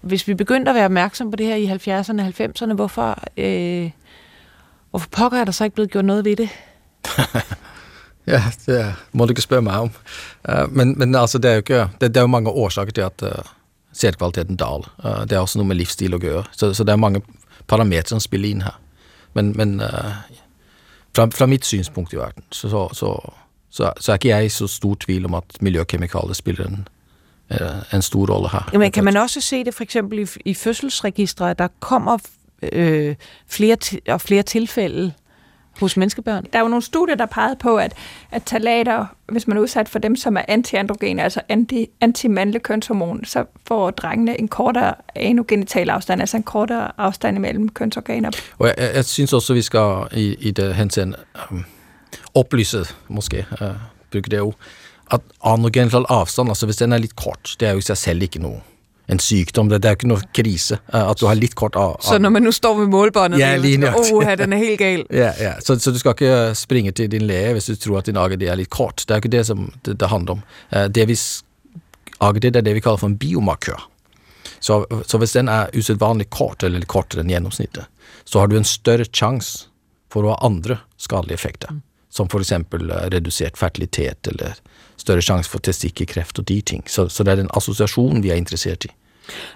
hvis 0.00 0.28
vi 0.28 0.34
begyndte 0.34 0.70
at 0.70 0.74
være 0.74 0.84
opmærksom 0.84 1.30
på 1.30 1.36
det 1.36 1.46
her 1.46 1.54
i 1.54 1.66
70'erne 1.66 2.22
og 2.22 2.28
90'erne, 2.28 2.74
hvorfor, 2.74 3.18
øh, 3.36 3.90
hvorfor 4.92 5.08
pokker 5.10 5.40
er 5.40 5.48
der 5.48 5.56
så 5.56 5.64
ikke 5.64 5.74
blevet 5.80 5.90
gjort 5.96 6.04
noget 6.04 6.24
ved 6.24 6.36
det? 6.44 6.48
Ja, 8.26 8.42
det 8.66 8.94
må 9.12 9.26
du 9.26 9.32
ikke 9.34 9.42
spørre 9.42 9.64
meg 9.66 9.88
om. 9.88 9.90
Eh, 10.48 10.68
Men, 10.70 10.94
men 10.98 11.14
altså, 11.14 11.38
det 11.42 11.50
er 11.50 11.54
jo 11.54 11.62
ikke 11.64 11.88
Det, 12.00 12.14
det 12.14 12.16
er 12.16 12.20
jo 12.20 12.30
mange 12.30 12.50
årsaker 12.50 12.92
til 12.92 13.02
at 13.02 13.22
uh, 13.22 13.42
sædkvaliteten 13.92 14.56
daler. 14.56 14.94
Eh, 15.04 15.22
det 15.26 15.32
er 15.32 15.40
også 15.40 15.58
noe 15.58 15.68
med 15.68 15.76
livsstil 15.76 16.14
å 16.14 16.20
gjøre. 16.22 16.44
Så, 16.52 16.72
så 16.74 16.84
det 16.84 16.92
er 16.92 17.02
mange 17.02 17.22
parametere 17.66 18.14
som 18.14 18.20
spiller 18.20 18.48
inn 18.48 18.62
her. 18.62 18.78
Men, 19.34 19.52
men 19.56 19.80
eh, 19.80 20.14
fra, 21.16 21.26
fra 21.34 21.46
mitt 21.46 21.66
synspunkt 21.66 22.12
i 22.12 22.20
verden, 22.20 22.44
så, 22.50 22.68
så, 22.68 22.88
så, 22.94 23.12
så, 23.70 23.92
så 24.00 24.12
er 24.12 24.20
ikke 24.20 24.28
jeg 24.32 24.46
i 24.46 24.52
så 24.52 24.68
stor 24.68 24.94
tvil 25.00 25.26
om 25.28 25.34
at 25.34 25.58
miljøkemikalier 25.60 26.36
spiller 26.36 26.66
en, 26.66 26.88
eh, 27.50 27.82
en 27.92 28.02
stor 28.02 28.32
rolle 28.32 28.48
her. 28.52 28.70
Jamen, 28.72 28.92
kan 28.92 29.04
man 29.04 29.16
også 29.16 29.40
se 29.40 29.64
det 29.64 29.74
for 29.74 29.82
eksempel 29.82 30.24
i, 30.24 30.26
i 30.44 30.54
fødselsregistret, 30.54 31.50
at 31.50 31.58
der 31.58 31.68
kommer 31.80 32.18
øh, 32.72 33.14
flere 33.48 33.76
og 34.08 34.20
flere 34.20 34.42
tilfælde 34.42 35.12
hos 35.80 35.96
menneskebørn? 35.96 36.46
Der 36.52 36.58
er 36.58 36.62
jo 36.62 36.68
nogle 36.68 36.82
studier, 36.82 37.14
der 37.16 37.26
pegede 37.26 37.56
på, 37.56 37.76
at, 37.76 37.92
at 38.30 38.42
talater, 38.42 39.06
hvis 39.28 39.48
man 39.48 39.56
er 39.56 39.60
udsat 39.60 39.88
for 39.88 39.98
dem, 39.98 40.16
som 40.16 40.36
er 40.36 40.42
antiandrogene, 40.48 41.22
altså 41.22 41.40
anti, 41.48 41.86
antimandlige 42.00 42.62
kønshormon, 42.62 43.24
så 43.24 43.44
får 43.68 43.90
drengene 43.90 44.40
en 44.40 44.48
kortere 44.48 44.94
anogenital 45.14 45.90
afstand, 45.90 46.20
altså 46.20 46.36
en 46.36 46.42
kortere 46.42 46.92
afstand 46.98 47.36
imellem 47.36 47.68
kønsorganer. 47.68 48.30
Og 48.58 48.66
jeg, 48.66 48.74
jeg, 48.78 48.90
jeg 48.94 49.04
synes 49.04 49.32
også 49.32 49.54
vi 49.54 49.62
skal 49.62 50.06
i, 50.12 50.36
i 50.40 50.50
det 50.50 50.74
henseende 50.74 51.16
um, 51.50 51.64
opplyse, 52.34 52.84
måske, 53.08 53.46
uh, 53.60 53.66
bruke 54.12 54.30
det 54.30 54.40
ord, 54.40 54.54
at 55.12 55.20
anogenital 55.44 56.04
avstand, 56.08 56.48
altså 56.48 56.66
hvis 56.66 56.76
den 56.76 56.92
er 56.92 56.98
litt 56.98 57.16
kort, 57.16 57.56
det 57.60 57.68
er 57.68 57.72
jo 57.72 57.78
i 57.78 57.80
seg 57.86 57.96
selv 57.96 58.22
ikke 58.22 58.38
noe 58.42 58.60
en 59.12 59.20
sykdom. 59.22 59.68
Det, 59.70 59.82
det 59.84 59.90
er 59.90 59.98
ikke 59.98 60.10
noe 60.10 60.24
krise 60.36 60.78
uh, 60.92 61.04
at 61.04 61.20
du 61.20 61.26
har 61.28 61.38
litt 61.38 61.54
kort 61.58 61.76
av... 61.78 61.98
Så 62.04 62.18
når 62.22 62.34
man 62.36 62.46
nu 62.46 62.52
står 62.54 62.80
ved 62.82 62.90
målbåndet, 62.92 63.40
Ja, 63.40 63.52
lige 63.60 63.80
nøjagtigt. 63.82 64.16
oh, 64.16 64.34
den 64.42 64.56
er 64.56 64.64
helt 64.64 64.80
gal. 64.80 65.06
Ja, 65.22 65.30
ja. 65.40 65.54
Så, 65.60 65.78
så 65.78 65.94
du 65.94 66.00
skal 66.00 66.16
ikke 66.16 66.42
springe 66.58 66.92
til 66.96 67.10
din 67.12 67.26
læge 67.28 67.54
hvis 67.56 67.70
du 67.70 67.76
tror 67.76 68.02
at 68.02 68.10
din 68.10 68.20
AGD 68.20 68.48
er 68.48 68.58
litt 68.60 68.72
kort. 68.72 69.04
Det 69.06 69.16
er 69.16 69.22
ikke 69.22 69.32
det 69.36 69.46
som 69.48 69.70
det, 69.84 69.98
det 70.00 70.10
handler 70.12 70.38
om. 70.38 70.44
Uh, 70.74 70.86
det 70.88 71.08
vi, 71.10 71.18
AGD 72.20 72.50
det 72.50 72.62
er 72.62 72.68
det 72.70 72.76
vi 72.78 72.84
kaller 72.84 73.02
for 73.02 73.12
en 73.12 73.18
biomarkør. 73.20 73.88
Så, 74.62 74.84
så 75.06 75.18
hvis 75.18 75.34
den 75.34 75.48
er 75.50 75.72
usedvanlig 75.74 76.28
kort, 76.30 76.62
eller 76.62 76.82
litt 76.82 76.90
kortere 76.90 77.24
enn 77.24 77.32
gjennomsnittet, 77.32 77.88
så 78.24 78.38
har 78.42 78.50
du 78.50 78.56
en 78.60 78.68
større 78.68 79.08
sjanse 79.10 79.66
for 80.12 80.22
å 80.22 80.34
ha 80.34 80.46
andre 80.46 80.78
skadelige 81.00 81.40
effekter. 81.40 81.80
Som 82.12 82.28
for 82.30 82.44
eksempel 82.44 82.90
eh, 82.92 83.08
redusert 83.10 83.58
fertilitet, 83.58 84.28
eller 84.30 84.54
større 85.00 85.24
sjanse 85.24 85.50
for 85.50 85.64
testikkelkreft 85.64 86.38
og 86.38 86.46
de 86.46 86.60
ting. 86.62 86.84
Så, 86.86 87.08
så 87.08 87.24
det 87.26 87.34
er 87.34 87.42
den 87.42 87.50
assosiasjonen 87.56 88.22
vi 88.22 88.30
er 88.30 88.38
interessert 88.38 88.86
i. 88.86 88.92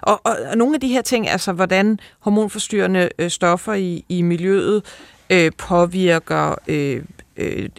Og, 0.01 0.21
og, 0.23 0.37
og 0.51 0.57
nogle 0.57 0.75
af 0.75 0.81
de 0.81 0.87
her 0.87 1.01
ting, 1.01 1.29
altså 1.29 1.51
hvordan 1.51 1.99
hormonforstyrrende 2.19 3.09
øh, 3.19 3.29
stoffer 3.29 3.73
i, 3.73 4.05
i 4.09 4.21
miljøet 4.21 4.83
øh, 5.29 5.51
påvirker 5.57 6.55
øh, 6.67 7.03
øh, 7.37 7.69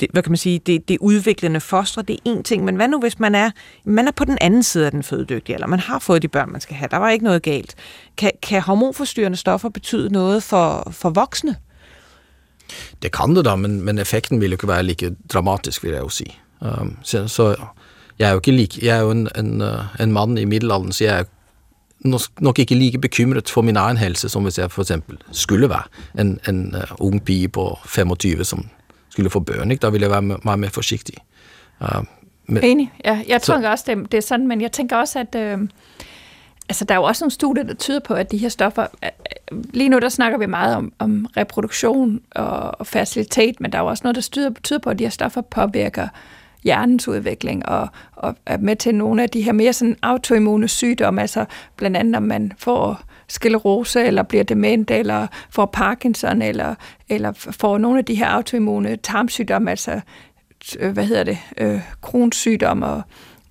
det, 0.00 0.08
hvad 0.12 0.22
kan 0.22 0.32
man 0.32 0.36
sige, 0.36 0.58
det, 0.58 0.88
det 0.88 0.98
udviklende 1.00 1.60
foster, 1.60 2.02
det 2.02 2.14
er 2.14 2.20
en 2.24 2.42
ting, 2.42 2.64
men 2.64 2.76
hvad 2.76 2.88
nu 2.88 3.00
hvis 3.00 3.18
man 3.18 3.34
er, 3.34 3.50
man 3.84 4.08
er 4.08 4.12
på 4.12 4.24
den 4.24 4.38
anden 4.40 4.62
side 4.62 4.86
af 4.86 4.90
den 4.90 5.02
fødedygtige, 5.02 5.54
eller 5.54 5.66
man 5.66 5.80
har 5.80 5.98
fået 5.98 6.22
de 6.22 6.28
børn, 6.28 6.52
man 6.52 6.60
skal 6.60 6.76
have, 6.76 6.88
der 6.90 6.96
var 6.96 7.10
ikke 7.10 7.24
noget 7.24 7.42
galt. 7.42 7.74
Kan, 8.16 8.32
kan 8.42 8.62
hormonforstyrrende 8.62 9.36
stoffer 9.36 9.68
betyde 9.68 10.12
noget 10.12 10.42
for, 10.42 10.88
for 10.92 11.10
voksne? 11.10 11.56
Det 13.02 13.12
kan 13.12 13.36
det 13.36 13.44
da, 13.44 13.56
men, 13.56 13.82
men 13.82 13.98
effekten 13.98 14.40
vil 14.40 14.50
jo 14.50 14.54
ikke 14.54 14.68
være 14.68 14.82
like 14.82 15.16
dramatisk, 15.32 15.84
vil 15.84 15.92
jeg 15.92 16.00
jo 16.00 16.08
sige. 16.08 16.38
Um, 16.60 16.98
så, 17.02 17.28
så 17.28 17.56
jeg 18.18 18.26
er 18.28 18.32
jo 18.32 18.38
ikke 18.38 18.50
like, 18.52 18.86
jeg 18.86 18.96
er 18.96 19.00
jo 19.00 19.10
en, 19.10 19.28
en, 19.38 19.60
uh, 19.62 20.00
en 20.00 20.12
mann 20.12 20.38
i 20.38 20.44
middelalderen, 20.44 20.92
så 20.92 21.04
jeg 21.04 21.18
er 21.20 21.24
nok, 22.40 22.58
ikke 22.58 22.74
like 22.74 22.98
bekymret 22.98 23.48
for 23.50 23.62
min 23.62 23.76
egen 23.76 23.96
helse, 23.96 24.28
som 24.28 24.42
hvis 24.42 24.58
jeg 24.58 24.70
for 24.70 24.82
eksempel 24.82 25.18
skulle 25.32 25.68
være 25.68 25.82
en, 26.20 26.40
en 26.48 26.74
uh, 26.74 27.06
ung 27.06 27.24
pige 27.24 27.48
på 27.48 27.78
25, 27.86 28.44
som 28.44 28.66
skulle 29.10 29.30
få 29.30 29.40
børn, 29.40 29.70
ikke? 29.70 29.80
da 29.82 29.88
ville 29.88 30.02
jeg 30.02 30.10
være 30.10 30.36
me- 30.36 30.40
meget 30.44 30.58
mere 30.58 30.70
forsigtig. 30.70 31.14
Uh, 31.80 32.04
men, 32.46 32.64
Enig. 32.64 32.92
Ja, 33.04 33.20
jeg 33.28 33.40
Så- 33.40 33.52
tror 33.52 33.68
også, 33.68 33.84
det, 33.86 34.12
det 34.12 34.18
er 34.18 34.22
sådan, 34.22 34.46
men 34.48 34.60
jeg 34.60 34.72
tænker 34.72 34.96
også, 34.96 35.18
at 35.18 35.34
øh, 35.34 35.58
altså, 36.68 36.84
der 36.84 36.94
er 36.94 36.98
jo 36.98 37.04
også 37.04 37.24
nogle 37.24 37.30
studier, 37.32 37.64
der 37.64 37.74
tyder 37.74 38.00
på, 38.00 38.14
at 38.14 38.30
de 38.30 38.36
her 38.38 38.48
stoffer, 38.48 38.86
øh, 39.04 39.58
lige 39.74 39.88
nu 39.88 39.98
der 39.98 40.08
snakker 40.08 40.38
vi 40.38 40.46
meget 40.46 40.76
om, 40.76 40.92
om 40.98 41.26
reproduktion 41.36 42.20
og, 42.30 42.80
og 42.80 42.86
fertilitet, 42.86 43.60
men 43.60 43.72
der 43.72 43.78
er 43.78 43.82
jo 43.82 43.88
også 43.88 44.00
noget, 44.04 44.16
der 44.16 44.50
tyder, 44.62 44.78
på, 44.78 44.90
at 44.90 44.98
de 44.98 45.04
her 45.04 45.10
stoffer 45.10 45.40
påvirker 45.40 46.08
hjernens 46.66 47.08
udvikling 47.08 47.68
og, 47.68 47.88
og 48.12 48.34
er 48.46 48.58
med 48.58 48.76
til 48.76 48.94
nogle 48.94 49.22
af 49.22 49.30
de 49.30 49.42
her 49.42 49.52
mere 49.52 49.72
sådan 49.72 49.96
autoimmune 50.02 50.68
sygdomme, 50.68 51.20
altså 51.20 51.44
blandt 51.76 51.96
andet 51.96 52.16
om 52.16 52.22
man 52.22 52.52
får 52.58 53.00
sklerose, 53.28 54.04
eller 54.04 54.22
bliver 54.22 54.44
dement, 54.44 54.90
eller 54.90 55.26
får 55.50 55.66
Parkinson, 55.66 56.42
eller, 56.42 56.74
eller 57.08 57.32
får 57.32 57.78
nogle 57.78 57.98
af 57.98 58.04
de 58.04 58.14
her 58.14 58.26
autoimmune 58.26 58.96
tarmsygdomme, 58.96 59.70
altså 59.70 60.00
hvad 60.92 61.04
hedder 61.04 61.24
det, 61.24 61.38
øh, 61.58 61.80
kronsygdomme 62.02 62.86
og, 62.86 63.02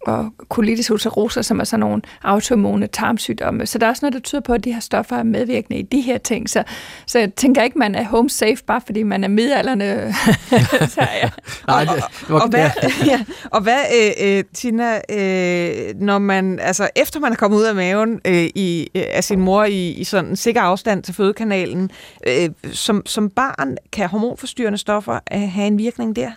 og 0.08 0.34
colitis 0.50 0.92
ulcerosa, 0.92 1.42
som 1.42 1.60
er 1.60 1.64
sådan 1.64 1.80
nogle 1.80 2.02
autoimmune 2.24 2.88
tarmsygdomme. 2.88 3.66
Så 3.66 3.78
der 3.78 3.86
er 3.86 3.90
også 3.90 4.06
noget, 4.06 4.14
der 4.14 4.20
tyder 4.20 4.42
på, 4.42 4.54
at 4.54 4.64
de 4.64 4.74
her 4.74 4.80
stoffer 4.80 5.16
er 5.16 5.24
medvirkende 5.24 5.80
i 5.80 5.82
de 5.82 6.02
her 6.02 6.18
ting. 6.18 6.50
Så, 6.50 6.64
så 7.06 7.20
jeg 7.20 7.34
tænker 7.34 7.64
ikke, 7.64 7.80
man 7.80 7.96
er 7.96 8.04
home 8.04 8.30
safe, 8.30 8.58
bare 8.68 8.82
fordi 8.86 9.04
man 9.04 9.24
er 9.24 9.28
midalderne. 9.28 10.14
så, 10.96 11.08
ja. 11.24 11.30
nej, 11.68 11.86
det, 11.86 12.04
Og 12.30 12.50
hvad, 12.50 12.70
ja, 13.12 13.24
og 13.52 13.62
hvad 13.62 13.80
øh, 14.22 14.38
øh, 14.38 14.44
Tina, 14.54 14.96
øh, 14.96 16.02
når 16.02 16.18
man, 16.18 16.60
altså 16.60 16.90
efter 16.96 17.20
man 17.20 17.32
er 17.32 17.36
kommet 17.36 17.58
ud 17.58 17.64
af 17.64 17.76
maven 17.76 18.22
øh, 18.26 18.50
i, 18.56 18.88
øh, 18.96 19.04
af 19.12 19.24
sin 19.24 19.40
mor 19.40 19.64
i, 19.64 19.92
i 19.92 20.04
sådan 20.04 20.30
en 20.30 20.36
sikker 20.36 20.62
afstand 20.62 21.04
til 21.04 21.14
fødekanalen, 21.14 21.92
øh, 22.28 22.50
som, 22.72 23.06
som 23.06 23.30
barn, 23.30 23.78
kan 23.92 24.10
hormonforstyrrende 24.10 24.78
stoffer 24.78 25.20
øh, 25.34 25.40
have 25.40 25.68
en 25.68 25.78
virkning 25.78 26.16
der? 26.16 26.32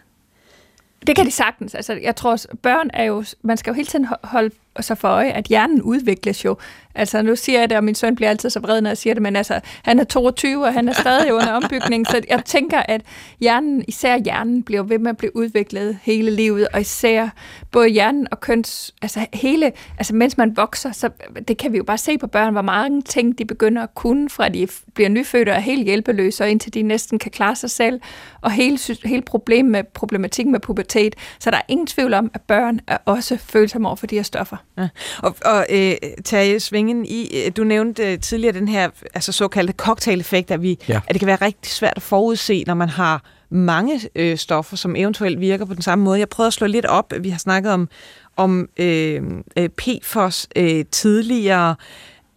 Det 1.06 1.16
kan 1.16 1.26
de 1.26 1.30
sagtens. 1.30 1.74
Altså, 1.74 1.92
jeg 1.92 2.16
tror, 2.16 2.30
også, 2.30 2.48
børn 2.62 2.90
er 2.94 3.04
jo... 3.04 3.24
Man 3.42 3.56
skal 3.56 3.70
jo 3.70 3.74
hele 3.74 3.86
tiden 3.86 4.06
holde 4.24 4.50
sig 4.82 4.98
for 4.98 5.08
øje, 5.08 5.30
at 5.30 5.44
hjernen 5.44 5.82
udvikles 5.82 6.44
jo. 6.44 6.56
Altså, 6.94 7.22
nu 7.22 7.36
siger 7.36 7.58
jeg 7.60 7.70
det, 7.70 7.78
og 7.78 7.84
min 7.84 7.94
søn 7.94 8.16
bliver 8.16 8.30
altid 8.30 8.50
så 8.50 8.60
vred, 8.60 8.80
når 8.80 8.90
jeg 8.90 8.98
siger 8.98 9.14
det, 9.14 9.22
men 9.22 9.36
altså, 9.36 9.60
han 9.82 9.98
er 9.98 10.04
22, 10.04 10.64
og 10.64 10.72
han 10.72 10.88
er 10.88 10.92
stadig 10.92 11.34
under 11.34 11.52
ombygning, 11.52 12.06
så 12.06 12.20
jeg 12.28 12.44
tænker, 12.44 12.78
at 12.78 13.02
hjernen, 13.40 13.84
især 13.88 14.18
hjernen, 14.18 14.62
bliver 14.62 14.82
ved 14.82 14.98
med 14.98 15.10
at 15.10 15.16
blive 15.16 15.36
udviklet 15.36 15.98
hele 16.02 16.30
livet, 16.30 16.68
og 16.72 16.80
især 16.80 17.28
både 17.70 17.88
hjernen 17.88 18.26
og 18.30 18.40
køns... 18.40 18.94
Altså, 19.02 19.26
hele... 19.32 19.72
Altså, 19.98 20.14
mens 20.14 20.36
man 20.36 20.56
vokser, 20.56 20.92
så 20.92 21.10
det 21.48 21.58
kan 21.58 21.72
vi 21.72 21.76
jo 21.76 21.84
bare 21.84 21.98
se 21.98 22.18
på 22.18 22.26
børn, 22.26 22.52
hvor 22.52 22.62
mange 22.62 23.02
ting 23.02 23.38
de 23.38 23.44
begynder 23.44 23.82
at 23.82 23.94
kunne, 23.94 24.30
fra 24.30 24.48
de 24.48 24.68
bliver 24.94 25.08
nyfødte 25.08 25.50
og 25.50 25.56
er 25.56 25.60
helt 25.60 25.84
hjælpeløse, 25.84 26.44
og 26.44 26.50
indtil 26.50 26.74
de 26.74 26.82
næsten 26.82 27.18
kan 27.18 27.30
klare 27.30 27.56
sig 27.56 27.70
selv, 27.70 28.00
og 28.40 28.50
hele, 28.50 28.78
hele 29.04 29.22
problem 29.22 29.66
med, 29.66 29.84
problematikken 29.84 30.52
med 30.52 30.60
pubertet. 30.60 31.14
Så 31.38 31.50
der 31.50 31.56
er 31.56 31.62
ingen 31.68 31.86
tvivl 31.86 32.14
om, 32.14 32.30
at 32.34 32.40
børn 32.40 32.80
er 32.86 32.98
også 33.04 33.36
følsomme 33.36 33.88
over 33.88 33.96
for 33.96 34.06
de 34.06 34.16
her 34.16 34.22
stoffer. 34.22 34.56
Ja. 34.78 34.88
Og, 35.22 35.36
og 35.44 35.66
øh, 35.70 35.94
Terje 36.24 36.60
Svingen, 36.60 37.06
i, 37.06 37.28
øh, 37.46 37.52
du 37.56 37.64
nævnte 37.64 38.12
øh, 38.12 38.20
tidligere 38.20 38.54
den 38.54 38.68
her 38.68 38.90
altså 39.14 39.32
såkaldte 39.32 39.72
cocktail-effekt, 39.76 40.50
at, 40.50 40.62
vi, 40.62 40.78
Ja. 40.88 41.00
at 41.06 41.14
det 41.14 41.18
kan 41.20 41.26
være 41.26 41.36
rigtig 41.42 41.72
svært 41.72 41.92
at 41.96 42.02
forudse, 42.02 42.64
når 42.66 42.74
man 42.74 42.88
har 42.88 43.22
mange 43.50 44.00
øh, 44.14 44.38
stoffer, 44.38 44.76
som 44.76 44.96
eventuelt 44.96 45.40
virker 45.40 45.64
på 45.64 45.74
den 45.74 45.82
samme 45.82 46.04
måde. 46.04 46.18
Jeg 46.18 46.28
prøvede 46.28 46.46
at 46.46 46.52
slå 46.52 46.66
lidt 46.66 46.86
op. 46.86 47.12
Vi 47.20 47.28
har 47.30 47.38
snakket 47.38 47.72
om, 47.72 47.88
om 48.36 48.68
øh, 48.76 49.22
øh, 49.56 49.68
PFOS 49.68 50.48
øh, 50.56 50.84
tidligere, 50.90 51.74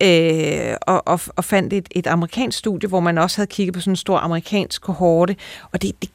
øh, 0.04 0.76
og, 0.82 1.08
og, 1.08 1.20
og 1.36 1.44
fandt 1.46 1.74
et, 1.74 1.88
et 1.92 2.08
amerikansk 2.08 2.58
studie, 2.58 2.90
hvor 2.90 3.00
man 3.00 3.18
også 3.18 3.38
havde 3.38 3.48
kigget 3.48 3.74
på 3.74 3.80
sådan 3.80 3.92
en 3.92 3.96
stor 3.96 4.18
amerikansk 4.18 4.82
kohorte, 4.82 5.36
og 5.72 5.82
det, 5.82 6.02
det, 6.02 6.10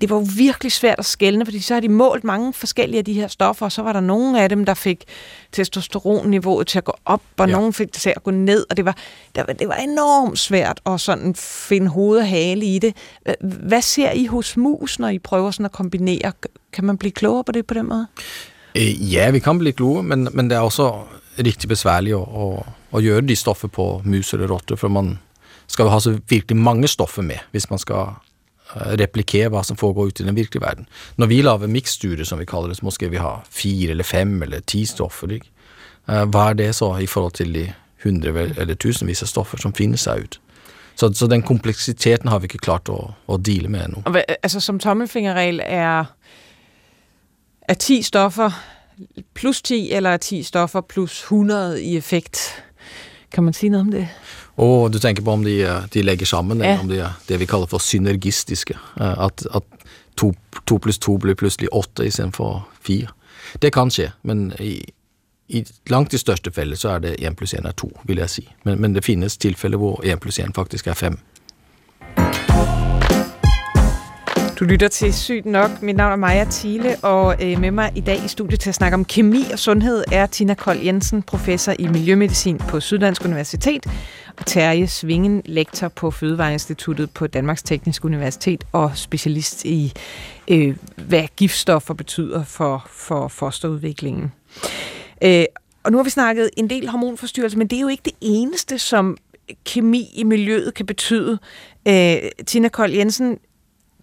det 0.00 0.10
var 0.10 0.16
jo 0.16 0.26
virkelig 0.36 0.72
svært 0.72 0.98
at 0.98 1.04
skelne, 1.04 1.44
fordi 1.44 1.60
så 1.60 1.74
har 1.74 1.80
de 1.80 1.88
målt 1.88 2.24
mange 2.24 2.52
forskellige 2.52 2.98
af 2.98 3.04
de 3.04 3.12
her 3.12 3.28
stoffer, 3.28 3.66
og 3.66 3.72
så 3.72 3.82
var 3.82 3.92
der 3.92 4.00
nogle 4.00 4.42
af 4.42 4.48
dem, 4.48 4.64
der 4.64 4.74
fik 4.74 5.04
testosteronniveauet 5.52 6.66
til 6.66 6.78
at 6.78 6.84
gå 6.84 6.92
op, 7.04 7.22
og 7.36 7.48
Ja. 7.48 7.52
nogle 7.52 7.72
fik 7.72 7.92
det 7.94 8.02
til 8.02 8.12
at 8.16 8.22
gå 8.22 8.30
ned, 8.30 8.66
og 8.70 8.76
det 8.76 8.84
var, 8.84 8.96
det 9.34 9.44
var, 9.46 9.52
det 9.52 9.68
var 9.68 9.74
enormt 9.74 10.38
svært 10.38 10.80
at 10.86 11.00
sådan 11.00 11.34
finde 11.34 11.88
hoved 11.88 12.18
og 12.18 12.28
hale 12.28 12.64
i 12.66 12.78
det. 12.78 12.94
Hva- 13.28 13.46
Hvad 13.46 13.82
ser 13.82 14.10
I 14.12 14.26
hos 14.26 14.56
mus, 14.56 14.98
når 14.98 15.08
I 15.08 15.18
prøver 15.18 15.50
sådan 15.50 15.66
at 15.66 15.72
kombinere? 15.72 16.32
Kan 16.72 16.84
man 16.84 16.98
blive 16.98 17.12
klogere 17.12 17.44
på 17.44 17.52
det 17.52 17.66
på 17.66 17.74
den 17.74 17.88
måde? 17.88 18.06
Eh, 18.74 19.12
Ja, 19.14 19.30
vi 19.30 19.38
kan 19.38 19.58
bli 19.58 19.70
kloge, 19.70 20.02
men, 20.02 20.28
men 20.32 20.50
det 20.50 20.56
er 20.56 20.60
også 20.60 20.92
riktig 21.38 21.68
besværlig 21.68 22.14
å, 22.16 22.20
å, 22.22 22.66
å 22.92 23.00
gjøre 23.00 23.20
de 23.26 23.36
stoffer 23.36 23.68
på 23.68 24.02
mus 24.04 24.32
eller 24.32 24.48
rotter, 24.50 24.76
for 24.76 24.88
man 24.88 25.18
skal 25.66 25.82
jo 25.84 25.88
ha 25.90 26.00
så 26.00 26.18
virkelig 26.28 26.56
mange 26.56 26.88
stoffer 26.88 27.22
med, 27.22 27.36
hvis 27.50 27.70
man 27.70 27.78
skal 27.78 28.06
Eh, 28.76 28.96
replikere 29.00 29.48
hva 29.48 29.62
som 29.64 29.76
foregår 29.76 30.10
ute 30.10 30.22
i 30.22 30.26
den 30.26 30.36
virkelige 30.36 30.60
verden. 30.60 30.88
Når 31.16 31.26
vi 31.26 31.42
lager 31.42 31.66
miksstudier, 31.66 32.24
som 32.24 32.38
vi 32.38 32.44
kaller 32.44 32.68
det, 32.68 32.76
så 32.76 32.84
måske 32.84 33.08
vi 33.10 33.16
ha 33.16 33.38
fire 33.50 33.90
eller 33.90 34.04
fem 34.04 34.42
eller 34.42 34.60
ti 34.60 34.84
stoffer, 34.86 35.32
ikke? 35.32 35.48
Eh, 36.08 36.24
Hva 36.24 36.50
er 36.50 36.54
det 36.54 36.74
så 36.74 36.90
i 37.00 37.06
forhold 37.06 37.32
til 37.32 37.54
de 37.54 37.72
hundre 38.04 38.50
eller 38.58 38.74
tusenvis 38.74 39.22
av 39.22 39.32
stoffer 39.32 39.58
som 39.58 39.72
finnes 39.72 40.04
seg 40.04 40.20
ut? 40.24 40.40
Så, 40.96 41.14
så 41.14 41.26
den 41.26 41.42
kompleksiteten 41.42 42.28
har 42.28 42.38
vi 42.38 42.50
ikke 42.50 42.58
klart 42.58 42.88
å, 42.88 43.14
å 43.26 43.36
deale 43.38 43.68
med 43.68 43.84
ennå. 43.84 44.02
Altså 44.42 44.60
som 44.60 44.80
tommelfingerregel 44.82 45.62
er, 45.64 46.10
er 47.68 47.74
10 47.74 48.02
stoffer 48.02 48.52
plus 49.34 49.62
10, 49.62 49.94
eller 49.94 50.18
er 50.18 50.18
10 50.18 50.42
stoffer 50.44 50.80
plus 50.80 51.22
100 51.30 51.78
i 51.78 51.96
effekt? 51.96 52.40
Kan 53.32 53.44
man 53.44 53.52
sige 53.52 53.70
noget 53.70 53.86
om 53.86 53.90
det? 53.92 54.08
Og 54.56 54.92
du 54.92 54.98
tenker 54.98 55.22
på 55.22 55.30
om 55.30 55.44
de, 55.44 55.58
de 55.94 56.02
legger 56.02 56.26
sammen, 56.26 56.60
eller 56.60 56.72
Ja. 56.74 56.80
om 56.80 56.88
de 56.88 56.98
er 56.98 57.10
det 57.28 57.40
vi 57.40 57.46
kaller 57.46 57.66
for 57.66 57.78
synergistiske. 57.78 58.74
Eh, 59.00 59.24
At, 59.24 59.46
at 59.54 59.62
to, 60.16 60.32
to 60.66 60.78
pluss 60.78 60.98
to 60.98 61.16
blir 61.18 61.34
plutselig 61.34 61.68
åtte 61.72 62.06
istedenfor 62.06 62.68
fire. 62.82 63.06
Det 63.62 63.72
kan 63.72 63.90
skje, 63.90 64.10
men 64.22 64.52
i, 64.60 64.80
i 65.48 65.64
langt 65.90 66.10
de 66.12 66.18
største 66.18 66.50
feller 66.52 66.76
så 66.76 66.88
er 66.88 66.98
det 66.98 67.16
én 67.20 67.34
pluss 67.34 67.54
én 67.54 67.66
er 67.68 67.72
to, 67.72 67.90
vil 68.04 68.16
jeg 68.18 68.30
si. 68.30 68.48
Men, 68.64 68.80
men 68.80 68.94
det 68.94 69.04
finnes 69.04 69.36
tilfeller 69.36 69.78
hvor 69.78 70.00
én 70.04 70.16
pluss 70.18 70.38
én 70.38 70.52
faktisk 70.54 70.86
er 70.86 70.94
fem. 70.94 71.18
Du 74.58 74.64
lytter 74.64 74.88
til 74.88 75.14
Sygt 75.14 75.46
Nok. 75.46 75.82
Mit 75.82 75.96
navn 75.96 76.12
er 76.12 76.16
Maja 76.16 76.46
Thiele, 76.50 76.96
og 77.02 77.44
øh, 77.44 77.60
med 77.60 77.70
mig 77.70 77.92
i 77.94 78.00
dag 78.00 78.24
i 78.24 78.28
studiet 78.28 78.60
til 78.60 78.68
at 78.68 78.74
snakke 78.74 78.94
om 78.94 79.04
kemi 79.04 79.44
og 79.52 79.58
sundhed 79.58 80.04
er 80.12 80.26
Tina 80.26 80.54
Kold 80.54 80.78
Jensen, 80.78 81.22
professor 81.22 81.74
i 81.78 81.86
miljømedicin 81.86 82.58
på 82.58 82.80
Syddansk 82.80 83.24
Universitet, 83.24 83.86
og 84.38 84.46
Terje 84.46 84.86
Svingen, 84.86 85.42
lektor 85.44 85.88
på 85.88 86.10
Fødevareinstituttet 86.10 87.10
på 87.10 87.26
Danmarks 87.26 87.62
Tekniske 87.62 88.04
Universitet 88.04 88.64
og 88.72 88.90
specialist 88.94 89.64
i, 89.64 89.92
øh, 90.48 90.76
hvad 90.96 91.24
giftstoffer 91.36 91.94
betyder 91.94 92.44
for, 92.44 92.86
for 92.90 93.28
fosterudviklingen. 93.28 94.32
Øh, 95.24 95.44
og 95.82 95.92
nu 95.92 95.98
har 95.98 96.04
vi 96.04 96.10
snakket 96.10 96.50
en 96.56 96.70
del 96.70 96.88
hormonforstyrrelse, 96.88 97.58
men 97.58 97.66
det 97.66 97.76
er 97.76 97.80
jo 97.80 97.88
ikke 97.88 98.04
det 98.04 98.14
eneste, 98.20 98.78
som 98.78 99.16
kemi 99.64 100.10
i 100.14 100.24
miljøet 100.24 100.74
kan 100.74 100.86
betyde. 100.86 101.38
Øh, 101.88 102.16
Tina 102.46 102.68
Kold 102.68 102.92
Jensen, 102.92 103.38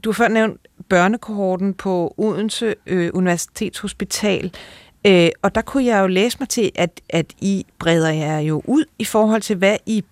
du 0.06 0.10
har 0.10 0.14
før 0.14 0.28
nævnt 0.28 0.68
børnekohorten 0.90 1.74
på 1.74 2.14
Odense 2.18 2.76
øh, 2.86 3.12
Universitetshospital, 3.14 4.52
øh, 5.08 5.30
og 5.42 5.56
der 5.56 5.62
kunne 5.62 5.86
jeg 5.86 6.02
jo 6.02 6.08
læse 6.08 6.38
mig 6.40 6.50
til, 6.50 6.72
at, 6.76 7.02
at 7.10 7.34
I 7.40 7.66
breder 7.80 8.12
jer 8.12 8.40
jo 8.40 8.62
ud 8.66 8.86
i 9.00 9.06
forhold 9.06 9.42
til, 9.42 9.56
hvad 9.56 9.78
I 9.86 10.04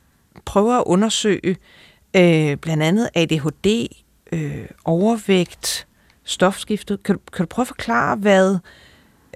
prøver 0.45 0.73
at 0.73 0.83
undersøge, 0.85 1.57
øh, 2.13 2.57
blandt 2.57 2.83
andet 2.83 3.09
ADHD, 3.13 3.87
øh, 4.31 4.65
overvægt, 4.85 5.87
stofskiftet. 6.23 7.03
Kan 7.03 7.15
du, 7.15 7.21
kan 7.33 7.45
du 7.45 7.47
prøve 7.47 7.63
at 7.63 7.67
forklare, 7.67 8.15
hvad 8.15 8.57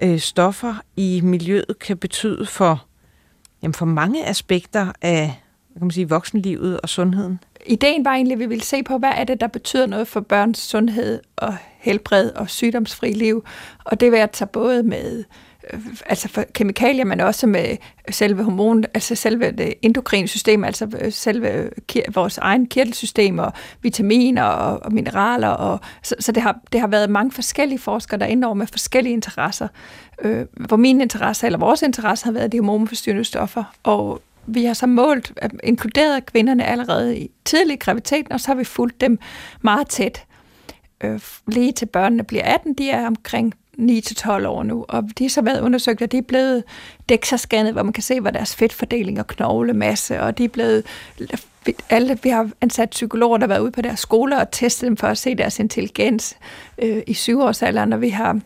øh, 0.02 0.18
stoffer 0.18 0.74
i 0.96 1.20
miljøet 1.24 1.78
kan 1.80 1.96
betyde 1.96 2.46
for, 2.46 2.86
jamen 3.62 3.74
for 3.74 3.86
mange 3.86 4.26
aspekter 4.26 4.92
af 5.02 5.42
kan 5.78 5.86
man 5.86 5.90
sige, 5.90 6.08
voksenlivet 6.08 6.80
og 6.80 6.88
sundheden? 6.88 7.40
Ideen 7.66 8.04
var 8.04 8.14
egentlig, 8.14 8.32
at 8.32 8.38
vi 8.38 8.46
ville 8.46 8.64
se 8.64 8.82
på, 8.82 8.98
hvad 8.98 9.12
er 9.16 9.24
det, 9.24 9.40
der 9.40 9.46
betyder 9.46 9.86
noget 9.86 10.08
for 10.08 10.20
børns 10.20 10.58
sundhed 10.58 11.20
og 11.36 11.56
helbred 11.78 12.30
og 12.30 12.50
sygdomsfri 12.50 13.12
liv. 13.12 13.44
Og 13.84 14.00
det 14.00 14.12
vil 14.12 14.18
jeg 14.18 14.32
tage 14.32 14.48
både 14.48 14.82
med 14.82 15.24
øh, 15.72 15.80
altså 16.06 16.28
for 16.28 16.44
kemikalier, 16.52 17.04
men 17.04 17.20
også 17.20 17.46
med 17.46 17.76
selve 18.10 18.42
hormon, 18.42 18.84
altså 18.94 19.14
selve 19.14 19.50
det 19.50 19.74
endokrine 19.82 20.28
system, 20.28 20.64
altså 20.64 21.10
selve 21.10 21.70
vores 22.14 22.38
egen 22.38 22.66
kirtelsystem 22.66 23.38
og 23.38 23.52
vitaminer 23.82 24.42
og, 24.42 24.82
og 24.82 24.92
mineraler. 24.92 25.48
Og, 25.48 25.80
så 26.02 26.14
så 26.20 26.32
det, 26.32 26.42
har, 26.42 26.58
det 26.72 26.80
har 26.80 26.88
været 26.88 27.10
mange 27.10 27.32
forskellige 27.32 27.78
forskere, 27.78 28.20
der 28.20 28.26
er 28.26 28.46
over 28.46 28.54
med 28.54 28.66
forskellige 28.66 29.12
interesser. 29.12 29.68
Øh, 30.22 30.46
hvor 30.52 30.76
min 30.76 31.00
interesse, 31.00 31.46
eller 31.46 31.58
vores 31.58 31.82
interesse, 31.82 32.24
har 32.24 32.32
været 32.32 32.52
de 32.52 32.58
hormonforstyrrende 32.58 33.24
stoffer. 33.24 33.64
Og 33.82 34.22
vi 34.48 34.64
har 34.64 34.74
så 34.74 34.86
målt, 34.86 35.32
inkluderet 35.62 36.26
kvinderne 36.26 36.64
allerede 36.64 37.18
i 37.18 37.30
tidlig 37.44 37.80
graviditet, 37.80 38.26
og 38.30 38.40
så 38.40 38.46
har 38.46 38.54
vi 38.54 38.64
fulgt 38.64 39.00
dem 39.00 39.18
meget 39.62 39.88
tæt. 39.88 40.24
Øh, 41.00 41.20
lige 41.46 41.72
til 41.72 41.86
børnene 41.86 42.24
bliver 42.24 42.44
18, 42.44 42.74
de 42.74 42.90
er 42.90 43.06
omkring 43.06 43.54
9-12 43.78 44.46
år 44.46 44.62
nu, 44.62 44.84
og 44.88 45.04
de 45.18 45.24
har 45.24 45.28
så 45.28 45.42
været 45.42 45.60
undersøgt, 45.60 46.02
og 46.02 46.12
de 46.12 46.18
er 46.18 46.22
blevet 46.22 46.64
DEXA-scannet, 47.12 47.72
hvor 47.72 47.82
man 47.82 47.92
kan 47.92 48.02
se, 48.02 48.20
hvad 48.20 48.32
deres 48.32 48.56
fedtfordeling 48.56 49.18
og 49.18 49.26
knoglemasse, 49.26 50.20
og 50.20 50.38
de 50.38 50.44
er 50.44 50.48
blevet 50.48 50.86
alle, 51.90 52.18
vi 52.22 52.28
har 52.28 52.50
ansat 52.60 52.90
psykologer, 52.90 53.38
der 53.38 53.46
har 53.46 53.48
været 53.48 53.60
ude 53.60 53.70
på 53.70 53.82
deres 53.82 54.00
skoler 54.00 54.40
og 54.40 54.50
testet 54.50 54.86
dem 54.86 54.96
for 54.96 55.06
at 55.06 55.18
se 55.18 55.34
deres 55.34 55.58
intelligens 55.58 56.36
øh, 56.82 57.02
i 57.06 57.14
syvårsalderen, 57.14 57.92
og 57.92 58.00
vi 58.00 58.08
har, 58.08 58.40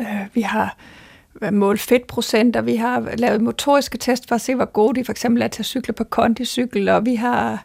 øh, 0.00 0.26
vi 0.34 0.40
har 0.40 0.76
målt 1.52 1.80
fedtprocenter, 1.80 2.60
vi 2.60 2.76
har 2.76 3.08
lavet 3.18 3.40
motoriske 3.40 3.98
test 3.98 4.28
for 4.28 4.34
at 4.34 4.40
se, 4.40 4.54
hvor 4.54 4.64
gode 4.64 5.00
de 5.00 5.04
for 5.04 5.12
eksempel 5.12 5.42
er 5.42 5.48
til 5.48 5.62
at 5.62 5.66
cykle 5.66 5.94
på 5.94 6.04
kondicykel, 6.04 6.88
og 6.88 7.06
vi 7.06 7.14
har 7.14 7.64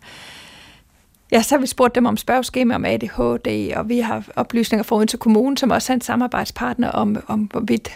Ja, 1.32 1.42
så 1.42 1.56
har 1.56 1.60
vi 1.62 1.68
spurgt 1.68 1.96
dem 1.96 2.06
om 2.06 2.18
spørgeskema 2.18 2.76
om 2.76 2.86
ADHD, 2.86 3.74
og 3.76 3.90
vi 3.90 4.00
har 4.00 4.24
oplysninger 4.36 4.84
fra 4.84 5.06
til 5.06 5.20
kommunen, 5.20 5.58
som 5.58 5.72
også 5.72 5.94
er 5.94 5.96
en 5.96 6.02
samarbejdspartner 6.02 6.90
om, 6.90 7.24
om 7.28 7.40
hvorvidt 7.40 7.90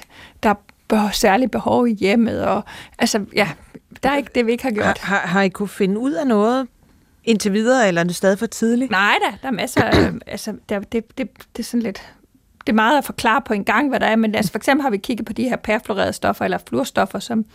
der 0.43 0.53
er 0.89 1.09
særlige 1.11 1.49
behov 1.49 1.87
i 1.87 1.93
hjemmet. 1.93 2.45
Og, 2.45 2.63
altså, 2.99 3.25
ja, 3.35 3.49
der 4.03 4.09
er 4.09 4.17
ikke 4.17 4.31
det, 4.35 4.45
vi 4.45 4.51
ikke 4.51 4.63
har 4.63 4.71
gjort. 4.71 4.97
Har, 4.97 5.19
har 5.19 5.41
I 5.41 5.49
kunne 5.49 5.67
finde 5.67 5.99
ud 5.99 6.11
af 6.11 6.27
noget 6.27 6.67
indtil 7.23 7.53
videre, 7.53 7.87
eller 7.87 8.01
er 8.01 8.05
det 8.05 8.15
stadig 8.15 8.39
for 8.39 8.45
tidligt? 8.45 8.91
Nej 8.91 9.15
da, 9.25 9.37
der 9.41 9.47
er 9.47 9.51
masser 9.51 9.83
af, 9.83 10.11
altså, 10.27 10.53
der, 10.69 10.79
det, 10.79 11.17
det, 11.17 11.29
det 11.57 11.59
er 11.59 11.63
sådan 11.63 11.81
lidt 11.81 12.13
det 12.67 12.73
er 12.73 12.75
meget 12.75 12.97
at 12.97 13.05
forklare 13.05 13.41
på 13.41 13.53
en 13.53 13.63
gang, 13.63 13.89
hvad 13.89 13.99
der 13.99 14.05
er, 14.05 14.15
men 14.15 14.35
altså 14.35 14.51
for 14.51 14.59
eksempel 14.59 14.81
har 14.81 14.89
vi 14.89 14.97
kigget 14.97 15.25
på 15.25 15.33
de 15.33 15.43
her 15.43 15.55
perfluorerede 15.55 16.13
stoffer, 16.13 16.45
eller 16.45 16.57
fluorstoffer, 16.69 17.19
som 17.19 17.45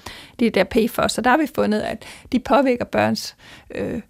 de 0.41 0.51
der 0.51 0.65
PFOS, 0.65 1.19
og 1.19 1.25
der 1.25 1.31
har 1.31 1.39
vi 1.39 1.47
fundet, 1.55 1.81
at 1.81 2.05
de 2.33 2.39
påvirker 2.39 2.85
børns 2.85 3.37
øh, 3.75 4.01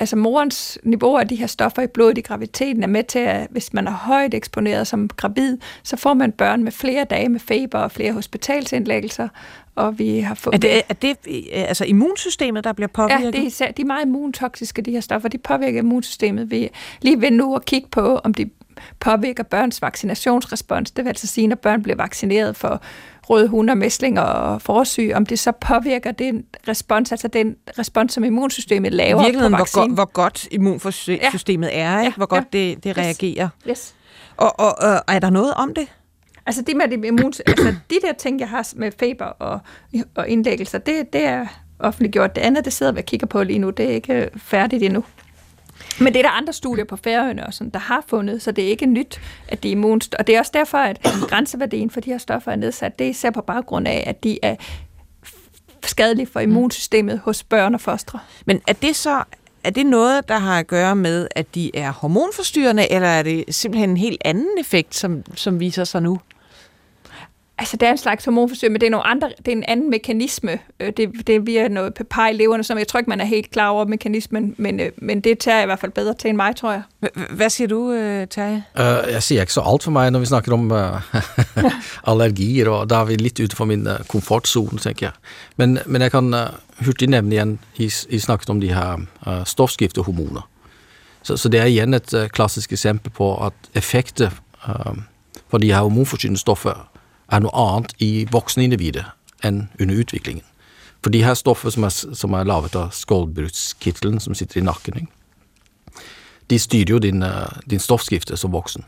altså 0.00 0.16
morens 0.16 0.78
niveau 0.82 1.16
af 1.16 1.28
de 1.28 1.36
her 1.36 1.46
stoffer 1.46 1.82
i 1.82 1.86
blodet 1.86 2.18
i 2.18 2.20
graviditeten 2.20 2.82
er 2.82 2.86
med 2.86 3.04
til, 3.04 3.18
at 3.18 3.46
hvis 3.50 3.72
man 3.72 3.86
er 3.86 3.90
højt 3.90 4.34
eksponeret 4.34 4.86
som 4.86 5.08
gravid, 5.08 5.58
så 5.82 5.96
får 5.96 6.14
man 6.14 6.32
børn 6.32 6.64
med 6.64 6.72
flere 6.72 7.04
dage 7.04 7.28
med 7.28 7.40
feber 7.40 7.78
og 7.78 7.92
flere 7.92 8.12
hospitalsindlæggelser. 8.12 9.28
Og 9.74 9.98
vi 9.98 10.20
har 10.20 10.34
fået... 10.34 10.54
Er 10.54 10.58
det, 10.58 10.82
er 10.88 10.94
det 10.94 11.16
altså 11.52 11.84
immunsystemet, 11.84 12.64
der 12.64 12.72
bliver 12.72 12.88
påvirket? 12.88 13.24
Ja, 13.24 13.30
det 13.30 13.60
er, 13.60 13.72
de 13.72 13.82
er 13.82 13.86
meget 13.86 14.04
immuntoksiske, 14.04 14.82
de 14.82 14.90
her 14.90 15.00
stoffer. 15.00 15.28
De 15.28 15.38
påvirker 15.38 15.78
immunsystemet. 15.78 16.50
Vi 16.50 16.68
lige 17.00 17.20
ved 17.20 17.30
nu 17.30 17.54
at 17.54 17.64
kigge 17.64 17.88
på, 17.88 18.16
om 18.16 18.34
de 18.34 18.50
påvirker 19.00 19.42
børns 19.42 19.82
vaccinationsrespons. 19.82 20.90
Det 20.90 21.04
vil 21.04 21.08
altså 21.08 21.26
sige, 21.26 21.46
når 21.46 21.56
børn 21.56 21.82
bliver 21.82 21.96
vaccineret 21.96 22.56
for 22.56 22.82
røde 23.30 23.48
hunde, 23.48 23.74
mæslinger 23.74 24.22
og 24.22 24.62
forsyg, 24.62 25.12
om 25.14 25.26
det 25.26 25.38
så 25.38 25.52
påvirker 25.52 26.12
den 26.12 26.44
respons, 26.68 27.12
altså 27.12 27.28
den 27.28 27.56
respons, 27.78 28.12
som 28.12 28.24
immunsystemet 28.24 28.92
laver 28.92 29.22
Virkeligheden, 29.22 29.52
på 29.52 29.58
vaccinen. 29.58 29.90
Hvor, 29.90 29.94
hvor 29.94 30.12
godt 30.12 30.48
immunsystemet 30.50 31.68
ja. 31.68 31.78
er, 31.78 32.02
ikke? 32.02 32.16
hvor 32.16 32.26
godt 32.26 32.44
ja. 32.52 32.58
det, 32.58 32.84
det 32.84 32.98
reagerer. 32.98 33.48
Yes. 33.68 33.70
yes. 33.70 33.94
Og, 34.36 34.60
og, 34.60 34.78
og 34.78 35.14
er 35.14 35.18
der 35.18 35.30
noget 35.30 35.54
om 35.54 35.74
det? 35.74 35.88
Altså 36.46 36.62
det 36.62 36.76
med 36.76 36.88
det 36.88 37.04
immun, 37.04 37.32
altså 37.46 37.74
de 37.90 37.98
der 38.02 38.12
ting, 38.12 38.40
jeg 38.40 38.48
har 38.48 38.68
med 38.76 38.92
feber 39.00 39.24
og, 39.24 39.60
og 40.14 40.28
indlæggelser, 40.28 40.78
det, 40.78 41.12
det 41.12 41.24
er 41.24 41.46
offentliggjort. 41.78 42.36
Det 42.36 42.42
andet, 42.42 42.64
det 42.64 42.72
sidder 42.72 42.92
vi 42.92 42.98
og 42.98 43.04
kigger 43.04 43.26
på 43.26 43.42
lige 43.42 43.58
nu, 43.58 43.70
det 43.70 43.84
er 43.84 43.94
ikke 43.94 44.30
færdigt 44.36 44.82
endnu. 44.82 45.04
Men 45.98 46.12
det 46.12 46.18
er 46.18 46.22
der 46.22 46.30
andre 46.30 46.52
studier 46.52 46.84
på 46.84 46.96
Færøerne, 46.96 47.46
og 47.46 47.54
sådan, 47.54 47.70
der 47.70 47.78
har 47.78 48.04
fundet, 48.06 48.42
så 48.42 48.52
det 48.52 48.64
er 48.64 48.68
ikke 48.68 48.86
nyt, 48.86 49.20
at 49.48 49.62
det 49.62 49.68
er 49.68 49.72
immunst. 49.72 50.14
Og 50.14 50.26
det 50.26 50.34
er 50.34 50.38
også 50.38 50.52
derfor, 50.54 50.78
at 50.78 50.98
grænseværdien 51.28 51.90
for 51.90 52.00
de 52.00 52.10
her 52.10 52.18
stoffer 52.18 52.52
er 52.52 52.56
nedsat. 52.56 52.98
Det 52.98 53.04
er 53.04 53.10
især 53.10 53.30
på 53.30 53.40
baggrund 53.40 53.88
af, 53.88 54.04
at 54.06 54.24
de 54.24 54.38
er 54.42 54.56
skadelige 55.84 56.26
for 56.26 56.40
immunsystemet 56.40 57.18
hos 57.18 57.42
børn 57.42 57.74
og 57.74 57.80
fostre. 57.80 58.18
Men 58.46 58.60
er 58.66 58.72
det 58.72 58.96
så 58.96 59.22
er 59.64 59.70
det 59.70 59.86
noget, 59.86 60.28
der 60.28 60.38
har 60.38 60.58
at 60.58 60.66
gøre 60.66 60.96
med, 60.96 61.28
at 61.30 61.54
de 61.54 61.76
er 61.76 61.92
hormonforstyrrende, 61.92 62.92
eller 62.92 63.08
er 63.08 63.22
det 63.22 63.44
simpelthen 63.48 63.90
en 63.90 63.96
helt 63.96 64.22
anden 64.24 64.58
effekt, 64.60 64.94
som, 64.94 65.22
som 65.34 65.60
viser 65.60 65.84
sig 65.84 66.02
nu? 66.02 66.20
Altså, 67.60 67.76
det 67.76 67.86
er 67.86 67.90
en 67.92 67.98
slags 67.98 68.24
hormonforstyrrelse, 68.24 68.72
men 68.72 68.80
det 68.80 68.86
er, 68.86 68.90
nogle 68.90 69.06
andre, 69.06 69.28
det 69.38 69.48
er 69.48 69.52
en 69.52 69.64
anden 69.68 69.90
mekanisme. 69.90 70.58
Øh, 70.80 70.92
det, 70.96 71.26
det 71.26 71.34
er 71.34 71.40
via 71.40 71.68
noget 71.68 71.94
pepar 71.94 72.28
i 72.28 72.32
leverne, 72.32 72.64
som 72.64 72.78
jeg 72.78 72.88
tror 72.88 72.98
ikke, 72.98 73.10
man 73.10 73.20
er 73.20 73.24
helt 73.24 73.50
klar 73.50 73.68
over 73.68 73.84
mekanismen, 73.84 74.54
men, 74.58 74.80
øh, 74.80 74.90
men 74.96 75.20
det 75.20 75.38
tager 75.38 75.62
i 75.62 75.64
hvert 75.64 75.78
fald 75.78 75.92
bedre 75.92 76.14
til 76.14 76.28
end 76.28 76.36
mig, 76.36 76.56
tror 76.56 76.72
jeg. 76.72 76.82
Hvad 77.30 77.50
siger 77.50 77.68
du, 77.68 77.92
øh, 77.92 78.26
Terje? 78.28 78.64
Uh, 78.74 79.12
jeg 79.12 79.22
siger 79.22 79.40
ikke 79.40 79.52
så 79.52 79.60
alt 79.60 79.82
for 79.82 79.90
mig, 79.90 80.10
når 80.10 80.18
vi 80.18 80.26
snakker 80.26 80.52
om 80.52 80.70
uh, 80.70 80.78
allergier, 82.10 82.68
og 82.68 82.90
der 82.90 82.96
er 82.96 83.04
vi 83.04 83.14
lidt 83.14 83.40
ute 83.40 83.56
for 83.56 83.64
min 83.64 83.86
uh, 83.86 83.92
komfortzone, 84.08 84.78
tænker 84.78 85.06
jeg. 85.06 85.12
Men, 85.56 85.78
men 85.86 86.02
jeg 86.02 86.10
kan 86.10 86.34
uh, 86.34 86.84
hurtigt 86.84 87.10
nævne 87.10 87.34
igen, 87.34 87.58
I, 87.76 87.92
I 88.08 88.18
snakket 88.18 88.50
om 88.50 88.60
de 88.60 88.74
her 88.74 89.00
uh, 89.26 89.32
stofskiftehormoner. 89.44 90.48
Så, 91.22 91.36
så 91.36 91.48
det 91.48 91.60
er 91.60 91.64
igen 91.64 91.94
et 91.94 92.14
uh, 92.14 92.26
klassisk 92.26 92.72
eksempel 92.72 93.10
på 93.10 93.46
at 93.46 93.52
effekter 93.74 94.30
uh, 94.68 94.96
for 95.48 95.58
de 95.58 95.72
her 95.72 95.80
hormonforstyrrende 95.80 96.40
stoffer 96.40 96.89
er 97.30 97.42
noe 97.42 97.54
annet 97.54 97.94
i 98.02 98.26
voksne 98.30 98.66
individer 98.66 99.12
enn 99.46 99.68
under 99.78 100.02
utviklingen. 100.02 100.44
For 101.00 101.12
de 101.14 101.22
her 101.24 101.36
stoffene 101.38 101.72
som 101.72 101.86
er, 101.86 101.94
som 102.22 102.34
er 102.36 102.48
laget 102.48 102.76
av 102.76 102.92
skjoldbruskkirtelen 102.92 104.20
som 104.20 104.36
sitter 104.36 104.60
i 104.60 104.66
nakken, 104.66 105.08
de 106.50 106.58
styrer 106.58 106.96
jo 106.96 106.98
din, 106.98 107.22
eh, 107.22 107.60
din 107.64 107.80
stoffskifte 107.80 108.36
som 108.36 108.52
voksen. 108.52 108.84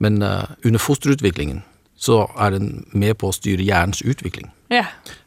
Men 0.00 0.22
uh, 0.22 0.44
under 0.64 0.80
fosterutviklingen 0.80 1.62
så 1.96 2.22
er 2.40 2.54
den 2.54 2.86
med 2.96 3.18
på 3.20 3.28
å 3.28 3.34
styre 3.36 3.60
hjernens 3.60 4.00
utvikling. 4.00 4.48
Ja. 4.72 4.86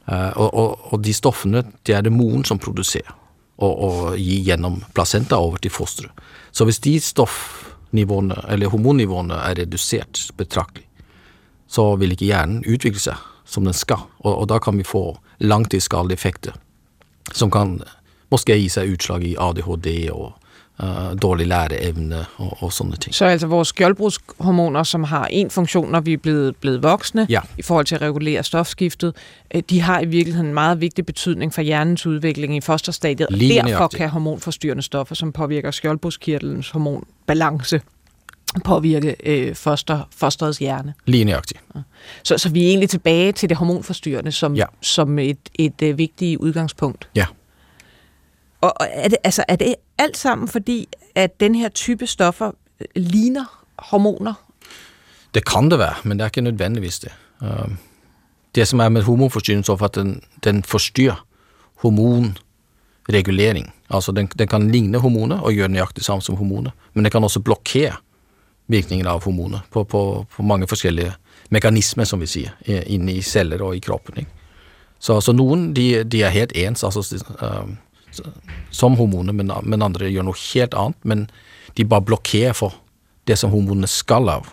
Uh, 0.10 0.32
og, 0.34 0.48
og, 0.50 0.88
og, 0.90 1.04
de 1.06 1.14
stoffene 1.14 1.62
det 1.86 1.94
er 1.94 2.02
det 2.02 2.14
moren 2.16 2.42
som 2.48 2.58
produserer, 2.58 3.14
og, 3.62 3.74
og 3.86 4.00
gir 4.18 4.48
gjennom 4.48 4.80
placenta 4.98 5.38
over 5.38 5.62
til 5.62 5.70
fosteret. 5.76 6.24
Så 6.50 6.66
hvis 6.66 6.82
de 6.82 6.96
stoffnivåene, 7.06 8.40
eller 8.50 8.74
hormonnivåene, 8.74 9.38
er 9.46 9.62
redusert 9.62 10.24
betraktelig, 10.42 10.88
så 11.74 11.96
vil 11.98 12.14
ikke 12.14 12.30
hjernen 12.30 12.62
utvikle 12.70 13.02
seg 13.02 13.30
som 13.50 13.66
den 13.66 13.76
skal, 13.76 14.06
og, 14.24 14.38
og 14.38 14.46
da 14.50 14.60
kan 14.64 14.78
vi 14.78 14.86
få 14.88 15.08
langtidsskadelige 15.44 16.22
effekter 16.22 16.54
som 17.32 17.52
kan 17.52 17.82
måske 18.32 18.58
gi 18.58 18.70
seg 18.70 18.96
utslag 18.96 19.24
i 19.24 19.36
ADHD 19.40 19.90
og 20.12 20.34
uh, 20.84 21.14
dårlig 21.22 21.48
læreevne 21.48 22.24
og, 22.42 22.58
og 22.66 22.74
sånne 22.74 22.98
ting. 22.98 23.16
Så 23.16 23.26
altså 23.26 23.48
vores 23.48 23.68
skjoldbruskhormoner, 23.68 24.84
som 24.84 25.04
har 25.04 25.26
en 25.26 25.50
funktion, 25.50 25.92
når 25.92 26.02
vi 26.02 26.14
er 26.14 26.18
blevet, 26.18 26.56
blevet 26.56 26.84
voksne, 26.84 27.28
ja. 27.30 27.42
i 27.58 27.62
forhold 27.62 27.86
til 27.86 27.96
at 27.96 28.02
regulere 28.02 28.44
stofskiftet, 28.44 29.16
øh, 29.56 29.64
de 29.70 29.82
har 29.82 30.02
i 30.02 30.06
virkeligheden 30.06 30.48
en 30.48 30.54
meget 30.54 30.82
vigtig 30.82 31.06
betydning 31.06 31.54
for 31.54 31.62
hjernens 31.62 32.06
udvikling 32.06 32.58
i 32.58 32.62
fosterstadiet, 32.62 33.28
og 33.28 33.40
derfor 33.40 33.70
nøjagtigt. 33.70 33.98
kan 33.98 34.10
hormonforstyrrende 34.10 34.84
stoffer, 34.84 35.16
som 35.16 35.32
påvirker 35.32 35.72
skjoldbruskkirtelens 35.72 36.70
hormonbalance, 36.70 37.82
påvirke 38.62 39.16
øh, 39.26 39.56
foster, 39.56 40.08
fosterets 40.16 40.58
hjerne. 40.58 40.94
Lige 41.06 41.26
nøjagtigt. 41.26 41.62
Ja. 41.76 41.80
Så, 42.24 42.38
så 42.38 42.50
vi 42.50 42.64
er 42.64 42.68
egentlig 42.68 42.90
tilbage 42.90 43.32
til 43.32 43.50
det 43.50 43.58
hormonforstyrrende 43.58 44.32
som, 44.32 44.56
ja. 44.56 44.66
som 44.82 45.20
et, 45.20 45.38
et, 45.56 45.82
øh, 45.82 45.98
vigtigt 45.98 46.40
udgangspunkt. 46.40 47.10
Ja. 47.16 47.26
Og, 48.62 48.74
er, 48.80 49.08
det, 49.08 49.18
altså, 49.24 49.44
er 49.48 49.56
det 49.56 49.76
alt 49.98 50.18
sammen 50.18 50.48
fordi, 50.48 50.88
at 51.16 51.40
den 51.40 51.56
her 51.56 51.70
type 51.70 52.08
stoffer 52.08 52.52
øh, 52.80 52.88
ligner 52.96 53.66
hormoner? 53.80 54.34
Det 55.34 55.46
kan 55.46 55.72
det 55.72 55.80
være, 55.80 55.94
men 56.04 56.20
det 56.20 56.24
er 56.24 56.28
ikke 56.28 56.42
nødvendigvis 56.42 57.00
det. 57.00 57.12
Um, 57.42 57.78
det 58.56 58.68
som 58.68 58.80
er 58.80 58.90
med 58.90 59.02
hormonforstyrrende 59.02 59.64
stoffer, 59.64 59.86
at 59.86 59.96
den, 59.96 60.22
den 60.44 60.64
forstyrrer 60.64 61.26
hormonregulering. 61.76 63.74
Altså 63.90 64.12
den, 64.12 64.28
den 64.28 64.48
kan 64.48 64.72
ligne 64.72 64.98
hormoner 64.98 65.40
og 65.40 65.54
gjøre 65.54 65.70
nøjagtig 65.70 66.04
samme 66.04 66.22
som 66.22 66.36
hormoner, 66.36 66.72
men 66.94 67.06
den 67.06 67.12
kan 67.12 67.24
også 67.24 67.40
blokkere 67.40 67.94
virkningen 68.72 69.08
av 69.08 69.24
hormoner 69.26 69.66
på, 69.70 69.84
på, 69.84 70.04
på 70.36 70.46
mange 70.48 70.68
forskellige 70.68 71.14
mekanismer, 71.54 72.08
som 72.08 72.22
vi 72.24 72.30
sier, 72.30 72.54
inne 72.66 73.18
i 73.18 73.26
celler 73.26 73.62
og 73.66 73.76
i 73.76 73.84
kroppen. 73.84 74.24
Ikke? 74.24 74.44
Så, 75.04 75.20
så 75.22 75.34
noen 75.36 75.74
de, 75.76 76.04
de, 76.08 76.22
er 76.24 76.32
helt 76.32 76.56
ens 76.56 76.86
altså, 76.88 77.04
uh, 77.42 77.68
som 78.72 78.96
hormoner, 78.96 79.36
men, 79.36 79.52
men, 79.68 79.84
andre 79.84 80.08
gjør 80.08 80.30
noe 80.30 80.40
helt 80.54 80.78
annet. 80.80 81.00
Men 81.04 81.26
de 81.76 81.86
bare 81.90 82.06
blokkerer 82.08 82.56
for 82.56 82.78
det 83.28 83.36
som 83.40 83.52
hormonene 83.52 83.90
skal 83.92 84.30
av. 84.32 84.48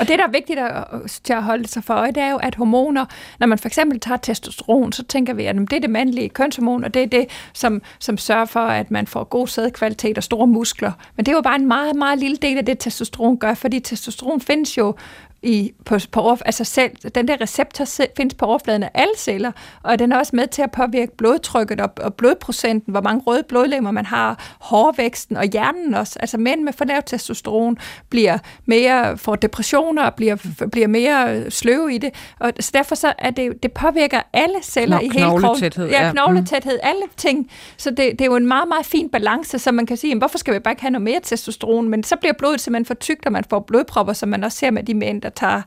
Og 0.00 0.08
det, 0.08 0.18
der 0.18 0.24
er 0.26 0.30
vigtigt 0.30 0.58
at, 0.58 0.84
til 1.24 1.32
at 1.32 1.42
holde 1.42 1.68
sig 1.68 1.84
for 1.84 1.94
øje, 1.94 2.12
det 2.12 2.22
er 2.22 2.30
jo, 2.30 2.36
at 2.36 2.54
hormoner, 2.54 3.04
når 3.38 3.46
man 3.46 3.58
for 3.58 3.68
eksempel 3.68 4.00
tager 4.00 4.18
testosteron, 4.18 4.92
så 4.92 5.02
tænker 5.04 5.34
vi, 5.34 5.44
at 5.44 5.56
det 5.56 5.72
er 5.72 5.80
det 5.80 5.90
mandlige 5.90 6.28
kønshormon, 6.28 6.84
og 6.84 6.94
det 6.94 7.02
er 7.02 7.06
det, 7.06 7.26
som, 7.52 7.82
som 7.98 8.18
sørger 8.18 8.44
for, 8.44 8.60
at 8.60 8.90
man 8.90 9.06
får 9.06 9.24
god 9.24 9.46
sædkvalitet 9.46 10.18
og 10.18 10.24
store 10.24 10.46
muskler. 10.46 10.92
Men 11.16 11.26
det 11.26 11.32
er 11.32 11.36
jo 11.36 11.42
bare 11.42 11.56
en 11.56 11.68
meget, 11.68 11.96
meget 11.96 12.18
lille 12.18 12.36
del 12.36 12.58
af 12.58 12.66
det, 12.66 12.78
testosteron 12.78 13.38
gør, 13.38 13.54
fordi 13.54 13.80
testosteron 13.80 14.40
findes 14.40 14.78
jo 14.78 14.94
i, 15.42 15.72
på, 15.84 15.98
på 16.12 16.36
altså 16.44 16.64
selv, 16.64 16.90
den 17.14 17.28
der 17.28 17.40
receptor 17.40 17.84
findes 18.16 18.34
på 18.34 18.46
overfladen 18.46 18.82
af 18.82 18.90
alle 18.94 19.12
celler, 19.16 19.52
og 19.82 19.98
den 19.98 20.12
er 20.12 20.18
også 20.18 20.36
med 20.36 20.46
til 20.46 20.62
at 20.62 20.70
påvirke 20.70 21.16
blodtrykket 21.16 21.80
og, 21.80 21.90
og 21.96 22.14
blodprocenten, 22.14 22.90
hvor 22.90 23.00
mange 23.00 23.22
røde 23.26 23.42
blodlemmer 23.48 23.90
man 23.90 24.06
har, 24.06 24.56
hårvæksten 24.60 25.36
og 25.36 25.44
hjernen 25.44 25.94
også. 25.94 26.18
Altså 26.20 26.38
mænd 26.38 26.62
med 26.62 26.72
for 26.72 26.84
lavt 26.84 27.06
testosteron 27.06 27.78
bliver 28.08 28.38
mere, 28.66 29.18
får 29.18 29.36
depressioner 29.36 30.04
og 30.04 30.14
bliver, 30.14 30.36
bliver 30.72 30.86
mere 30.86 31.50
sløve 31.50 31.94
i 31.94 31.98
det, 31.98 32.10
og 32.38 32.52
så 32.60 32.70
derfor 32.74 32.94
så 32.94 33.12
er 33.18 33.30
det, 33.30 33.62
det 33.62 33.72
påvirker 33.72 34.20
alle 34.32 34.56
celler 34.62 34.98
Kno, 34.98 35.06
i 35.06 35.10
hele 35.12 35.40
kroppen. 35.40 35.90
Ja, 35.90 36.10
knogletæthed, 36.12 36.74
mm. 36.82 36.88
alle 36.88 37.02
ting. 37.16 37.50
Så 37.76 37.90
det, 37.90 37.96
det 37.96 38.20
er 38.20 38.26
jo 38.26 38.36
en 38.36 38.46
meget, 38.46 38.68
meget 38.68 38.86
fin 38.86 39.08
balance, 39.08 39.58
så 39.58 39.72
man 39.72 39.86
kan 39.86 39.96
sige, 39.96 40.08
jamen, 40.08 40.20
hvorfor 40.20 40.38
skal 40.38 40.54
vi 40.54 40.58
bare 40.58 40.72
ikke 40.72 40.82
have 40.82 40.90
noget 40.90 41.02
mere 41.02 41.20
testosteron? 41.22 41.88
Men 41.88 42.04
så 42.04 42.16
bliver 42.16 42.32
blodet 42.38 42.60
simpelthen 42.60 42.84
for 42.84 42.94
tykt, 42.94 43.26
og 43.26 43.32
man 43.32 43.44
får 43.50 43.60
blodpropper, 43.60 44.12
som 44.12 44.28
man 44.28 44.44
også 44.44 44.58
ser 44.58 44.70
med 44.70 44.82
de 44.82 44.94
mænd, 44.94 45.22
der 45.28 45.34
tager 45.34 45.62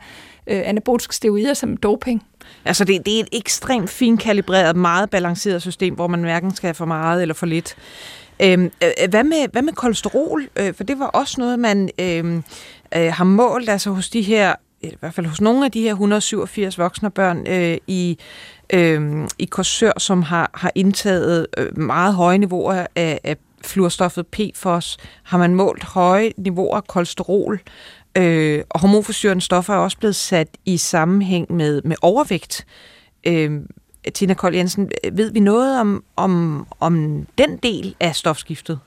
øh, 0.48 0.62
anaboliske 0.66 1.16
steroider 1.16 1.54
som 1.54 1.78
doping. 1.78 2.24
Altså 2.66 2.84
det, 2.84 3.06
det 3.06 3.16
er 3.16 3.20
et 3.20 3.30
ekstremt 3.32 3.90
fint 3.90 4.20
kalibreret, 4.20 4.76
meget 4.76 5.10
balanceret 5.10 5.62
system, 5.62 5.94
hvor 5.94 6.08
man 6.08 6.22
hverken 6.22 6.56
skal 6.56 6.68
have 6.68 6.74
for 6.74 6.86
meget 6.86 7.22
eller 7.22 7.34
for 7.34 7.46
lidt. 7.46 7.76
Øhm, 8.40 8.64
øh, 8.64 8.90
øh 9.04 9.10
hvad, 9.10 9.24
med, 9.24 9.48
hvad 9.52 9.62
med 9.62 9.74
kolesterol? 9.74 10.50
Øh, 10.56 10.74
for 10.74 10.84
det 10.84 11.00
var 11.00 11.06
også 11.06 11.36
noget, 11.38 11.60
man 11.60 11.90
øh, 12.00 12.36
øh, 12.96 13.14
har 13.14 13.24
målt 13.24 13.70
altså 13.70 13.92
hos 13.92 14.10
de 14.10 14.22
her, 14.22 14.56
i 14.82 14.96
hvert 15.00 15.14
fald 15.14 15.26
hos 15.26 15.42
nogle 15.42 15.66
af 15.66 15.72
de 15.72 15.82
her 15.82 15.92
187 15.92 16.78
voksne 16.78 17.12
børn 17.12 17.48
øh, 17.48 17.78
i, 17.88 18.18
øh, 18.74 19.28
i 19.40 19.46
Korsør, 19.46 20.00
som 20.00 20.24
har, 20.24 20.50
har 20.54 20.72
indtaget 20.76 21.48
øh, 21.58 21.78
meget 21.78 22.14
høje 22.14 22.38
niveauer 22.38 22.86
af, 22.96 23.20
af 23.24 23.38
fluorstoffet 23.66 24.28
PFOS, 24.28 24.98
har 25.24 25.38
man 25.38 25.56
målt 25.56 25.84
høje 25.84 26.32
niveauer 26.38 26.78
af 26.78 26.88
kolesterol. 26.88 27.62
Øh, 28.18 28.64
og 28.70 28.80
hormonforstyrrende 28.80 29.42
stoffer 29.42 29.74
er 29.74 29.78
også 29.78 29.98
blevet 29.98 30.16
sat 30.16 30.48
i 30.66 30.78
sammenhæng 30.78 31.54
med, 31.54 31.82
med 31.82 31.96
overvægt. 32.02 32.66
Øh, 33.28 33.62
Tina 34.14 34.34
Kold 34.34 34.56
Jensen, 34.56 34.92
ved 35.14 35.32
vi 35.32 35.40
noget 35.40 35.80
om, 35.80 36.04
om, 36.16 36.68
om 36.80 37.26
den 37.38 37.58
del 37.58 37.96
af 38.00 38.16
stofskiftet? 38.16 38.80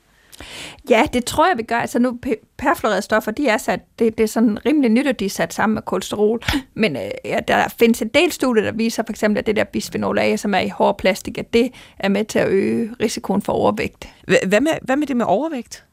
Ja, 0.91 1.07
det 1.13 1.25
tror 1.25 1.47
jeg, 1.47 1.59
vi 1.59 1.63
gør. 1.63 1.77
Altså 1.77 1.99
nu, 1.99 2.19
perfluorerede 2.59 3.03
stoffer, 3.03 3.31
de 3.31 3.49
er 3.49 3.57
sat, 3.57 3.81
det, 3.99 4.19
det 4.19 4.25
er 4.25 4.29
sådan 4.29 4.67
rimelig 4.67 4.91
nyt, 4.91 5.07
at 5.07 5.21
de 5.21 5.25
er 5.25 5.31
sat 5.31 5.55
sammen 5.55 5.75
med 5.75 5.83
kolesterol. 5.83 6.43
Men 6.75 6.97
øh, 6.97 7.11
ja, 7.25 7.39
der 7.49 7.69
findes 7.79 8.03
en 8.03 8.09
del 8.09 8.33
studier, 8.33 8.65
der 8.65 8.73
viser 8.73 9.03
for 9.07 9.13
eksempel, 9.13 9.39
at 9.39 9.47
det 9.47 9.57
der 9.57 9.65
bisphenol 9.65 10.19
A, 10.19 10.37
som 10.37 10.55
er 10.55 10.59
i 10.59 10.69
hård 10.69 10.99
plastik, 10.99 11.39
at 11.39 11.53
det 11.53 11.71
er 11.99 12.09
med 12.09 12.25
til 12.25 12.39
at 12.39 12.49
øge 12.49 12.91
risikoen 13.01 13.43
for 13.43 13.53
overvægt. 13.53 14.09
Hvad 14.47 14.61
med, 14.61 14.73
hvad 14.83 14.97
med 14.97 15.07
det 15.07 15.17
med 15.17 15.27
overvægt? 15.29 15.85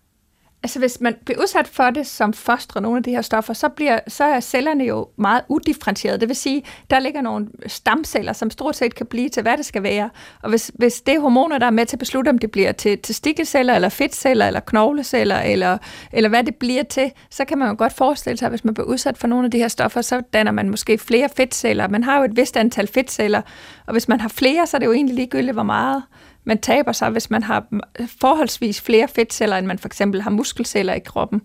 Altså 0.64 0.80
hvis 0.80 1.02
man 1.02 1.16
bliver 1.26 1.42
udsat 1.42 1.68
for 1.68 1.90
det 1.90 2.08
som 2.08 2.34
fostre, 2.34 2.82
nogle 2.82 2.98
af 2.98 3.04
de 3.04 3.12
her 3.12 3.22
stoffer, 3.22 3.54
så, 3.54 3.70
bliver, 3.70 4.00
så 4.08 4.24
er 4.24 4.40
cellerne 4.40 4.84
jo 4.84 5.08
meget 5.16 5.42
udifferentierede. 5.50 6.20
Det 6.20 6.28
vil 6.28 6.36
sige, 6.36 6.64
der 6.90 7.00
ligger 7.00 7.22
nogle 7.22 7.48
stamceller, 7.68 8.34
som 8.34 8.50
stort 8.50 8.76
set 8.76 8.96
kan 8.96 9.06
blive 9.06 9.30
til, 9.30 9.42
hvad 9.42 9.58
det 9.58 9.66
skal 9.66 9.84
være. 9.84 10.10
Og 10.42 10.50
hvis, 10.50 10.72
hvis 10.76 11.02
det 11.02 11.16
er 11.16 11.20
hormoner, 11.20 11.58
der 11.58 11.66
er 11.66 11.72
med 11.72 11.86
til 11.86 11.96
at 11.96 12.00
beslutte, 12.00 12.30
om 12.30 12.38
det 12.38 12.52
bliver 12.52 12.72
til 12.72 13.00
testikelceller, 13.00 13.76
eller 13.76 13.90
fedtceller, 13.90 14.48
eller 14.48 14.60
knogleceller, 14.60 15.40
eller, 15.40 15.78
eller 16.12 16.30
hvad 16.30 16.44
det 16.44 16.56
bliver 16.56 16.84
til, 16.84 17.12
så 17.30 17.46
kan 17.46 17.58
man 17.58 17.70
jo 17.70 17.76
godt 17.78 17.94
forestille 17.94 18.38
sig, 18.38 18.46
at 18.46 18.52
hvis 18.52 18.66
man 18.66 18.74
bliver 18.74 18.88
udsat 18.88 19.18
for 19.18 19.28
nogle 19.28 19.46
af 19.46 19.52
de 19.52 19.58
her 19.58 19.68
stoffer, 19.68 20.02
så 20.02 20.22
danner 20.34 20.52
man 20.52 20.70
måske 20.70 20.98
flere 20.98 21.30
fedtceller. 21.38 21.88
Man 21.88 22.04
har 22.04 22.18
jo 22.18 22.24
et 22.24 22.36
vist 22.36 22.58
antal 22.58 22.88
fedtceller, 22.88 23.42
og 23.88 23.92
hvis 23.92 24.08
man 24.08 24.20
har 24.20 24.30
flere, 24.30 24.68
så 24.68 24.78
er 24.78 24.80
det 24.80 24.86
jo 24.86 24.94
egentlig 24.94 25.16
ligegyldigt, 25.16 25.54
hvor 25.54 25.64
meget 25.64 26.04
man 26.44 26.58
taber 26.58 26.92
sig, 26.92 27.10
hvis 27.10 27.30
man 27.30 27.44
har 27.44 27.66
øh, 28.00 28.08
forholdsvis 28.22 28.82
flere 28.82 29.08
fedtceller, 29.08 29.58
end 29.58 29.68
man 29.68 29.80
for 29.80 29.88
eksempel 29.88 30.22
har 30.22 30.30
muskelceller 30.30 30.94
i 30.94 31.00
kroppen. 31.00 31.42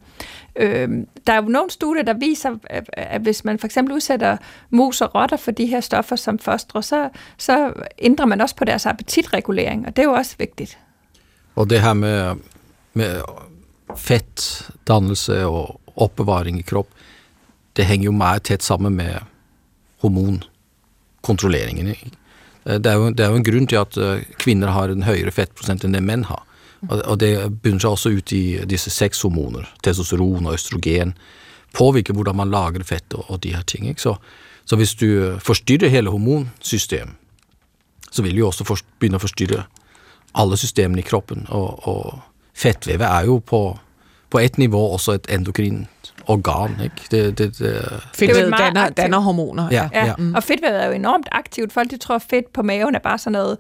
Øh, 0.57 0.89
der 1.27 1.33
er 1.33 1.43
jo 1.43 1.49
nogle 1.49 1.71
studier, 1.71 2.03
der 2.03 2.15
viser, 2.15 2.57
at 2.93 3.21
hvis 3.21 3.45
man 3.45 3.59
for 3.59 3.67
eksempel 3.67 3.95
udsætter 3.95 4.37
mus 4.71 5.01
og 5.01 5.15
rotter 5.15 5.37
for 5.37 5.51
de 5.51 5.67
her 5.67 5.81
stoffer 5.81 6.17
som 6.17 6.39
fostre, 6.39 6.83
så, 6.83 7.09
så 7.39 7.73
ændrer 7.99 8.27
man 8.27 8.41
også 8.41 8.57
på 8.57 8.65
deres 8.65 8.87
appetitregulering, 8.87 9.87
og 9.87 9.97
det 9.97 10.03
er 10.03 10.07
jo 10.07 10.13
også 10.13 10.35
vigtigt. 10.39 10.79
Og 11.55 11.71
det 11.71 11.83
her 11.83 11.93
med, 11.93 12.35
med 12.95 13.21
fettdannelse 13.97 15.47
og 15.47 15.81
opbevaring 15.97 16.59
i 16.59 16.63
krop, 16.63 16.87
det 17.77 17.87
hænger 17.87 18.05
jo 18.05 18.13
meget 18.13 18.43
tæt 18.43 18.63
sammen 18.63 18.97
med 18.97 19.15
hormonkontrolleringen. 20.01 21.89
Ikke? 21.89 22.11
Eh, 22.67 22.81
det 22.81 22.91
er, 22.91 22.99
jo, 22.99 23.11
det 23.11 23.25
er 23.25 23.33
jo 23.33 23.41
en 23.41 23.47
grunn 23.47 23.71
til 23.71 23.81
at 23.81 23.97
eh, 24.01 24.27
kvinner 24.43 24.75
har 24.75 24.93
en 24.93 25.07
høyere 25.07 25.35
fettprosent 25.35 25.87
enn 25.87 25.97
det 25.97 26.05
menn 26.05 26.27
har. 26.31 26.43
Og, 26.87 26.99
og 27.01 27.19
det 27.23 27.33
bunner 27.63 27.83
seg 27.83 27.95
også 27.95 28.13
ut 28.19 28.33
i 28.37 28.45
disse 28.69 28.93
sexhormoner, 28.93 29.69
testosteron 29.83 30.49
og 30.49 30.59
østrogen. 30.59 31.15
Påvirker 31.77 32.17
hvordan 32.17 32.39
man 32.39 32.53
lager 32.53 32.85
fett 32.87 33.17
og, 33.17 33.25
og 33.31 33.41
de 33.45 33.55
her 33.57 33.65
ting. 33.69 33.89
Så, 33.99 34.17
så, 34.65 34.77
hvis 34.77 34.95
du 34.99 35.39
forstyrrer 35.43 35.93
hele 35.93 36.13
hormonsystemet, 36.13 37.17
så 38.11 38.23
vil 38.25 38.39
du 38.39 38.47
også 38.47 38.65
begynne 39.01 39.19
å 39.19 39.21
forstyrre 39.21 39.67
alle 40.41 40.57
systemene 40.57 41.03
i 41.03 41.05
kroppen. 41.05 41.43
Og, 41.53 41.89
og 41.89 42.21
fettvevet 42.57 43.05
er 43.05 43.27
jo 43.29 43.41
på, 43.45 43.61
på 44.33 44.41
ett 44.41 44.57
nivå 44.61 44.81
også 44.95 45.19
et 45.19 45.29
endokrint 45.33 46.13
organ. 46.27 46.71
Ikke? 46.85 46.97
Det, 47.11 47.39
det, 47.39 47.59
det, 47.59 48.01
Fedtvævet 48.15 48.55
danner, 48.59 48.89
danner 48.89 49.19
hormoner. 49.19 49.69
Ja, 49.71 49.89
ja. 49.93 50.07
ja. 50.07 50.15
Mm. 50.19 50.35
Og 50.35 50.43
fedtvævet 50.43 50.83
er 50.83 50.87
jo 50.87 50.93
enormt 50.93 51.29
aktivt. 51.33 51.73
Folk 51.73 51.91
de 51.91 51.97
tror, 51.97 52.15
at 52.15 52.23
fedt 52.23 52.53
på 52.53 52.63
maven 52.63 52.95
er 52.95 52.99
bare 52.99 53.19
sådan 53.19 53.33
noget 53.33 53.59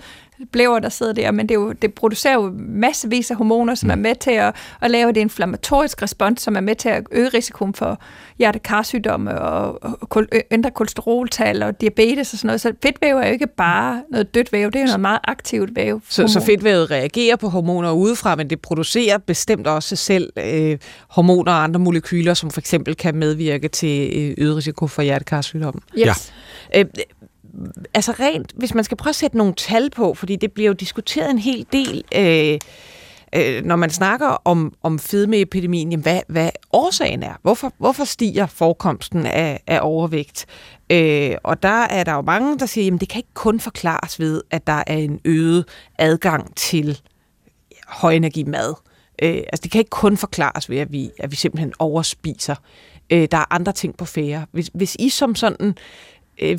blæver, 0.52 0.78
der 0.78 0.88
sidder 0.88 1.12
der, 1.12 1.30
men 1.30 1.48
det, 1.48 1.54
er 1.54 1.58
jo, 1.58 1.72
det 1.72 1.94
producerer 1.94 2.34
jo 2.34 2.52
massevis 2.58 3.30
af 3.30 3.36
hormoner, 3.36 3.74
som 3.74 3.86
mm. 3.86 3.90
er 3.90 3.96
med 3.96 4.14
til 4.14 4.30
at, 4.30 4.54
at 4.82 4.90
lave 4.90 5.12
det 5.12 5.20
inflammatorisk 5.20 6.02
respons, 6.02 6.42
som 6.42 6.56
er 6.56 6.60
med 6.60 6.74
til 6.74 6.88
at 6.88 7.02
øge 7.12 7.28
risikoen 7.28 7.74
for 7.74 8.00
hjertekarsygdomme 8.38 9.40
og, 9.40 9.84
og 9.84 10.26
ændre 10.50 10.70
kolesteroltal 10.70 11.62
og 11.62 11.80
diabetes 11.80 12.32
og 12.32 12.38
sådan 12.38 12.46
noget. 12.46 12.60
Så 12.60 12.72
fedtvæv 12.82 13.16
er 13.16 13.26
jo 13.26 13.32
ikke 13.32 13.46
bare 13.46 14.02
noget 14.10 14.34
dødt 14.34 14.52
væv, 14.52 14.66
det 14.70 14.76
er 14.76 14.80
jo 14.80 14.86
noget 14.86 15.00
meget 15.00 15.20
aktivt 15.24 15.76
væv. 15.76 16.00
Så, 16.08 16.28
så 16.28 16.40
fedtvævet 16.40 16.90
reagerer 16.90 17.36
på 17.36 17.48
hormoner 17.48 17.92
udefra, 17.92 18.34
men 18.36 18.50
det 18.50 18.60
producerer 18.60 19.18
bestemt 19.18 19.66
også 19.66 19.96
selv 19.96 20.32
øh, 20.36 20.78
hormoner 21.08 21.52
og 21.52 21.62
andre 21.62 21.80
molekyler, 21.80 22.34
som 22.34 22.50
for 22.56 22.60
eksempel 22.60 22.94
kan 22.94 23.16
medvirke 23.16 23.68
til 23.68 24.10
øh, 24.16 24.34
øget 24.38 24.56
risiko 24.56 24.86
for 24.86 25.02
hjertekarsygdomme. 25.02 25.80
Yes. 25.98 26.32
Ja. 26.74 26.80
Øh, 26.80 26.86
altså 27.94 28.12
rent, 28.12 28.52
hvis 28.56 28.74
man 28.74 28.84
skal 28.84 28.96
prøve 28.96 29.10
at 29.10 29.14
sætte 29.14 29.36
nogle 29.36 29.54
tal 29.54 29.90
på, 29.90 30.14
fordi 30.14 30.36
det 30.36 30.52
bliver 30.52 30.66
jo 30.66 30.72
diskuteret 30.72 31.30
en 31.30 31.38
hel 31.38 31.66
del, 31.72 32.04
øh, 32.16 32.58
øh, 33.34 33.64
når 33.64 33.76
man 33.76 33.90
snakker 33.90 34.26
om, 34.44 34.74
om 34.82 34.98
fedmeepidemien, 34.98 35.90
jamen 35.90 36.02
hvad, 36.02 36.20
hvad 36.28 36.50
årsagen 36.72 37.22
er. 37.22 37.34
Hvorfor, 37.42 37.72
hvorfor 37.78 38.04
stiger 38.04 38.46
forekomsten 38.46 39.26
af, 39.26 39.60
af 39.66 39.78
overvægt? 39.82 40.46
Øh, 40.90 41.36
og 41.44 41.62
der 41.62 41.82
er 41.84 42.04
der 42.04 42.12
jo 42.12 42.22
mange, 42.22 42.58
der 42.58 42.66
siger, 42.66 42.94
at 42.94 43.00
det 43.00 43.08
kan 43.08 43.18
ikke 43.18 43.34
kun 43.34 43.60
forklares 43.60 44.20
ved, 44.20 44.42
at 44.50 44.66
der 44.66 44.82
er 44.86 44.96
en 44.96 45.20
øget 45.24 45.64
adgang 45.98 46.56
til 46.56 47.00
højenergimad. 47.88 48.74
Øh, 49.22 49.36
altså 49.36 49.60
det 49.62 49.70
kan 49.70 49.78
ikke 49.78 49.90
kun 49.90 50.16
forklares 50.16 50.70
ved, 50.70 50.78
at 50.78 50.92
vi, 50.92 51.10
at 51.18 51.30
vi 51.30 51.36
simpelthen 51.36 51.72
overspiser. 51.78 52.54
Øh, 53.10 53.28
der 53.30 53.38
er 53.38 53.54
andre 53.54 53.72
ting 53.72 53.96
på 53.96 54.04
færre. 54.04 54.46
Hvis, 54.52 54.70
hvis 54.74 54.96
I 54.98 55.08
som 55.08 55.34
sådan 55.34 55.74
øh, 56.38 56.58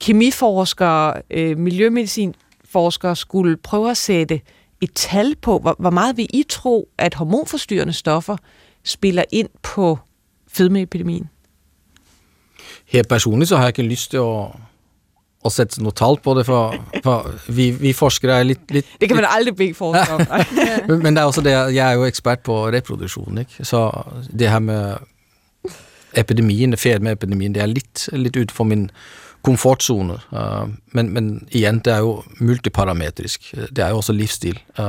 kemiforskere, 0.00 1.22
øh, 1.30 1.58
miljømedicinforskere 1.58 3.16
skulle 3.16 3.56
prøve 3.56 3.90
at 3.90 3.96
sætte 3.96 4.40
et 4.80 4.92
tal 4.94 5.36
på, 5.36 5.58
hvor, 5.58 5.76
hvor 5.78 5.90
meget 5.90 6.16
vil 6.16 6.26
I 6.34 6.44
tro, 6.48 6.88
at 6.98 7.14
hormonforstyrrende 7.14 7.92
stoffer 7.92 8.36
spiller 8.84 9.24
ind 9.32 9.48
på 9.62 9.98
fedmeepidemien? 10.48 11.28
Her 12.86 13.02
personligt 13.02 13.48
så 13.48 13.56
har 13.56 13.62
jeg 13.62 13.78
ikke 13.78 13.90
lyst 13.90 14.10
til 14.10 14.16
at, 14.16 14.46
at 15.44 15.52
sætte 15.52 15.82
noget 15.82 15.96
tal 15.96 16.16
på 16.24 16.34
det, 16.34 16.46
for, 16.46 16.74
for 17.02 17.30
vi, 17.48 17.70
vi 17.70 17.92
forskere 17.92 18.38
er 18.38 18.42
lidt... 18.42 18.70
lidt 18.70 18.86
det 19.00 19.08
kan 19.08 19.16
man 19.16 19.26
aldrig 19.28 19.56
bede 19.56 19.74
forskere 19.74 20.14
om. 20.14 20.26
men, 21.02 21.16
det 21.16 21.22
er 21.22 21.24
også 21.24 21.40
det, 21.40 21.50
jeg 21.50 21.90
er 21.90 21.92
jo 21.92 22.04
ekspert 22.04 22.38
på 22.38 22.66
reproduktion, 22.68 23.38
ikke? 23.38 23.64
så 23.64 24.02
det 24.38 24.50
her 24.50 24.58
med 24.58 24.94
epidemien, 26.16 26.76
fedmeepidemien, 26.76 27.54
det 27.54 27.62
er 27.62 27.66
lidt, 27.66 28.08
lidt 28.12 28.36
ud 28.36 28.46
for 28.50 28.64
min 28.64 28.90
komfortzone. 29.42 30.18
Uh, 30.32 30.68
men, 30.86 31.10
men 31.10 31.48
igjen, 31.50 31.78
det 31.78 31.92
er 31.92 31.98
jo 31.98 32.22
multiparametrisk. 32.40 33.54
Det 33.76 33.78
er 33.78 33.88
jo 33.88 33.96
også 33.96 34.12
livsstil. 34.12 34.58
Uh, 34.78 34.84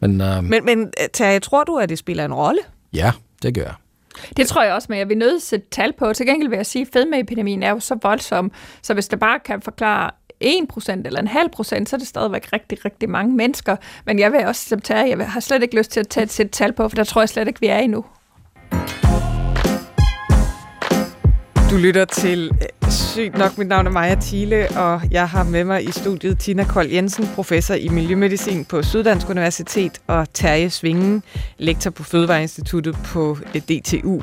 men, 0.00 0.20
uh, 0.20 0.44
men, 0.44 0.64
men 0.64 0.92
Terje, 1.12 1.40
tror 1.40 1.64
du, 1.64 1.78
at 1.78 1.88
det 1.88 1.98
spiller 1.98 2.24
en 2.24 2.34
rolle? 2.34 2.60
Ja, 2.92 3.12
det 3.42 3.54
gør 3.54 3.62
jeg. 3.62 3.74
Det 4.36 4.48
tror 4.48 4.62
jeg 4.62 4.74
også, 4.74 4.86
men 4.90 4.98
jeg 4.98 5.08
vil 5.08 5.18
nødt 5.18 5.42
sætte 5.42 5.66
tal 5.70 5.92
på. 5.92 6.12
Til 6.12 6.26
gengæld 6.26 6.48
vil 6.48 6.56
jeg 6.56 6.66
sige, 6.66 6.82
at 6.82 6.88
fedmeepidemien 6.92 7.62
er 7.62 7.70
jo 7.70 7.80
så 7.80 7.98
voldsom, 8.02 8.52
så 8.82 8.94
hvis 8.94 9.08
der 9.08 9.16
bare 9.16 9.40
kan 9.40 9.62
forklare 9.62 10.10
1% 10.44 10.92
eller 11.04 11.20
en 11.20 11.28
halv 11.28 11.48
procent, 11.50 11.88
så 11.88 11.96
er 11.96 11.98
det 11.98 12.08
stadigvæk 12.08 12.52
rigtig, 12.52 12.84
rigtig 12.84 13.10
mange 13.10 13.36
mennesker. 13.36 13.76
Men 14.06 14.18
jeg 14.18 14.32
vil 14.32 14.46
også 14.46 14.68
som 14.68 14.80
tager, 14.80 15.04
jeg 15.04 15.30
har 15.30 15.40
slet 15.40 15.62
ikke 15.62 15.76
lyst 15.76 15.90
til 15.90 16.00
at 16.00 16.08
tage 16.08 16.24
et 16.24 16.32
sæt 16.32 16.50
tal 16.50 16.72
på, 16.72 16.88
for 16.88 16.96
der 16.96 17.04
tror 17.04 17.20
jeg 17.20 17.28
slet 17.28 17.48
ikke, 17.48 17.60
vi 17.60 17.66
er 17.66 17.78
endnu. 17.78 18.04
Du 21.70 21.76
lytter 21.76 22.04
til 22.04 22.50
øh, 22.62 22.90
Sygt 22.90 23.38
nok, 23.38 23.58
mit 23.58 23.68
navn 23.68 23.86
er 23.86 23.90
Maja 23.90 24.16
Thiele, 24.20 24.68
og 24.76 25.02
jeg 25.10 25.28
har 25.28 25.44
med 25.44 25.64
mig 25.64 25.84
i 25.84 25.92
studiet 25.92 26.38
Tina 26.38 26.64
Kold 26.64 26.88
Jensen, 26.88 27.26
professor 27.34 27.74
i 27.74 27.88
Miljømedicin 27.88 28.64
på 28.64 28.82
Syddansk 28.82 29.30
Universitet, 29.30 30.00
og 30.06 30.32
Terje 30.34 30.70
Svingen, 30.70 31.22
lektor 31.58 31.90
på 31.90 32.02
Fødevareinstituttet 32.02 32.96
på 33.04 33.38
øh, 33.54 33.60
DTU. 33.60 34.22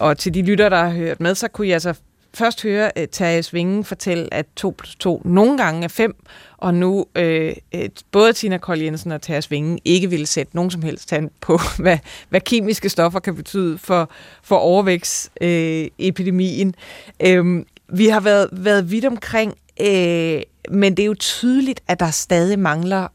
Og 0.00 0.18
til 0.18 0.34
de 0.34 0.42
lytter, 0.42 0.68
der 0.68 0.84
har 0.84 0.90
hørt 0.90 1.20
med, 1.20 1.34
så 1.34 1.48
kunne 1.48 1.66
jeg 1.66 1.74
altså 1.74 1.94
først 2.34 2.62
høre 2.62 2.90
uh, 2.96 3.02
Terje 3.12 3.42
Svingen 3.42 3.84
fortælle, 3.84 4.34
at 4.34 4.46
2 4.56 4.74
plus 4.78 4.96
2 4.96 5.22
nogle 5.24 5.58
gange 5.58 5.84
er 5.84 5.88
5, 5.88 6.16
og 6.56 6.74
nu 6.74 7.06
øh, 7.14 7.52
øh, 7.74 7.88
både 8.12 8.32
Tina 8.32 8.58
Kold 8.58 8.80
Jensen 8.80 9.12
og 9.12 9.22
Terje 9.22 9.42
Svingen 9.42 9.78
ikke 9.84 10.10
ville 10.10 10.26
sætte 10.26 10.56
nogen 10.56 10.70
som 10.70 10.82
helst 10.82 11.08
tand 11.08 11.30
på, 11.40 11.58
hvad, 11.82 11.98
hvad 12.28 12.40
kemiske 12.40 12.88
stoffer 12.88 13.20
kan 13.20 13.36
betyde 13.36 13.78
for, 13.78 14.10
for 14.42 14.56
overvækstepidemien. 14.56 16.74
Øh, 17.20 17.36
øhm, 17.36 17.66
vi 17.92 18.06
har 18.06 18.20
været, 18.20 18.48
været 18.52 18.90
vidt 18.90 19.04
omkring, 19.04 19.54
øh, 19.80 20.42
men 20.70 20.96
det 20.96 21.02
er 21.02 21.06
jo 21.06 21.14
tydeligt, 21.14 21.80
at 21.88 22.00
der 22.00 22.10
stadig 22.10 22.58
mangler 22.58 23.08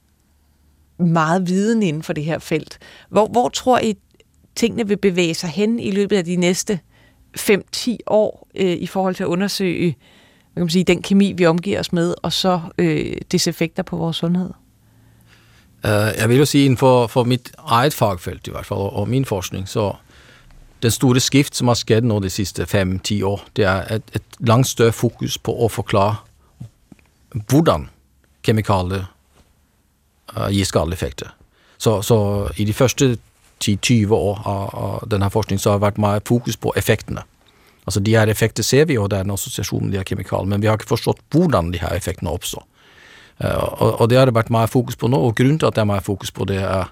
meget 1.03 1.47
viden 1.47 1.83
inden 1.83 2.03
for 2.03 2.13
det 2.13 2.23
her 2.23 2.39
felt. 2.39 2.79
Hvor, 3.09 3.27
hvor 3.27 3.49
tror 3.49 3.79
I, 3.79 3.97
tingene 4.55 4.87
vil 4.87 4.97
bevæge 4.97 5.33
sig 5.33 5.49
hen 5.49 5.79
i 5.79 5.91
løbet 5.91 6.17
af 6.17 6.25
de 6.25 6.35
næste 6.35 6.79
5-10 7.37 7.97
år 8.07 8.47
øh, 8.55 8.71
i 8.71 8.87
forhold 8.87 9.15
til 9.15 9.23
at 9.23 9.27
undersøge 9.27 9.95
hvad 10.53 10.61
kan 10.61 10.65
man 10.65 10.69
sige, 10.69 10.83
den 10.83 11.01
kemi, 11.01 11.31
vi 11.31 11.45
omgiver 11.45 11.79
os 11.79 11.93
med, 11.93 12.15
og 12.23 12.33
så 12.33 12.61
øh, 12.77 13.17
dets 13.31 13.47
effekter 13.47 13.83
på 13.83 13.97
vores 13.97 14.17
sundhed? 14.17 14.49
Uh, 15.83 15.89
jeg 15.89 16.29
vil 16.29 16.37
jo 16.37 16.45
sige, 16.45 16.65
inden 16.65 16.77
for, 16.77 17.07
for 17.07 17.23
mit 17.23 17.51
eget 17.57 17.93
fagfelt 17.93 18.47
i 18.47 18.51
hvert 18.51 18.65
fald, 18.65 18.79
og 18.79 19.09
min 19.09 19.25
forskning, 19.25 19.69
så 19.69 19.93
den 20.81 20.91
store 20.91 21.19
skift, 21.19 21.55
som 21.55 21.67
har 21.67 21.75
sket 21.75 22.03
nå 22.03 22.19
de 22.19 22.29
sidste 22.29 22.63
5-10 22.63 23.25
år, 23.25 23.45
det 23.55 23.65
er 23.65 23.95
et, 23.95 24.03
et 24.15 24.21
langt 24.39 24.67
større 24.67 24.91
fokus 24.91 25.37
på 25.37 25.65
at 25.65 25.71
forklare, 25.71 26.15
hvordan 27.49 27.89
kemikalier 28.43 29.05
uh, 30.37 30.43
øh, 30.43 30.49
giver 30.49 30.65
skadelige 30.65 30.93
effekter. 30.93 31.27
Så, 31.77 32.01
så 32.01 32.49
i 32.57 32.63
de 32.63 32.73
første 32.73 33.17
10-20 33.63 34.15
år 34.15 34.41
av, 34.45 34.63
av 34.75 35.09
denne 35.11 35.29
forskningen 35.29 35.61
så 35.61 35.73
har 35.73 35.79
det 35.79 35.87
vært 35.87 36.01
meget 36.01 36.27
fokus 36.27 36.57
på 36.57 36.73
effektene. 36.79 37.25
Altså 37.85 38.01
de 38.05 38.15
her 38.15 38.29
effekter 38.29 38.63
ser 38.63 38.85
vi, 38.85 38.97
og 39.01 39.09
det 39.09 39.19
er 39.19 39.27
en 39.27 39.33
assosiasjon 39.33 39.87
med 39.87 39.95
de 39.95 40.01
her 40.01 40.07
kjemikaliene, 40.07 40.53
men 40.53 40.61
vi 40.61 40.69
har 40.69 40.77
ikke 40.77 40.91
forstått 40.91 41.23
hvordan 41.33 41.71
de 41.73 41.81
her 41.81 41.95
effektene 41.97 42.31
oppstår. 42.31 42.65
Uh, 43.39 43.47
øh, 43.47 43.63
og, 43.81 44.01
og 44.01 44.09
det 44.11 44.19
har 44.19 44.29
det 44.29 44.35
vært 44.35 44.51
meget 44.53 44.69
fokus 44.69 44.99
på 44.99 45.07
nå, 45.07 45.17
og 45.17 45.35
grunnen 45.35 45.59
til 45.59 45.69
at 45.69 45.77
det 45.77 45.81
er 45.85 45.91
meget 45.91 46.05
fokus 46.05 46.31
på 46.31 46.45
det, 46.49 46.59
er 46.59 46.91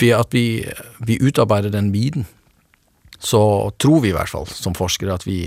ved 0.00 0.12
at 0.16 0.32
vi, 0.32 0.64
vi 1.00 1.18
utarbeider 1.20 1.70
den 1.70 1.92
viten. 1.92 2.26
så 3.18 3.70
tror 3.78 4.00
vi 4.00 4.08
i 4.08 4.12
hvert 4.12 4.28
fall 4.28 4.46
som 4.46 4.74
forskere 4.74 5.14
at 5.14 5.26
vi 5.26 5.46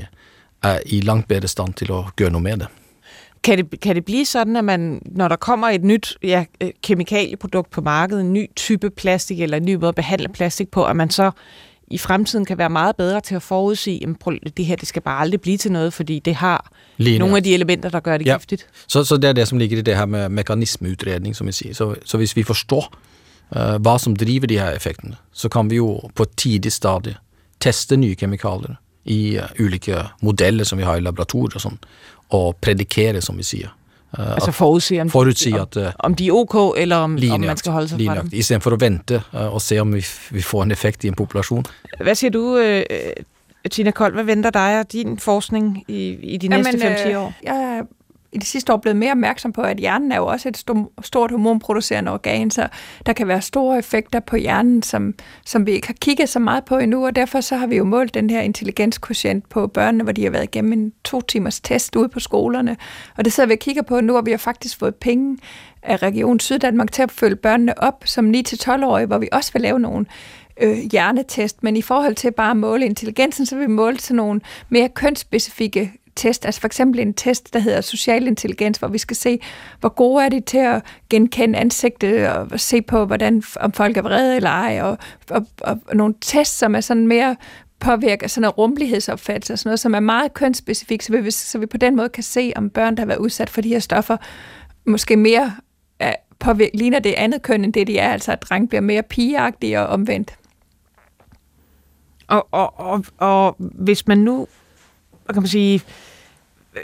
er 0.66 0.80
i 0.86 1.02
langt 1.02 1.28
bedre 1.28 1.48
stand 1.48 1.76
til 1.78 1.92
å 1.94 2.00
gjøre 2.18 2.34
noe 2.34 2.42
med 2.42 2.64
det. 2.64 2.68
Kan 3.44 3.58
det, 3.58 3.80
kan 3.80 3.96
det 3.96 4.06
blive 4.06 4.26
sådan, 4.26 4.56
at 4.56 4.66
man, 4.66 5.02
når 5.06 5.28
der 5.28 5.36
kommer 5.36 5.68
et 5.70 5.84
nyt 5.84 6.18
ja, 6.24 6.46
øh, 6.62 6.70
kemikalieprodukt 6.84 7.72
på 7.72 7.82
markedet, 7.82 8.22
en 8.22 8.34
ny 8.34 8.50
type 8.56 8.90
plastik 8.90 9.42
eller 9.42 9.58
en 9.58 9.66
ny 9.66 9.76
måde 9.76 9.90
at 9.90 9.96
behandle 9.96 10.28
plastik 10.28 10.72
på, 10.72 10.86
at 10.86 10.96
man 10.96 11.10
så 11.10 11.32
i 11.92 11.98
fremtiden 11.98 12.46
kan 12.46 12.58
være 12.58 12.70
meget 12.70 12.96
bedre 12.96 13.22
til 13.22 13.36
at 13.36 13.42
forudsige, 13.42 14.16
at 14.46 14.58
det 14.58 14.66
her 14.66 14.76
det 14.76 14.88
skal 14.88 15.02
bare 15.02 15.20
aldrig 15.20 15.42
blive 15.42 15.58
til 15.58 15.72
noget, 15.72 15.94
fordi 15.94 16.20
det 16.20 16.36
har 16.36 16.72
Lige 16.98 17.20
nogle 17.20 17.38
af 17.38 17.44
de 17.44 17.54
elementer, 17.54 17.90
der 17.90 18.00
gør 18.00 18.18
det 18.18 18.26
ja. 18.26 18.38
giftigt. 18.38 18.68
Så, 18.88 19.04
så 19.04 19.18
det 19.18 19.30
er 19.30 19.34
det, 19.34 19.48
som 19.48 19.58
ligger 19.58 19.78
i 19.78 19.82
det 19.82 19.98
her 19.98 20.06
med 20.06 20.30
mekanismeutredning, 20.30 21.36
som 21.36 21.48
jeg 21.48 21.54
siger. 21.54 21.74
Så, 21.74 21.96
så 22.06 22.18
hvis 22.18 22.36
vi 22.36 22.44
forstår, 22.44 22.94
uh, 23.56 23.82
hvad 23.82 24.00
som 24.00 24.16
driver 24.16 24.48
de 24.48 24.60
her 24.60 24.72
effekterne, 24.72 25.16
så 25.32 25.50
kan 25.50 25.70
vi 25.70 25.76
jo 25.76 26.02
på 26.16 26.24
et 26.24 26.30
tidligt 26.38 26.74
stadie 26.74 27.16
teste 27.60 27.98
nye 27.98 28.16
kemikalier 28.16 28.76
i 29.06 29.38
uh, 29.38 29.66
ulike 29.66 29.96
modeller, 30.22 30.64
som 30.64 30.78
vi 30.78 30.84
har 30.84 30.96
i 30.96 31.00
laboratorier 31.00 31.56
og 31.56 31.62
sådan, 31.62 31.80
og 32.30 32.56
predikere, 32.62 33.22
som 33.22 33.38
vi 33.38 33.44
siger. 33.44 33.68
Uh, 34.20 34.32
altså 34.34 34.52
forudse, 34.52 35.02
om, 35.02 35.10
forudse 35.10 35.54
at, 35.62 35.78
uh, 35.78 35.84
om 36.00 36.16
de 36.16 36.28
er 36.28 36.32
ok, 36.32 36.78
eller 36.78 36.96
om, 36.96 37.18
om 37.32 37.42
man 37.42 37.58
skal 37.58 37.72
holde 37.72 37.88
sig 37.88 38.00
fra 38.06 38.16
dem. 38.16 38.30
I 38.34 38.42
stedet 38.42 38.64
for 38.64 38.72
at 38.72 38.82
vente 38.82 39.22
uh, 39.34 39.54
og 39.54 39.62
se, 39.62 39.80
om 39.80 39.94
vi, 39.94 40.06
vi 40.32 40.42
får 40.42 40.64
en 40.64 40.72
effekt 40.72 41.04
i 41.04 41.08
en 41.08 41.14
population. 41.14 41.66
Hvad 42.02 42.16
siger 42.16 42.32
du, 42.32 42.58
uh, 42.58 43.72
Tina 43.72 43.92
Kold, 43.92 44.14
hvad 44.14 44.24
venter 44.24 44.50
dig 44.50 44.80
og 44.80 44.92
din 44.92 45.20
forskning 45.20 45.84
i, 45.88 46.10
i 46.10 46.38
de 46.38 46.48
næste 46.48 47.14
5-10 47.14 47.18
år? 47.18 47.34
Jeg 47.44 47.82
i 48.32 48.38
de 48.38 48.46
sidste 48.46 48.74
år 48.74 48.78
blevet 48.78 48.96
mere 48.96 49.12
opmærksom 49.12 49.54
på, 49.54 49.62
at 49.62 49.78
hjernen 49.78 50.12
er 50.12 50.18
jo 50.18 50.26
også 50.26 50.50
et 50.50 50.58
stort 51.02 51.32
hormonproducerende 51.32 52.12
organ, 52.12 52.52
så 52.52 52.68
der 53.06 53.14
kan 53.14 53.28
være 53.28 53.42
store 53.42 53.78
effekter 53.78 54.20
på 54.20 54.36
hjernen, 54.36 54.84
som, 54.84 55.14
som 55.46 55.66
vi 55.66 55.72
ikke 55.72 55.88
har 55.88 55.96
kigget 56.02 56.30
så 56.30 56.40
meget 56.40 56.66
på 56.66 56.78
endnu, 56.78 57.06
og 57.06 57.16
derfor 57.16 57.42
så 57.42 57.58
har 57.58 57.68
vi 57.68 57.78
jo 57.78 57.84
målt 57.84 58.14
den 58.14 58.30
her 58.30 58.42
intelligenskotient 58.42 59.50
på 59.50 59.68
børnene, 59.68 60.04
hvor 60.04 60.14
de 60.14 60.24
har 60.24 60.30
været 60.30 60.44
igennem 60.44 60.74
en 60.74 60.94
to 61.04 61.22
timers 61.22 61.60
test 61.60 61.96
ude 61.96 62.10
på 62.10 62.20
skolerne, 62.20 62.78
og 63.18 63.26
det 63.26 63.34
sidder 63.34 63.48
vi 63.48 63.54
og 63.54 63.60
kigger 63.60 63.82
på 63.82 64.02
nu, 64.02 64.18
og 64.18 64.26
vi 64.26 64.32
har 64.32 64.38
faktisk 64.38 64.80
fået 64.80 64.96
penge 64.96 65.38
af 65.84 66.02
Region 66.04 66.40
Syddanmark 66.40 66.92
til 66.92 67.02
at 67.02 67.12
følge 67.12 67.36
børnene 67.36 67.84
op 67.84 68.04
som 68.06 68.32
9-12-årige, 68.32 69.06
hvor 69.06 69.18
vi 69.18 69.30
også 69.32 69.54
vil 69.54 69.62
lave 69.62 69.80
nogle 69.80 70.06
øh, 70.62 70.78
hjernetest, 70.92 71.64
men 71.64 71.78
i 71.78 71.82
forhold 71.82 72.16
til 72.16 72.32
bare 72.32 72.52
at 72.52 72.58
måle 72.58 72.86
intelligensen, 72.86 73.46
så 73.46 73.56
vil 73.56 73.68
vi 73.68 73.72
måle 73.72 73.98
til 73.98 74.16
nogle 74.16 74.42
mere 74.70 74.90
kønsspecifikke 74.90 75.94
test, 76.20 76.46
altså 76.46 76.62
for 76.62 76.68
eksempel 76.68 77.00
en 77.00 77.14
test, 77.14 77.54
der 77.54 77.60
hedder 77.60 77.82
social 77.82 78.28
intelligens, 78.28 78.78
hvor 78.78 78.88
vi 78.88 78.98
skal 78.98 79.18
se, 79.18 79.40
hvor 79.80 79.90
gode 79.90 80.26
er 80.26 80.30
de 80.30 80.40
til 80.40 80.58
at 80.58 80.82
genkende 81.10 81.60
ansigtet 81.60 82.28
og 82.28 82.60
se 82.60 82.82
på, 82.82 83.06
hvordan, 83.06 83.44
om 83.60 83.72
folk 83.72 83.98
er 83.98 84.02
vrede 84.02 84.36
eller 84.36 84.50
ej, 84.50 84.82
og, 84.82 84.98
og, 85.30 85.48
og, 85.62 85.80
og 85.88 85.96
nogle 85.96 86.14
tests, 86.22 86.58
som 86.58 86.76
er 86.76 86.82
sådan 86.82 87.08
mere 87.08 87.36
påvirker 87.80 88.28
sådan 88.28 88.46
en 88.46 88.50
rummelighedsopfattelse 88.50 89.54
og 89.54 89.60
sådan 89.60 89.70
noget, 89.70 89.80
som 89.80 89.96
er 89.96 90.00
meget 90.00 90.34
kønsspecifik, 90.34 91.02
så 91.02 91.22
vi, 91.22 91.32
så 91.32 91.58
vi 91.58 91.66
på 91.66 91.78
den 91.78 91.96
måde 91.96 92.10
kan 92.10 92.24
se, 92.24 92.54
om 92.56 92.70
børn, 92.70 92.98
der 92.98 93.02
har 93.02 93.08
været 93.08 93.18
udsat 93.18 93.50
for 93.50 93.62
de 93.62 93.70
her 93.70 93.80
stoffer, 93.80 94.18
måske 94.86 95.18
mere 95.18 95.56
er, 96.00 96.16
påvirker, 96.40 96.78
ligner 96.78 97.00
det 97.00 97.14
andet 97.14 97.42
køn, 97.42 97.64
end 97.64 97.74
det 97.74 97.88
de 97.88 97.98
er, 97.98 98.12
altså 98.12 98.32
at 98.32 98.42
dreng 98.42 98.70
bliver 98.70 98.82
mere 98.82 99.04
pigeagtige 99.04 99.80
og 99.80 99.88
omvendt. 99.88 100.36
Og, 102.28 102.48
og, 102.52 102.80
og, 102.80 103.06
og 103.18 103.56
hvis 103.60 104.08
man 104.08 104.18
nu, 104.18 104.48
kan 105.34 105.42
man 105.42 105.48
sige, 105.48 105.82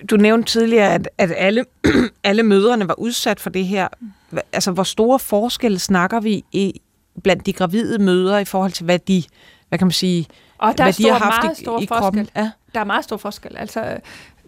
du 0.10 0.18
nævnte 0.18 0.52
tidligere, 0.52 0.94
at, 0.94 1.10
at 1.18 1.34
alle, 1.38 1.66
alle 2.24 2.44
mødrene 2.44 2.88
var 2.88 3.00
udsat 3.00 3.40
for 3.40 3.50
det 3.50 3.66
her. 3.66 3.88
Altså, 4.54 4.72
hvor 4.72 4.84
store 4.84 5.20
forskelle 5.20 5.80
snakker 5.80 6.20
vi 6.20 6.44
i, 6.52 6.82
blandt 7.24 7.46
de 7.46 7.54
gravide 7.54 8.00
mødre 8.00 8.42
i 8.42 8.46
forhold 8.46 8.72
til, 8.72 8.86
hvad 8.86 9.00
de, 9.00 9.24
hvad 9.70 9.80
kan 9.80 9.88
man 9.88 9.92
sige, 9.92 10.28
og 10.58 10.78
der 10.78 10.84
hvad 10.84 10.94
er 10.94 10.98
de 10.98 11.10
har 11.10 11.20
haft 11.20 11.44
meget 11.44 11.60
i, 11.60 11.64
stor 11.64 11.82
i 11.82 11.86
kroppen? 11.86 12.30
Ja. 12.36 12.52
Der 12.74 12.80
er 12.80 12.84
meget 12.84 13.04
stor 13.04 13.18
forskel. 13.18 13.58
Altså, 13.58 13.98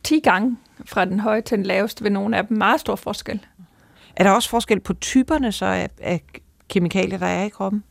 10 0.04 0.20
gange 0.20 0.58
fra 0.86 1.06
den 1.06 1.20
høje 1.20 1.42
til 1.42 1.58
den 1.58 1.66
laveste 1.66 2.04
ved 2.04 2.12
nogle 2.12 2.38
af 2.38 2.48
dem. 2.48 2.58
Meget 2.58 2.80
stor 2.80 2.96
forskel. 2.96 3.40
Er 4.16 4.24
der 4.24 4.32
også 4.32 4.50
forskel 4.50 4.80
på 4.80 4.94
typerne 4.94 5.52
så 5.52 5.66
af, 5.66 5.90
af 6.02 6.22
kemikalier, 6.70 7.18
der 7.18 7.26
er 7.26 7.44
i 7.44 7.50
kroppen? 7.50 7.84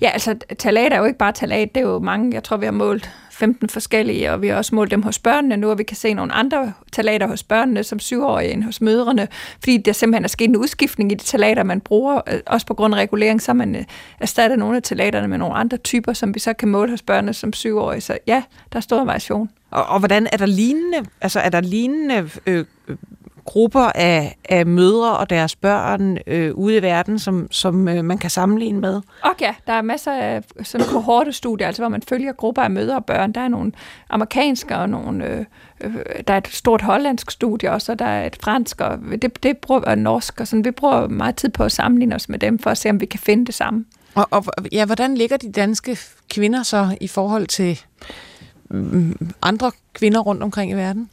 Ja, 0.00 0.08
altså 0.08 0.34
talat 0.58 0.92
er 0.92 0.98
jo 0.98 1.04
ikke 1.04 1.18
bare 1.18 1.32
talat, 1.32 1.74
det 1.74 1.80
er 1.80 1.84
jo 1.84 1.98
mange, 1.98 2.34
jeg 2.34 2.44
tror 2.44 2.56
vi 2.56 2.64
har 2.64 2.72
målt 2.72 3.10
15 3.36 3.68
forskellige, 3.68 4.32
og 4.32 4.42
vi 4.42 4.48
har 4.48 4.56
også 4.56 4.74
målt 4.74 4.90
dem 4.90 5.02
hos 5.02 5.18
børnene 5.18 5.56
nu, 5.56 5.70
og 5.70 5.78
vi 5.78 5.82
kan 5.82 5.96
se 5.96 6.14
nogle 6.14 6.32
andre 6.32 6.72
talater 6.92 7.26
hos 7.26 7.42
børnene 7.42 7.84
som 7.84 7.98
syvårige 7.98 8.50
end 8.50 8.64
hos 8.64 8.80
mødrene, 8.80 9.28
fordi 9.58 9.76
der 9.76 9.92
simpelthen 9.92 10.24
er 10.24 10.28
sket 10.28 10.48
en 10.48 10.56
udskiftning 10.56 11.12
i 11.12 11.14
de 11.14 11.24
talater, 11.24 11.62
man 11.62 11.80
bruger, 11.80 12.20
øh, 12.32 12.40
også 12.46 12.66
på 12.66 12.74
grund 12.74 12.94
af 12.94 12.98
regulering, 12.98 13.42
så 13.42 13.52
man 13.52 13.76
øh, 13.76 13.84
erstatter 14.20 14.56
nogle 14.56 14.76
af 14.76 14.82
talaterne 14.82 15.28
med 15.28 15.38
nogle 15.38 15.54
andre 15.54 15.76
typer, 15.76 16.12
som 16.12 16.34
vi 16.34 16.40
så 16.40 16.52
kan 16.52 16.68
måle 16.68 16.90
hos 16.90 17.02
børnene 17.02 17.34
som 17.34 17.52
syvårige. 17.52 18.00
Så 18.00 18.18
ja, 18.26 18.42
der 18.72 18.76
er 18.76 18.80
stor 18.80 19.04
variation. 19.04 19.50
Og, 19.70 19.86
og 19.86 19.98
hvordan 19.98 20.28
er 20.32 20.36
der 20.36 20.46
lignende, 20.46 20.98
altså 21.20 21.40
er 21.40 21.48
der 21.48 21.60
lignende 21.60 22.30
øh, 22.46 22.64
grupper 23.46 23.92
af, 23.94 24.36
af 24.44 24.66
mødre 24.66 25.16
og 25.16 25.30
deres 25.30 25.56
børn 25.56 26.18
øh, 26.26 26.54
ude 26.54 26.76
i 26.76 26.82
verden, 26.82 27.18
som, 27.18 27.48
som 27.50 27.88
øh, 27.88 28.04
man 28.04 28.18
kan 28.18 28.30
sammenligne 28.30 28.80
med? 28.80 29.00
Okay, 29.22 29.54
der 29.66 29.72
er 29.72 29.82
masser 29.82 30.12
af 30.12 30.42
sådan 30.62 30.86
kohortestudier, 30.86 31.66
altså 31.66 31.82
hvor 31.82 31.88
man 31.88 32.02
følger 32.02 32.32
grupper 32.32 32.62
af 32.62 32.70
mødre 32.70 32.96
og 32.96 33.04
børn. 33.04 33.32
Der 33.32 33.40
er 33.40 33.48
nogle 33.48 33.72
amerikanske 34.10 34.76
og 34.76 34.88
nogle, 34.88 35.26
øh, 35.26 35.44
øh, 35.80 35.94
der 36.28 36.34
er 36.34 36.38
et 36.38 36.48
stort 36.48 36.82
hollandsk 36.82 37.30
studie 37.30 37.70
også, 37.70 37.92
og 37.92 37.98
der 37.98 38.04
er 38.04 38.26
et 38.26 38.36
fransk 38.42 38.80
og 38.80 38.98
det, 39.22 39.42
det 39.42 39.58
bruger, 39.58 39.80
og 39.80 39.98
norsk, 39.98 40.40
og 40.40 40.46
sådan, 40.46 40.64
vi 40.64 40.70
bruger 40.70 41.08
meget 41.08 41.36
tid 41.36 41.48
på 41.48 41.64
at 41.64 41.72
sammenligne 41.72 42.14
os 42.14 42.28
med 42.28 42.38
dem, 42.38 42.58
for 42.58 42.70
at 42.70 42.78
se, 42.78 42.90
om 42.90 43.00
vi 43.00 43.06
kan 43.06 43.20
finde 43.20 43.46
det 43.46 43.54
samme. 43.54 43.84
Og, 44.14 44.28
og 44.30 44.44
ja, 44.72 44.84
hvordan 44.84 45.14
ligger 45.14 45.36
de 45.36 45.52
danske 45.52 45.98
kvinder 46.30 46.62
så 46.62 46.96
i 47.00 47.08
forhold 47.08 47.46
til 47.46 47.80
mm, 48.70 49.30
andre 49.42 49.72
kvinder 49.92 50.20
rundt 50.20 50.42
omkring 50.42 50.70
i 50.70 50.74
verden? 50.74 51.10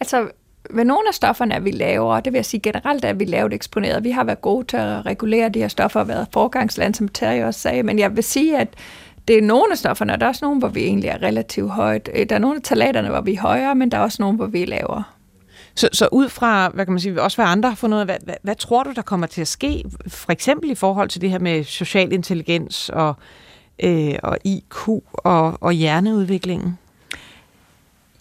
Altså, 0.00 0.28
ved 0.70 0.84
nogle 0.84 1.08
af 1.08 1.14
stofferne 1.14 1.54
er 1.54 1.60
vi 1.60 1.96
og 1.98 2.24
det 2.24 2.32
vil 2.32 2.38
jeg 2.38 2.44
sige 2.44 2.60
generelt 2.60 3.04
at 3.04 3.20
vi 3.20 3.24
lavt 3.24 3.52
eksponeret. 3.52 4.04
Vi 4.04 4.10
har 4.10 4.24
været 4.24 4.40
gode 4.40 4.66
til 4.66 4.76
at 4.76 5.06
regulere 5.06 5.48
de 5.48 5.58
her 5.58 5.68
stoffer 5.68 6.00
og 6.00 6.08
været 6.08 6.26
forgangsland, 6.32 6.94
som 6.94 7.08
Terje 7.08 7.46
også 7.46 7.60
sagde, 7.60 7.82
men 7.82 7.98
jeg 7.98 8.16
vil 8.16 8.24
sige, 8.24 8.58
at 8.58 8.68
det 9.28 9.38
er 9.38 9.42
nogle 9.42 9.72
af 9.72 9.78
stofferne, 9.78 10.12
og 10.12 10.20
der 10.20 10.26
er 10.26 10.28
også 10.28 10.44
nogle, 10.44 10.58
hvor 10.58 10.68
vi 10.68 10.84
egentlig 10.84 11.08
er 11.08 11.22
relativt 11.22 11.70
højt. 11.70 12.10
Øh, 12.14 12.28
der 12.28 12.34
er 12.34 12.38
nogle 12.38 12.56
af 12.56 12.62
talaterne, 12.62 13.08
hvor 13.08 13.20
vi 13.20 13.34
er 13.34 13.40
højere, 13.40 13.74
men 13.74 13.90
der 13.90 13.98
er 13.98 14.02
også 14.02 14.22
nogle, 14.22 14.36
hvor 14.36 14.46
vi 14.46 14.62
er 14.62 14.66
lavere. 14.66 15.04
Så, 15.74 15.88
så 15.92 16.08
ud 16.12 16.28
fra, 16.28 16.68
hvad 16.68 16.86
kan 16.86 16.92
man 16.92 17.00
sige, 17.00 17.22
også 17.22 17.36
hvad 17.36 17.46
andre 17.46 17.68
har 17.68 17.76
fundet 17.76 17.96
ud 17.96 18.00
af, 18.00 18.06
hvad, 18.06 18.16
hvad, 18.24 18.34
hvad 18.42 18.54
tror 18.54 18.82
du, 18.82 18.92
der 18.92 19.02
kommer 19.02 19.26
til 19.26 19.40
at 19.40 19.48
ske, 19.48 19.84
for 20.08 20.32
eksempel 20.32 20.70
i 20.70 20.74
forhold 20.74 21.08
til 21.08 21.20
det 21.20 21.30
her 21.30 21.38
med 21.38 21.64
social 21.64 22.12
intelligens 22.12 22.88
og, 22.88 23.14
øh, 23.82 24.14
og 24.22 24.38
IQ 24.44 24.88
og, 25.12 25.58
og 25.60 25.72
hjerneudviklingen? 25.72 26.78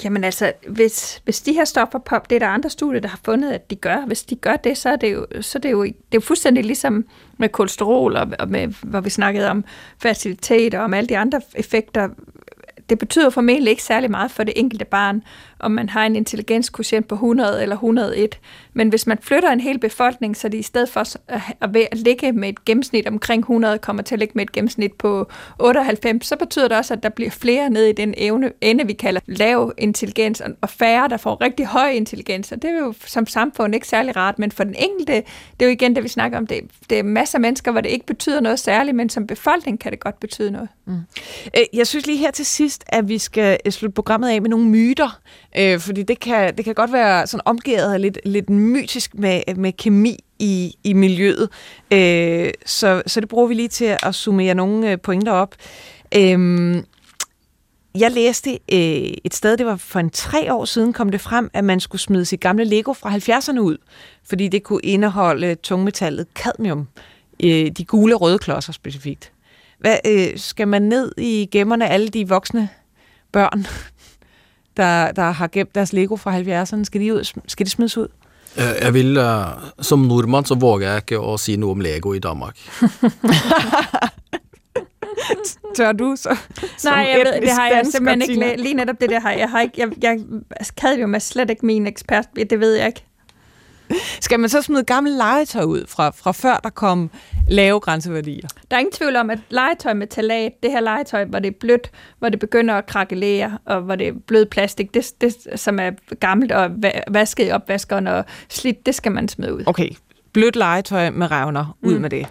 Jamen 0.03 0.23
altså, 0.23 0.53
hvis, 0.67 1.21
hvis 1.23 1.41
de 1.41 1.53
her 1.53 1.65
stoffer 1.65 1.99
pop, 1.99 2.29
det 2.29 2.35
er 2.35 2.39
der 2.39 2.47
andre 2.47 2.69
studier, 2.69 3.01
der 3.01 3.09
har 3.09 3.19
fundet, 3.25 3.51
at 3.51 3.69
de 3.69 3.75
gør. 3.75 4.05
Hvis 4.05 4.23
de 4.23 4.35
gør 4.35 4.55
det, 4.55 4.77
så 4.77 4.89
er 4.89 4.95
det 4.95 5.13
jo, 5.13 5.25
så 5.41 5.57
er 5.57 5.61
det 5.61 5.71
jo, 5.71 5.83
det 5.83 5.91
er 5.91 6.15
jo 6.15 6.19
fuldstændig 6.19 6.65
ligesom 6.65 7.05
med 7.37 7.49
kolesterol, 7.49 8.15
og, 8.15 8.27
og 8.39 8.49
med, 8.49 8.67
hvor 8.67 9.01
vi 9.01 9.09
snakkede 9.09 9.49
om 9.49 9.63
facilitet 10.01 10.73
og 10.73 10.83
om 10.83 10.93
alle 10.93 11.09
de 11.09 11.17
andre 11.17 11.41
effekter. 11.55 12.09
Det 12.89 12.99
betyder 12.99 13.29
formentlig 13.29 13.71
ikke 13.71 13.83
særlig 13.83 14.11
meget 14.11 14.31
for 14.31 14.43
det 14.43 14.53
enkelte 14.55 14.85
barn, 14.85 15.23
om 15.61 15.71
man 15.71 15.89
har 15.89 16.05
en 16.05 16.15
intelligenskotient 16.15 17.07
på 17.07 17.15
100 17.15 17.61
eller 17.61 17.75
101. 17.75 18.39
Men 18.73 18.89
hvis 18.89 19.07
man 19.07 19.17
flytter 19.21 19.49
en 19.49 19.59
hel 19.59 19.79
befolkning, 19.79 20.37
så 20.37 20.49
de 20.49 20.57
i 20.57 20.61
stedet 20.61 20.89
for 20.89 20.99
at 21.61 21.97
ligge 21.97 22.31
med 22.31 22.49
et 22.49 22.65
gennemsnit 22.65 23.07
omkring 23.07 23.39
100, 23.39 23.77
kommer 23.77 24.03
til 24.03 24.15
at 24.15 24.19
ligge 24.19 24.31
med 24.35 24.43
et 24.43 24.51
gennemsnit 24.51 24.93
på 24.93 25.27
98, 25.59 26.27
så 26.27 26.35
betyder 26.35 26.67
det 26.67 26.77
også, 26.77 26.93
at 26.93 27.03
der 27.03 27.09
bliver 27.09 27.31
flere 27.31 27.69
ned 27.69 27.85
i 27.85 27.91
den 27.91 28.13
evne, 28.17 28.51
ende, 28.61 28.87
vi 28.87 28.93
kalder 28.93 29.21
lav 29.25 29.73
intelligens, 29.77 30.41
og 30.61 30.69
færre, 30.69 31.09
der 31.09 31.17
får 31.17 31.41
rigtig 31.41 31.65
høj 31.65 31.89
intelligens. 31.89 32.51
Og 32.51 32.61
det 32.61 32.69
er 32.69 32.79
jo 32.79 32.93
som 33.05 33.27
samfund 33.27 33.75
ikke 33.75 33.87
særlig 33.87 34.15
rart, 34.15 34.39
men 34.39 34.51
for 34.51 34.63
den 34.63 34.75
enkelte, 34.77 35.13
det 35.13 35.25
er 35.59 35.65
jo 35.65 35.71
igen 35.71 35.95
det, 35.95 36.03
vi 36.03 36.09
snakker 36.09 36.37
om, 36.37 36.47
det, 36.47 36.61
det 36.89 36.99
er 36.99 37.03
masser 37.03 37.37
af 37.37 37.41
mennesker, 37.41 37.71
hvor 37.71 37.81
det 37.81 37.89
ikke 37.89 38.05
betyder 38.05 38.39
noget 38.39 38.59
særligt, 38.59 38.95
men 38.95 39.09
som 39.09 39.27
befolkning 39.27 39.79
kan 39.79 39.91
det 39.91 39.99
godt 39.99 40.19
betyde 40.19 40.51
noget. 40.51 40.69
Mm. 40.85 40.93
Øh, 41.57 41.63
jeg 41.73 41.87
synes 41.87 42.05
lige 42.07 42.17
her 42.17 42.31
til 42.31 42.45
sidst, 42.45 42.83
at 42.87 43.09
vi 43.09 43.17
skal 43.17 43.57
øh, 43.65 43.71
slutte 43.71 43.93
programmet 43.93 44.29
af 44.29 44.41
med 44.41 44.49
nogle 44.49 44.65
myter, 44.65 45.19
Øh, 45.57 45.79
fordi 45.79 46.03
det 46.03 46.19
kan, 46.19 46.57
det 46.57 46.65
kan 46.65 46.75
godt 46.75 46.93
være 46.93 47.27
sådan 47.27 47.41
omgivet 47.45 48.01
lidt, 48.01 48.19
lidt 48.25 48.49
mytisk 48.49 49.15
med, 49.15 49.55
med 49.55 49.73
kemi 49.73 50.17
i, 50.39 50.75
i 50.83 50.93
miljøet. 50.93 51.49
Øh, 51.91 52.51
så, 52.65 53.03
så 53.07 53.19
det 53.19 53.29
bruger 53.29 53.47
vi 53.47 53.53
lige 53.53 53.67
til 53.67 53.97
at 54.03 54.15
summere 54.15 54.53
nogle 54.53 54.91
øh, 54.91 54.99
pointer 54.99 55.31
op. 55.31 55.55
Øh, 56.15 56.83
jeg 57.95 58.11
læste 58.11 58.51
øh, 58.51 59.13
et 59.23 59.33
sted, 59.33 59.57
det 59.57 59.65
var 59.65 59.75
for 59.75 59.99
en 59.99 60.09
tre 60.09 60.53
år 60.53 60.65
siden, 60.65 60.93
kom 60.93 61.09
det 61.09 61.21
frem, 61.21 61.49
at 61.53 61.63
man 61.63 61.79
skulle 61.79 62.01
smide 62.01 62.25
sit 62.25 62.39
gamle 62.39 62.63
Lego 62.63 62.93
fra 62.93 63.09
70'erne 63.09 63.59
ud, 63.59 63.77
fordi 64.29 64.47
det 64.47 64.63
kunne 64.63 64.81
indeholde 64.83 65.55
tungmetallet 65.55 66.27
cadmium, 66.35 66.87
øh, 67.43 67.71
de 67.71 67.85
gule 67.85 68.15
røde 68.15 68.39
klodser 68.39 68.73
specifikt. 68.73 69.31
Hvad, 69.79 69.97
øh, 70.07 70.27
skal 70.35 70.67
man 70.67 70.81
ned 70.81 71.11
i 71.17 71.49
gemmerne 71.51 71.89
alle 71.89 72.07
de 72.07 72.27
voksne 72.27 72.69
børn, 73.31 73.65
der, 74.81 75.11
der 75.11 75.31
har 75.31 75.47
gemt 75.47 75.75
deres 75.75 75.93
Lego 75.93 76.15
fra 76.15 76.39
70'erne? 76.39 76.83
Skal 76.83 77.01
de, 77.01 77.13
ud, 77.13 77.23
skal 77.47 77.65
de 77.65 77.71
smides 77.71 77.97
ud? 77.97 78.07
Jeg 78.57 78.93
vil, 78.93 79.17
uh, 79.17 79.25
som 79.79 79.99
nordmand, 79.99 80.45
så 80.45 80.55
våger 80.55 80.87
jeg 80.87 80.95
ikke 80.95 81.25
at 81.25 81.39
sige 81.39 81.57
noget 81.57 81.71
om 81.71 81.79
Lego 81.79 82.13
i 82.13 82.19
Danmark. 82.19 82.57
Tør 85.75 85.91
du 85.91 86.15
så? 86.15 86.37
Nej, 86.83 86.93
jeg 86.93 87.25
ved, 87.25 87.41
det 87.41 87.49
har 87.49 87.67
jeg 87.67 87.85
simpelthen 87.91 88.21
ikke. 88.21 88.61
Lige 88.61 88.73
netop 88.73 88.95
det 89.01 89.09
der 89.09 89.19
har 89.19 89.31
jeg, 89.31 89.49
har 89.49 89.61
ikke, 89.61 89.73
jeg, 89.77 89.89
jeg, 90.01 90.19
jeg 90.83 91.01
jo 91.01 91.07
med 91.07 91.19
slet 91.19 91.49
ikke 91.49 91.65
min 91.65 91.87
ekspert, 91.87 92.25
det 92.35 92.59
ved 92.59 92.75
jeg 92.75 92.87
ikke. 92.87 93.03
Skal 94.21 94.39
man 94.39 94.49
så 94.49 94.61
smide 94.61 94.83
gamle 94.83 95.17
legetøj 95.17 95.63
ud 95.63 95.85
fra, 95.87 96.09
fra 96.09 96.31
før 96.31 96.57
der 96.63 96.69
kom 96.69 97.09
lave 97.49 97.79
grænseværdier? 97.79 98.47
Der 98.71 98.77
er 98.77 98.79
ingen 98.79 98.93
tvivl 98.93 99.15
om, 99.15 99.29
at 99.29 99.39
legetøj 99.49 99.93
med 99.93 100.07
talat, 100.07 100.51
det 100.63 100.71
her 100.71 100.79
legetøj, 100.79 101.25
hvor 101.25 101.39
det 101.39 101.47
er 101.47 101.57
blødt, 101.59 101.91
hvor 102.19 102.29
det 102.29 102.39
begynder 102.39 102.73
at 102.75 102.85
krakelere, 102.85 103.57
og 103.65 103.81
hvor 103.81 103.95
det 103.95 104.07
er 104.07 104.13
blød 104.27 104.45
plastik, 104.45 104.93
det, 104.93 105.11
det 105.21 105.59
som 105.59 105.79
er 105.79 105.91
gammelt 106.19 106.51
og 106.51 106.71
vasket 107.07 107.47
i 107.47 107.51
opvaskeren 107.51 108.07
og 108.07 108.25
slidt, 108.49 108.85
det 108.85 108.95
skal 108.95 109.11
man 109.11 109.27
smide 109.27 109.53
ud. 109.53 109.63
Okay, 109.65 109.89
blødt 110.33 110.55
legetøj 110.55 111.09
med 111.09 111.31
revner, 111.31 111.77
ud 111.81 111.95
mm. 111.95 112.01
med 112.01 112.09
det. 112.09 112.27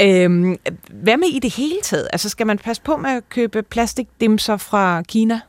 Øhm, 0.00 0.56
hvad 0.90 1.16
med 1.16 1.28
i 1.28 1.38
det 1.38 1.54
hele 1.54 1.80
taget? 1.82 2.08
Altså 2.12 2.28
skal 2.28 2.46
man 2.46 2.58
passe 2.58 2.82
på 2.82 2.96
med 2.96 3.10
at 3.10 3.28
købe 3.28 3.62
plastikdimser 3.62 4.56
fra 4.56 5.02
Kina? 5.02 5.40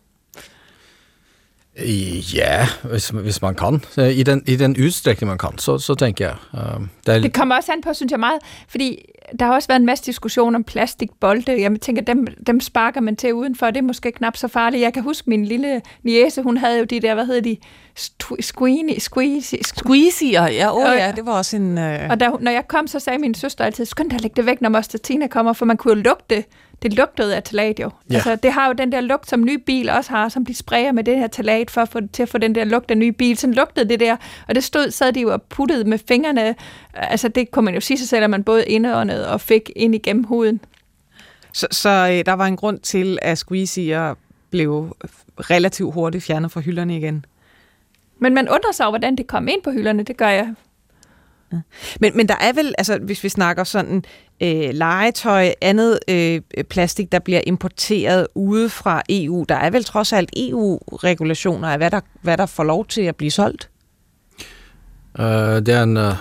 Ja, 2.34 2.68
hvis, 2.84 3.10
hvis 3.10 3.42
man 3.42 3.56
kan. 3.56 3.82
I 3.98 4.24
den, 4.24 4.44
i 4.48 4.56
den 4.56 4.78
udstrækning 4.86 5.28
man 5.28 5.38
kan, 5.38 5.58
så, 5.58 5.78
så 5.78 5.96
tænker 5.96 6.26
jeg. 6.26 6.36
Uh, 6.54 6.82
det, 7.06 7.16
er 7.16 7.20
det 7.20 7.34
kommer 7.34 7.56
også 7.56 7.72
an 7.72 7.82
på, 7.82 7.94
synes 7.94 8.12
jeg 8.12 8.20
meget, 8.20 8.40
fordi 8.68 9.06
der 9.40 9.46
har 9.46 9.54
også 9.54 9.68
været 9.68 9.80
en 9.80 9.86
masse 9.86 10.06
diskussion 10.06 10.56
om 10.56 10.64
plastikbolde. 10.64 11.62
Jeg 11.62 11.82
tænker, 11.82 12.02
dem, 12.02 12.28
dem 12.48 12.60
sparker 12.60 13.02
man 13.02 13.16
til 13.16 13.34
udenfor, 13.34 13.66
det 13.66 13.78
er 13.78 13.82
måske 13.82 14.12
knap 14.12 14.38
så 14.38 14.48
farligt. 14.48 14.82
Jeg 14.82 14.94
kan 14.94 15.04
huske 15.04 15.30
min 15.30 15.46
lille 15.46 15.82
niece, 16.04 16.42
hun 16.42 16.58
havde 16.58 16.80
jo 16.80 16.84
de 16.84 17.00
der, 17.00 17.14
hvad 17.14 17.26
hedder 17.26 17.42
de, 17.42 17.58
squeezy, 18.42 19.00
squeezy, 19.00 19.56
squeezier, 19.62 20.48
ja, 20.48 20.76
oh, 20.76 20.98
ja, 20.98 21.12
det 21.16 21.26
var 21.26 21.38
også 21.38 21.56
en... 21.56 21.78
Uh... 21.78 22.10
Og 22.10 22.20
da, 22.20 22.30
når 22.40 22.52
jeg 22.52 22.68
kom, 22.68 22.88
så 22.88 23.00
sagde 23.00 23.20
min 23.20 23.34
søster 23.34 23.66
altid, 23.66 23.86
skynd 23.86 24.10
dig 24.10 24.16
at 24.16 24.22
lægge 24.22 24.36
det 24.36 24.46
væk, 24.46 24.62
når 24.62 24.70
Moster 24.70 24.98
Tina 24.98 25.28
kommer, 25.28 25.54
for 25.54 25.66
man 25.66 25.78
kunne 25.78 25.98
jo 25.98 26.04
lugte 26.04 26.44
det 26.84 26.94
lugtede 26.94 27.36
af 27.36 27.44
talat 27.44 27.80
jo. 27.80 27.90
Ja. 28.10 28.16
Altså, 28.16 28.36
det 28.36 28.52
har 28.52 28.68
jo 28.68 28.74
den 28.74 28.92
der 28.92 29.02
lugt, 29.02 29.30
som 29.30 29.44
nye 29.44 29.58
bil 29.58 29.90
også 29.90 30.12
har, 30.12 30.30
som 30.30 30.46
de 30.46 30.54
sprayer 30.54 30.92
med 30.92 31.04
det 31.04 31.18
her 31.18 31.28
talat 31.28 31.72
for 31.72 31.82
at 31.82 31.90
få, 31.90 32.00
til 32.14 32.24
at 32.24 32.30
få 32.30 32.38
den 32.38 32.56
der 32.56 32.64
lugt 32.64 32.92
af 32.92 32.98
nye 32.98 33.12
bil. 33.12 33.38
Sådan 33.38 33.54
lugtede 33.54 33.90
det 33.90 34.00
der, 34.00 34.18
og 34.48 34.56
det 34.56 34.64
stod, 34.64 34.92
sad 34.92 35.14
de 35.14 35.22
jo 35.22 35.34
og 35.34 35.42
puttede 35.42 35.84
med 35.84 36.00
fingrene. 36.08 36.56
Altså, 36.94 37.28
det 37.28 37.52
kunne 37.52 37.66
man 37.66 37.74
jo 37.74 37.80
sige 37.80 37.98
sig 37.98 38.08
selv, 38.08 38.24
at 38.24 38.30
man 38.30 38.44
både 38.44 38.66
indåndede 38.66 39.30
og 39.30 39.42
fik 39.42 39.72
ind 39.76 39.96
igennem 39.96 40.24
huden. 40.24 40.60
Så, 41.54 41.68
så 41.72 41.90
øh, 41.90 42.26
der 42.26 42.34
var 42.34 42.46
en 42.46 42.56
grund 42.56 42.80
til, 42.80 43.20
at 43.22 43.38
squeezier 43.38 44.16
blev 44.50 44.96
relativt 45.38 45.94
hurtigt 45.94 46.24
fjernet 46.24 46.52
fra 46.52 46.62
hylderne 46.62 46.98
igen? 46.98 47.26
Men 48.20 48.34
man 48.34 48.50
undrer 48.50 48.72
sig 48.72 48.86
over, 48.86 48.92
hvordan 48.92 49.16
det 49.16 49.28
kom 49.28 49.48
ind 49.48 49.62
på 49.64 49.72
hylderne. 49.72 50.04
Det 50.04 50.18
gør 50.18 50.30
jeg 50.30 50.54
men, 52.00 52.18
men 52.18 52.28
der 52.28 52.36
er 52.40 52.54
vel, 52.54 52.76
altså 52.78 52.98
hvis 52.98 53.24
vi 53.24 53.30
snakker 53.30 53.64
sådan 53.64 54.04
øh, 54.42 54.70
legetøj, 54.74 55.54
andet 55.62 56.00
øh, 56.08 56.42
plastik, 56.70 57.12
der 57.12 57.20
bliver 57.20 57.42
importeret 57.48 58.28
ude 58.36 58.70
fra 58.70 59.02
EU, 59.10 59.46
der 59.50 59.56
er 59.56 59.70
vel 59.70 59.84
trods 59.84 60.14
alt 60.14 60.30
EU-regulationer 60.38 61.68
af, 61.68 61.78
hvad 61.78 61.92
der, 61.92 62.02
hvad 62.22 62.38
der 62.38 62.46
får 62.46 62.64
lov 62.64 62.86
til 62.86 63.02
at 63.02 63.16
blive 63.16 63.32
solgt? 63.32 63.70
Uh, 65.20 65.26
det 65.26 65.70
er 65.70 65.84
en... 65.84 65.98
Uh 65.98 66.14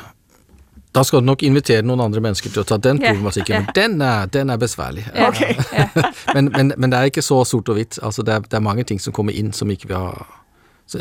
der 0.95 1.03
skal 1.03 1.19
du 1.19 1.25
nok 1.25 1.43
invitere 1.43 1.83
nogle 1.83 2.03
andre 2.03 2.21
mennesker 2.21 2.51
til 2.51 2.61
at 2.61 2.67
tage 2.67 2.81
den 2.81 2.99
problematikken, 2.99 3.53
ja, 3.53 3.59
ja. 3.59 3.67
men 3.67 3.91
den 3.91 4.03
er, 4.03 4.27
den 4.27 4.51
er 4.51 4.57
besværlig. 4.57 5.07
Okay. 5.17 5.55
Men, 6.35 6.53
men, 6.57 6.73
men 6.77 6.93
det 6.93 6.99
er 6.99 7.03
ikke 7.03 7.23
så 7.23 7.45
sort 7.45 7.69
og 7.69 7.75
hvidt. 7.75 7.99
Altså, 8.03 8.23
der, 8.23 8.39
der 8.39 8.57
er 8.57 8.61
mange 8.61 8.85
ting, 8.85 9.01
som 9.01 9.13
kommer 9.13 9.33
ind, 9.33 9.53
som 9.53 9.71
ikke 9.71 9.89
vi 9.89 9.95
har 9.95 10.42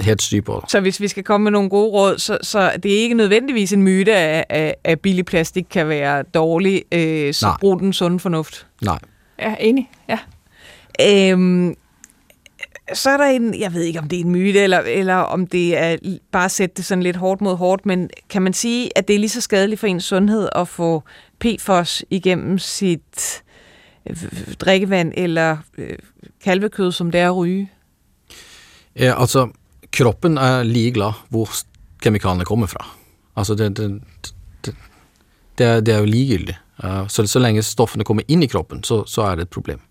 helt 0.01 0.21
styr 0.21 0.41
på. 0.41 0.63
Så 0.67 0.79
hvis 0.79 1.01
vi 1.01 1.07
skal 1.07 1.23
komme 1.23 1.43
med 1.43 1.51
nogle 1.51 1.69
gode 1.69 1.91
råd, 1.91 2.17
så, 2.17 2.38
så 2.41 2.71
det 2.84 2.93
er 2.93 2.99
ikke 2.99 3.15
nødvendigvis 3.15 3.73
en 3.73 3.82
myte, 3.82 4.15
at, 4.15 4.45
at, 4.49 4.75
at 4.84 4.99
billig 4.99 5.25
plastik 5.25 5.65
kan 5.69 5.89
være 5.89 6.23
dårlig, 6.23 6.84
øh, 6.91 7.34
så 7.34 7.45
Nej. 7.45 7.57
brug 7.59 7.79
den 7.79 7.93
sunde 7.93 8.19
fornuft. 8.19 8.67
Nej. 8.82 8.99
Ja, 9.39 9.55
enig. 9.59 9.89
Ja. 10.09 10.19
Øhm, 11.07 11.75
så 12.93 13.09
er 13.09 13.17
der 13.17 13.25
en, 13.25 13.59
jeg 13.59 13.73
ved 13.73 13.82
ikke 13.82 13.99
om 13.99 14.07
det 14.07 14.19
er 14.19 14.23
en 14.23 14.29
myte, 14.29 14.59
eller, 14.59 14.79
eller 14.79 15.15
om 15.15 15.47
det 15.47 15.77
er 15.77 15.97
bare 16.32 16.45
at 16.45 16.51
sætte 16.51 16.75
det 16.75 16.86
sådan 16.86 17.03
lidt 17.03 17.15
hårdt 17.15 17.41
mod 17.41 17.55
hårdt, 17.55 17.86
men 17.86 18.09
kan 18.29 18.41
man 18.41 18.53
sige, 18.53 18.97
at 18.97 19.07
det 19.07 19.15
er 19.15 19.19
lige 19.19 19.29
så 19.29 19.41
skadeligt 19.41 19.79
for 19.79 19.88
ens 19.88 20.03
sundhed 20.03 20.49
at 20.55 20.67
få 20.67 21.03
PFOS 21.39 22.03
igennem 22.09 22.59
sit 22.59 23.43
øh, 24.09 24.17
drikkevand 24.59 25.13
eller 25.17 25.57
øh, 25.77 25.97
kalvekød, 26.43 26.91
som 26.91 27.11
det 27.11 27.21
er 27.21 27.29
at 27.29 27.36
ryge? 27.36 27.71
Ja, 28.99 29.21
altså 29.21 29.49
kroppen 29.91 30.39
er 30.41 30.65
ligeglad 30.67 31.19
hvor 31.29 31.51
kemikaliene 32.01 32.47
kommer 32.47 32.71
fra. 32.71 32.85
Altså 33.37 33.55
det, 33.55 33.69
det, 33.77 33.89
det, 34.65 34.75
det, 35.57 35.65
er, 35.65 35.81
det 35.81 35.95
er 35.95 36.03
jo 36.03 36.11
likegyldig. 36.11 36.57
Eh, 36.83 37.07
så, 37.07 37.27
så 37.27 37.41
lenge 37.41 37.63
stoffene 37.65 38.07
kommer 38.07 38.27
inn 38.31 38.43
i 38.43 38.49
kroppen, 38.51 38.83
så, 38.87 39.03
så 39.07 39.27
er 39.29 39.39
det 39.39 39.47
et 39.47 39.53
problem. 39.53 39.81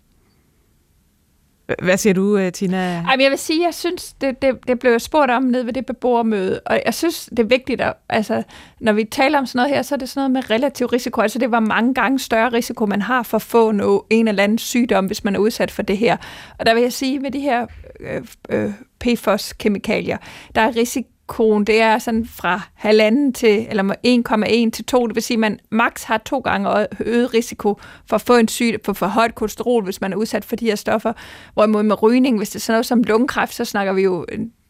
Hvad 1.82 1.96
siger 1.96 2.14
du, 2.14 2.36
øh, 2.36 2.52
Tina? 2.52 2.92
Jamen, 2.92 3.20
jeg 3.20 3.30
vil 3.30 3.38
sige, 3.38 3.64
jeg 3.64 3.74
synes, 3.74 4.12
det, 4.12 4.42
det, 4.42 4.58
det 4.68 4.78
blev 4.78 4.98
spurgt 4.98 5.30
om 5.30 5.42
nede 5.42 5.66
ved 5.66 5.72
det 5.72 5.86
beboermøde, 5.86 6.60
og 6.66 6.82
jeg 6.86 6.94
synes, 6.94 7.28
det 7.30 7.38
er 7.38 7.44
vigtigt, 7.44 7.80
at, 7.80 7.92
altså, 8.08 8.42
når 8.80 8.92
vi 8.92 9.04
taler 9.04 9.38
om 9.38 9.46
sådan 9.46 9.58
noget 9.58 9.74
her, 9.74 9.82
så 9.82 9.94
er 9.94 9.98
det 9.98 10.08
sådan 10.08 10.30
noget 10.30 10.30
med 10.30 10.56
relativ 10.56 10.86
risiko. 10.86 11.20
Altså, 11.20 11.38
det 11.38 11.50
var 11.50 11.60
mange 11.60 11.94
gange 11.94 12.18
større 12.18 12.48
risiko, 12.48 12.86
man 12.86 13.02
har 13.02 13.22
for 13.22 13.36
at 13.36 13.42
få 13.42 13.72
noget, 13.72 14.00
en 14.10 14.28
eller 14.28 14.42
anden 14.42 14.58
sygdom, 14.58 15.06
hvis 15.06 15.24
man 15.24 15.34
er 15.34 15.38
udsat 15.38 15.70
for 15.70 15.82
det 15.82 15.98
her. 15.98 16.16
Og 16.58 16.66
der 16.66 16.74
vil 16.74 16.82
jeg 16.82 16.92
sige, 16.92 17.18
med 17.18 17.30
de 17.30 17.40
her 17.40 17.66
øh, 18.00 18.22
øh, 18.48 18.72
PFOS-kemikalier, 19.04 20.16
der 20.54 20.60
er 20.60 20.76
risiko 20.76 21.08
risikoen, 21.30 21.64
det 21.64 21.80
er 21.80 21.98
sådan 21.98 22.26
fra 22.26 22.60
halvanden 22.74 23.32
til, 23.32 23.66
eller 23.70 23.94
1,1 24.66 24.70
til 24.70 24.84
2, 24.84 25.06
det 25.06 25.14
vil 25.14 25.22
sige, 25.22 25.34
at 25.34 25.40
man 25.40 25.58
maks 25.70 26.04
har 26.04 26.18
to 26.18 26.38
gange 26.38 26.86
øget 27.00 27.34
risiko 27.34 27.80
for 28.08 28.14
at 28.14 28.20
få 28.20 28.36
en 28.36 28.48
syg, 28.48 28.80
for 28.84 28.92
for 28.92 29.06
højt 29.06 29.34
kolesterol, 29.34 29.84
hvis 29.84 30.00
man 30.00 30.12
er 30.12 30.16
udsat 30.16 30.44
for 30.44 30.56
de 30.56 30.64
her 30.64 30.74
stoffer. 30.74 31.12
Hvorimod 31.54 31.82
med 31.82 32.02
rygning, 32.02 32.38
hvis 32.38 32.50
det 32.50 32.56
er 32.56 32.60
sådan 32.60 32.74
noget 32.74 32.86
som 32.86 33.02
lungekræft, 33.02 33.54
så 33.54 33.64
snakker 33.64 33.92
vi 33.92 34.02
jo 34.02 34.26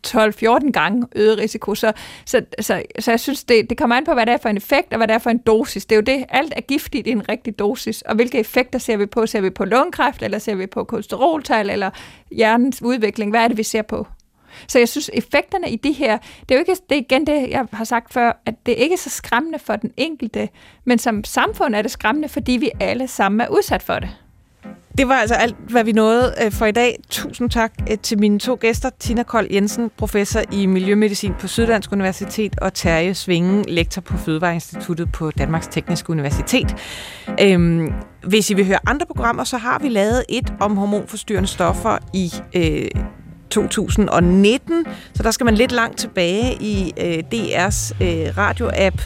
12-14 0.07 0.71
gange 0.71 1.07
øget 1.17 1.39
risiko. 1.39 1.75
Så, 1.75 1.93
så, 2.27 2.41
så, 2.61 2.83
så 2.99 3.11
jeg 3.11 3.21
synes, 3.21 3.45
det, 3.45 3.71
det 3.71 3.79
kommer 3.79 3.97
an 3.97 4.05
på, 4.05 4.15
hvad 4.15 4.27
det 4.27 4.33
er 4.33 4.39
for 4.39 4.49
en 4.49 4.57
effekt, 4.57 4.93
og 4.93 4.97
hvad 4.97 5.09
det 5.09 5.15
er 5.15 5.19
for 5.19 5.31
en 5.31 5.39
dosis. 5.39 5.87
Det 5.87 5.93
er 5.93 5.97
jo 5.97 6.03
det, 6.03 6.25
alt 6.29 6.53
er 6.57 6.61
giftigt 6.61 7.07
i 7.07 7.11
en 7.11 7.29
rigtig 7.29 7.59
dosis. 7.59 8.03
Og 8.03 8.15
hvilke 8.15 8.39
effekter 8.39 8.79
ser 8.79 8.97
vi 8.97 9.07
på? 9.07 9.27
Ser 9.27 9.41
vi 9.41 9.51
på 9.51 9.65
lungekræft, 9.65 10.23
eller 10.23 10.39
ser 10.39 10.55
vi 10.55 10.67
på 10.67 10.85
kolesteroltal, 10.85 11.71
eller 11.71 11.91
hjernens 12.33 12.83
udvikling? 12.83 13.31
Hvad 13.31 13.41
er 13.41 13.49
det, 13.49 13.59
vi 13.59 13.63
ser 13.63 13.83
på? 13.83 14.07
Så 14.67 14.79
jeg 14.79 14.89
synes, 14.89 15.11
effekterne 15.15 15.71
i 15.71 15.77
det 15.77 15.95
her, 15.95 16.19
det 16.19 16.51
er 16.51 16.55
jo 16.55 16.59
ikke, 16.59 16.77
det 16.89 16.97
er 16.97 17.01
igen 17.01 17.27
det, 17.27 17.51
jeg 17.51 17.67
har 17.73 17.85
sagt 17.85 18.13
før, 18.13 18.43
at 18.47 18.55
det 18.67 18.75
ikke 18.79 18.97
så 18.97 19.11
skræmmende 19.11 19.59
for 19.59 19.77
den 19.77 19.93
enkelte, 19.97 20.49
men 20.85 20.99
som 20.99 21.25
samfund 21.25 21.75
er 21.75 21.83
det 21.83 21.91
skræmmende, 21.91 22.29
fordi 22.29 22.53
vi 22.53 22.71
alle 22.81 23.09
sammen 23.09 23.41
er 23.41 23.49
udsat 23.49 23.83
for 23.83 23.99
det. 23.99 24.09
Det 24.99 25.09
var 25.09 25.15
altså 25.15 25.35
alt, 25.35 25.57
hvad 25.69 25.85
vi 25.85 25.93
nåede 25.93 26.35
øh, 26.45 26.53
for 26.53 26.67
i 26.67 26.73
dag. 26.73 26.99
Tusind 27.11 27.51
tak 27.51 27.73
øh, 27.91 27.99
til 27.99 28.19
mine 28.19 28.39
to 28.39 28.59
gæster, 28.61 28.91
Tina 28.99 29.23
Kold 29.23 29.47
Jensen, 29.51 29.91
professor 29.97 30.41
i 30.53 30.67
Miljømedicin 30.67 31.35
på 31.41 31.49
Syddansk 31.49 31.93
Universitet, 31.93 32.59
og 32.59 32.75
Terje 32.75 33.15
Svingen, 33.15 33.65
lektor 33.69 34.03
på 34.03 34.17
Fødevareinstituttet 34.17 35.13
på 35.13 35.31
Danmarks 35.31 35.67
Tekniske 35.67 36.11
Universitet. 36.11 36.77
Øhm, 37.41 37.93
hvis 38.27 38.51
I 38.51 38.55
vil 38.55 38.67
høre 38.67 38.79
andre 38.87 39.07
programmer, 39.07 39.45
så 39.45 39.57
har 39.59 39.79
vi 39.79 39.89
lavet 39.89 40.25
et 40.29 40.53
om 40.61 40.77
hormonforstyrrende 40.77 41.49
stoffer 41.49 41.99
i 42.15 42.33
øh, 42.57 43.03
2019, 43.51 44.85
så 45.15 45.23
der 45.23 45.31
skal 45.31 45.45
man 45.45 45.55
lidt 45.55 45.73
langt 45.73 45.99
tilbage 45.99 46.55
i 46.61 46.93
øh, 47.01 47.19
DR's 47.35 48.05
øh, 48.05 48.39
radioapp, 48.39 49.03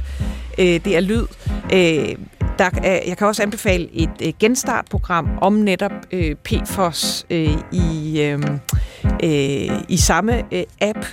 øh, 0.59 0.65
det 0.65 0.97
er 0.97 1.01
lyd. 1.01 1.27
Øh, 1.73 2.17
der, 2.59 2.71
øh, 2.79 3.09
jeg 3.09 3.17
kan 3.19 3.27
også 3.27 3.43
anbefale 3.43 3.89
et 3.93 4.11
øh, 4.23 4.33
genstartprogram 4.41 5.29
om 5.41 5.53
netop 5.53 5.93
øh, 6.13 6.35
PFOS 6.35 7.27
øh, 7.31 7.57
i, 7.73 8.21
øh, 8.23 8.43
øh, 9.25 9.81
i 9.89 9.97
samme 9.97 10.55
øh, 10.55 10.65
app. 10.81 11.07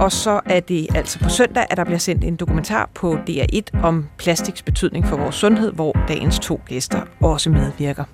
Og 0.00 0.12
så 0.12 0.40
er 0.46 0.60
det 0.60 0.86
altså 0.94 1.18
på 1.18 1.28
søndag, 1.28 1.66
at 1.70 1.76
der 1.76 1.84
bliver 1.84 1.98
sendt 1.98 2.24
en 2.24 2.36
dokumentar 2.36 2.90
på 2.94 3.16
DR1 3.30 3.82
om 3.82 4.08
plastiks 4.18 4.62
betydning 4.62 5.06
for 5.06 5.16
vores 5.16 5.34
sundhed, 5.34 5.72
hvor 5.72 5.92
dagens 6.08 6.38
to 6.38 6.60
gæster 6.66 7.00
også 7.20 7.50
medvirker. 7.50 8.04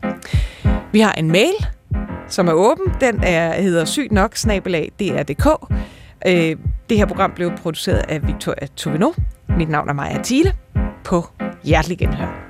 Vi 0.92 1.00
har 1.00 1.12
en 1.12 1.32
mail, 1.32 1.54
som 2.28 2.48
er 2.48 2.52
åben. 2.52 2.92
Den 3.00 3.20
er, 3.22 3.60
hedder 3.60 3.84
sygt 3.84 4.12
nok, 4.12 4.36
snabelag 4.36 4.90
dr.dk. 5.00 5.72
Øh, 6.26 6.56
det 6.88 6.96
her 6.96 7.06
program 7.06 7.32
blev 7.34 7.50
produceret 7.56 8.04
af 8.08 8.26
Victoria 8.26 8.66
Tovino. 8.76 9.12
Mit 9.48 9.68
navn 9.68 9.88
er 9.88 9.92
Maja 9.92 10.22
Thiele. 10.24 10.52
På 11.04 11.26
hjertelig 11.64 11.98
genhør. 11.98 12.48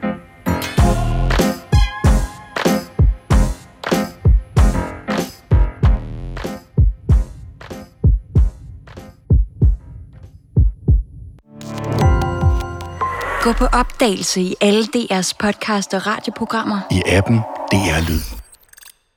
Gå 13.43 13.53
på 13.53 13.64
opdagelse 13.64 14.41
i 14.41 14.55
alle 14.61 14.84
DR's 14.97 15.32
podcast 15.41 15.95
og 15.95 16.07
radioprogrammer. 16.07 16.80
I 16.91 17.03
appen 17.07 17.39
DR 17.72 18.11
Lyd. 18.11 18.38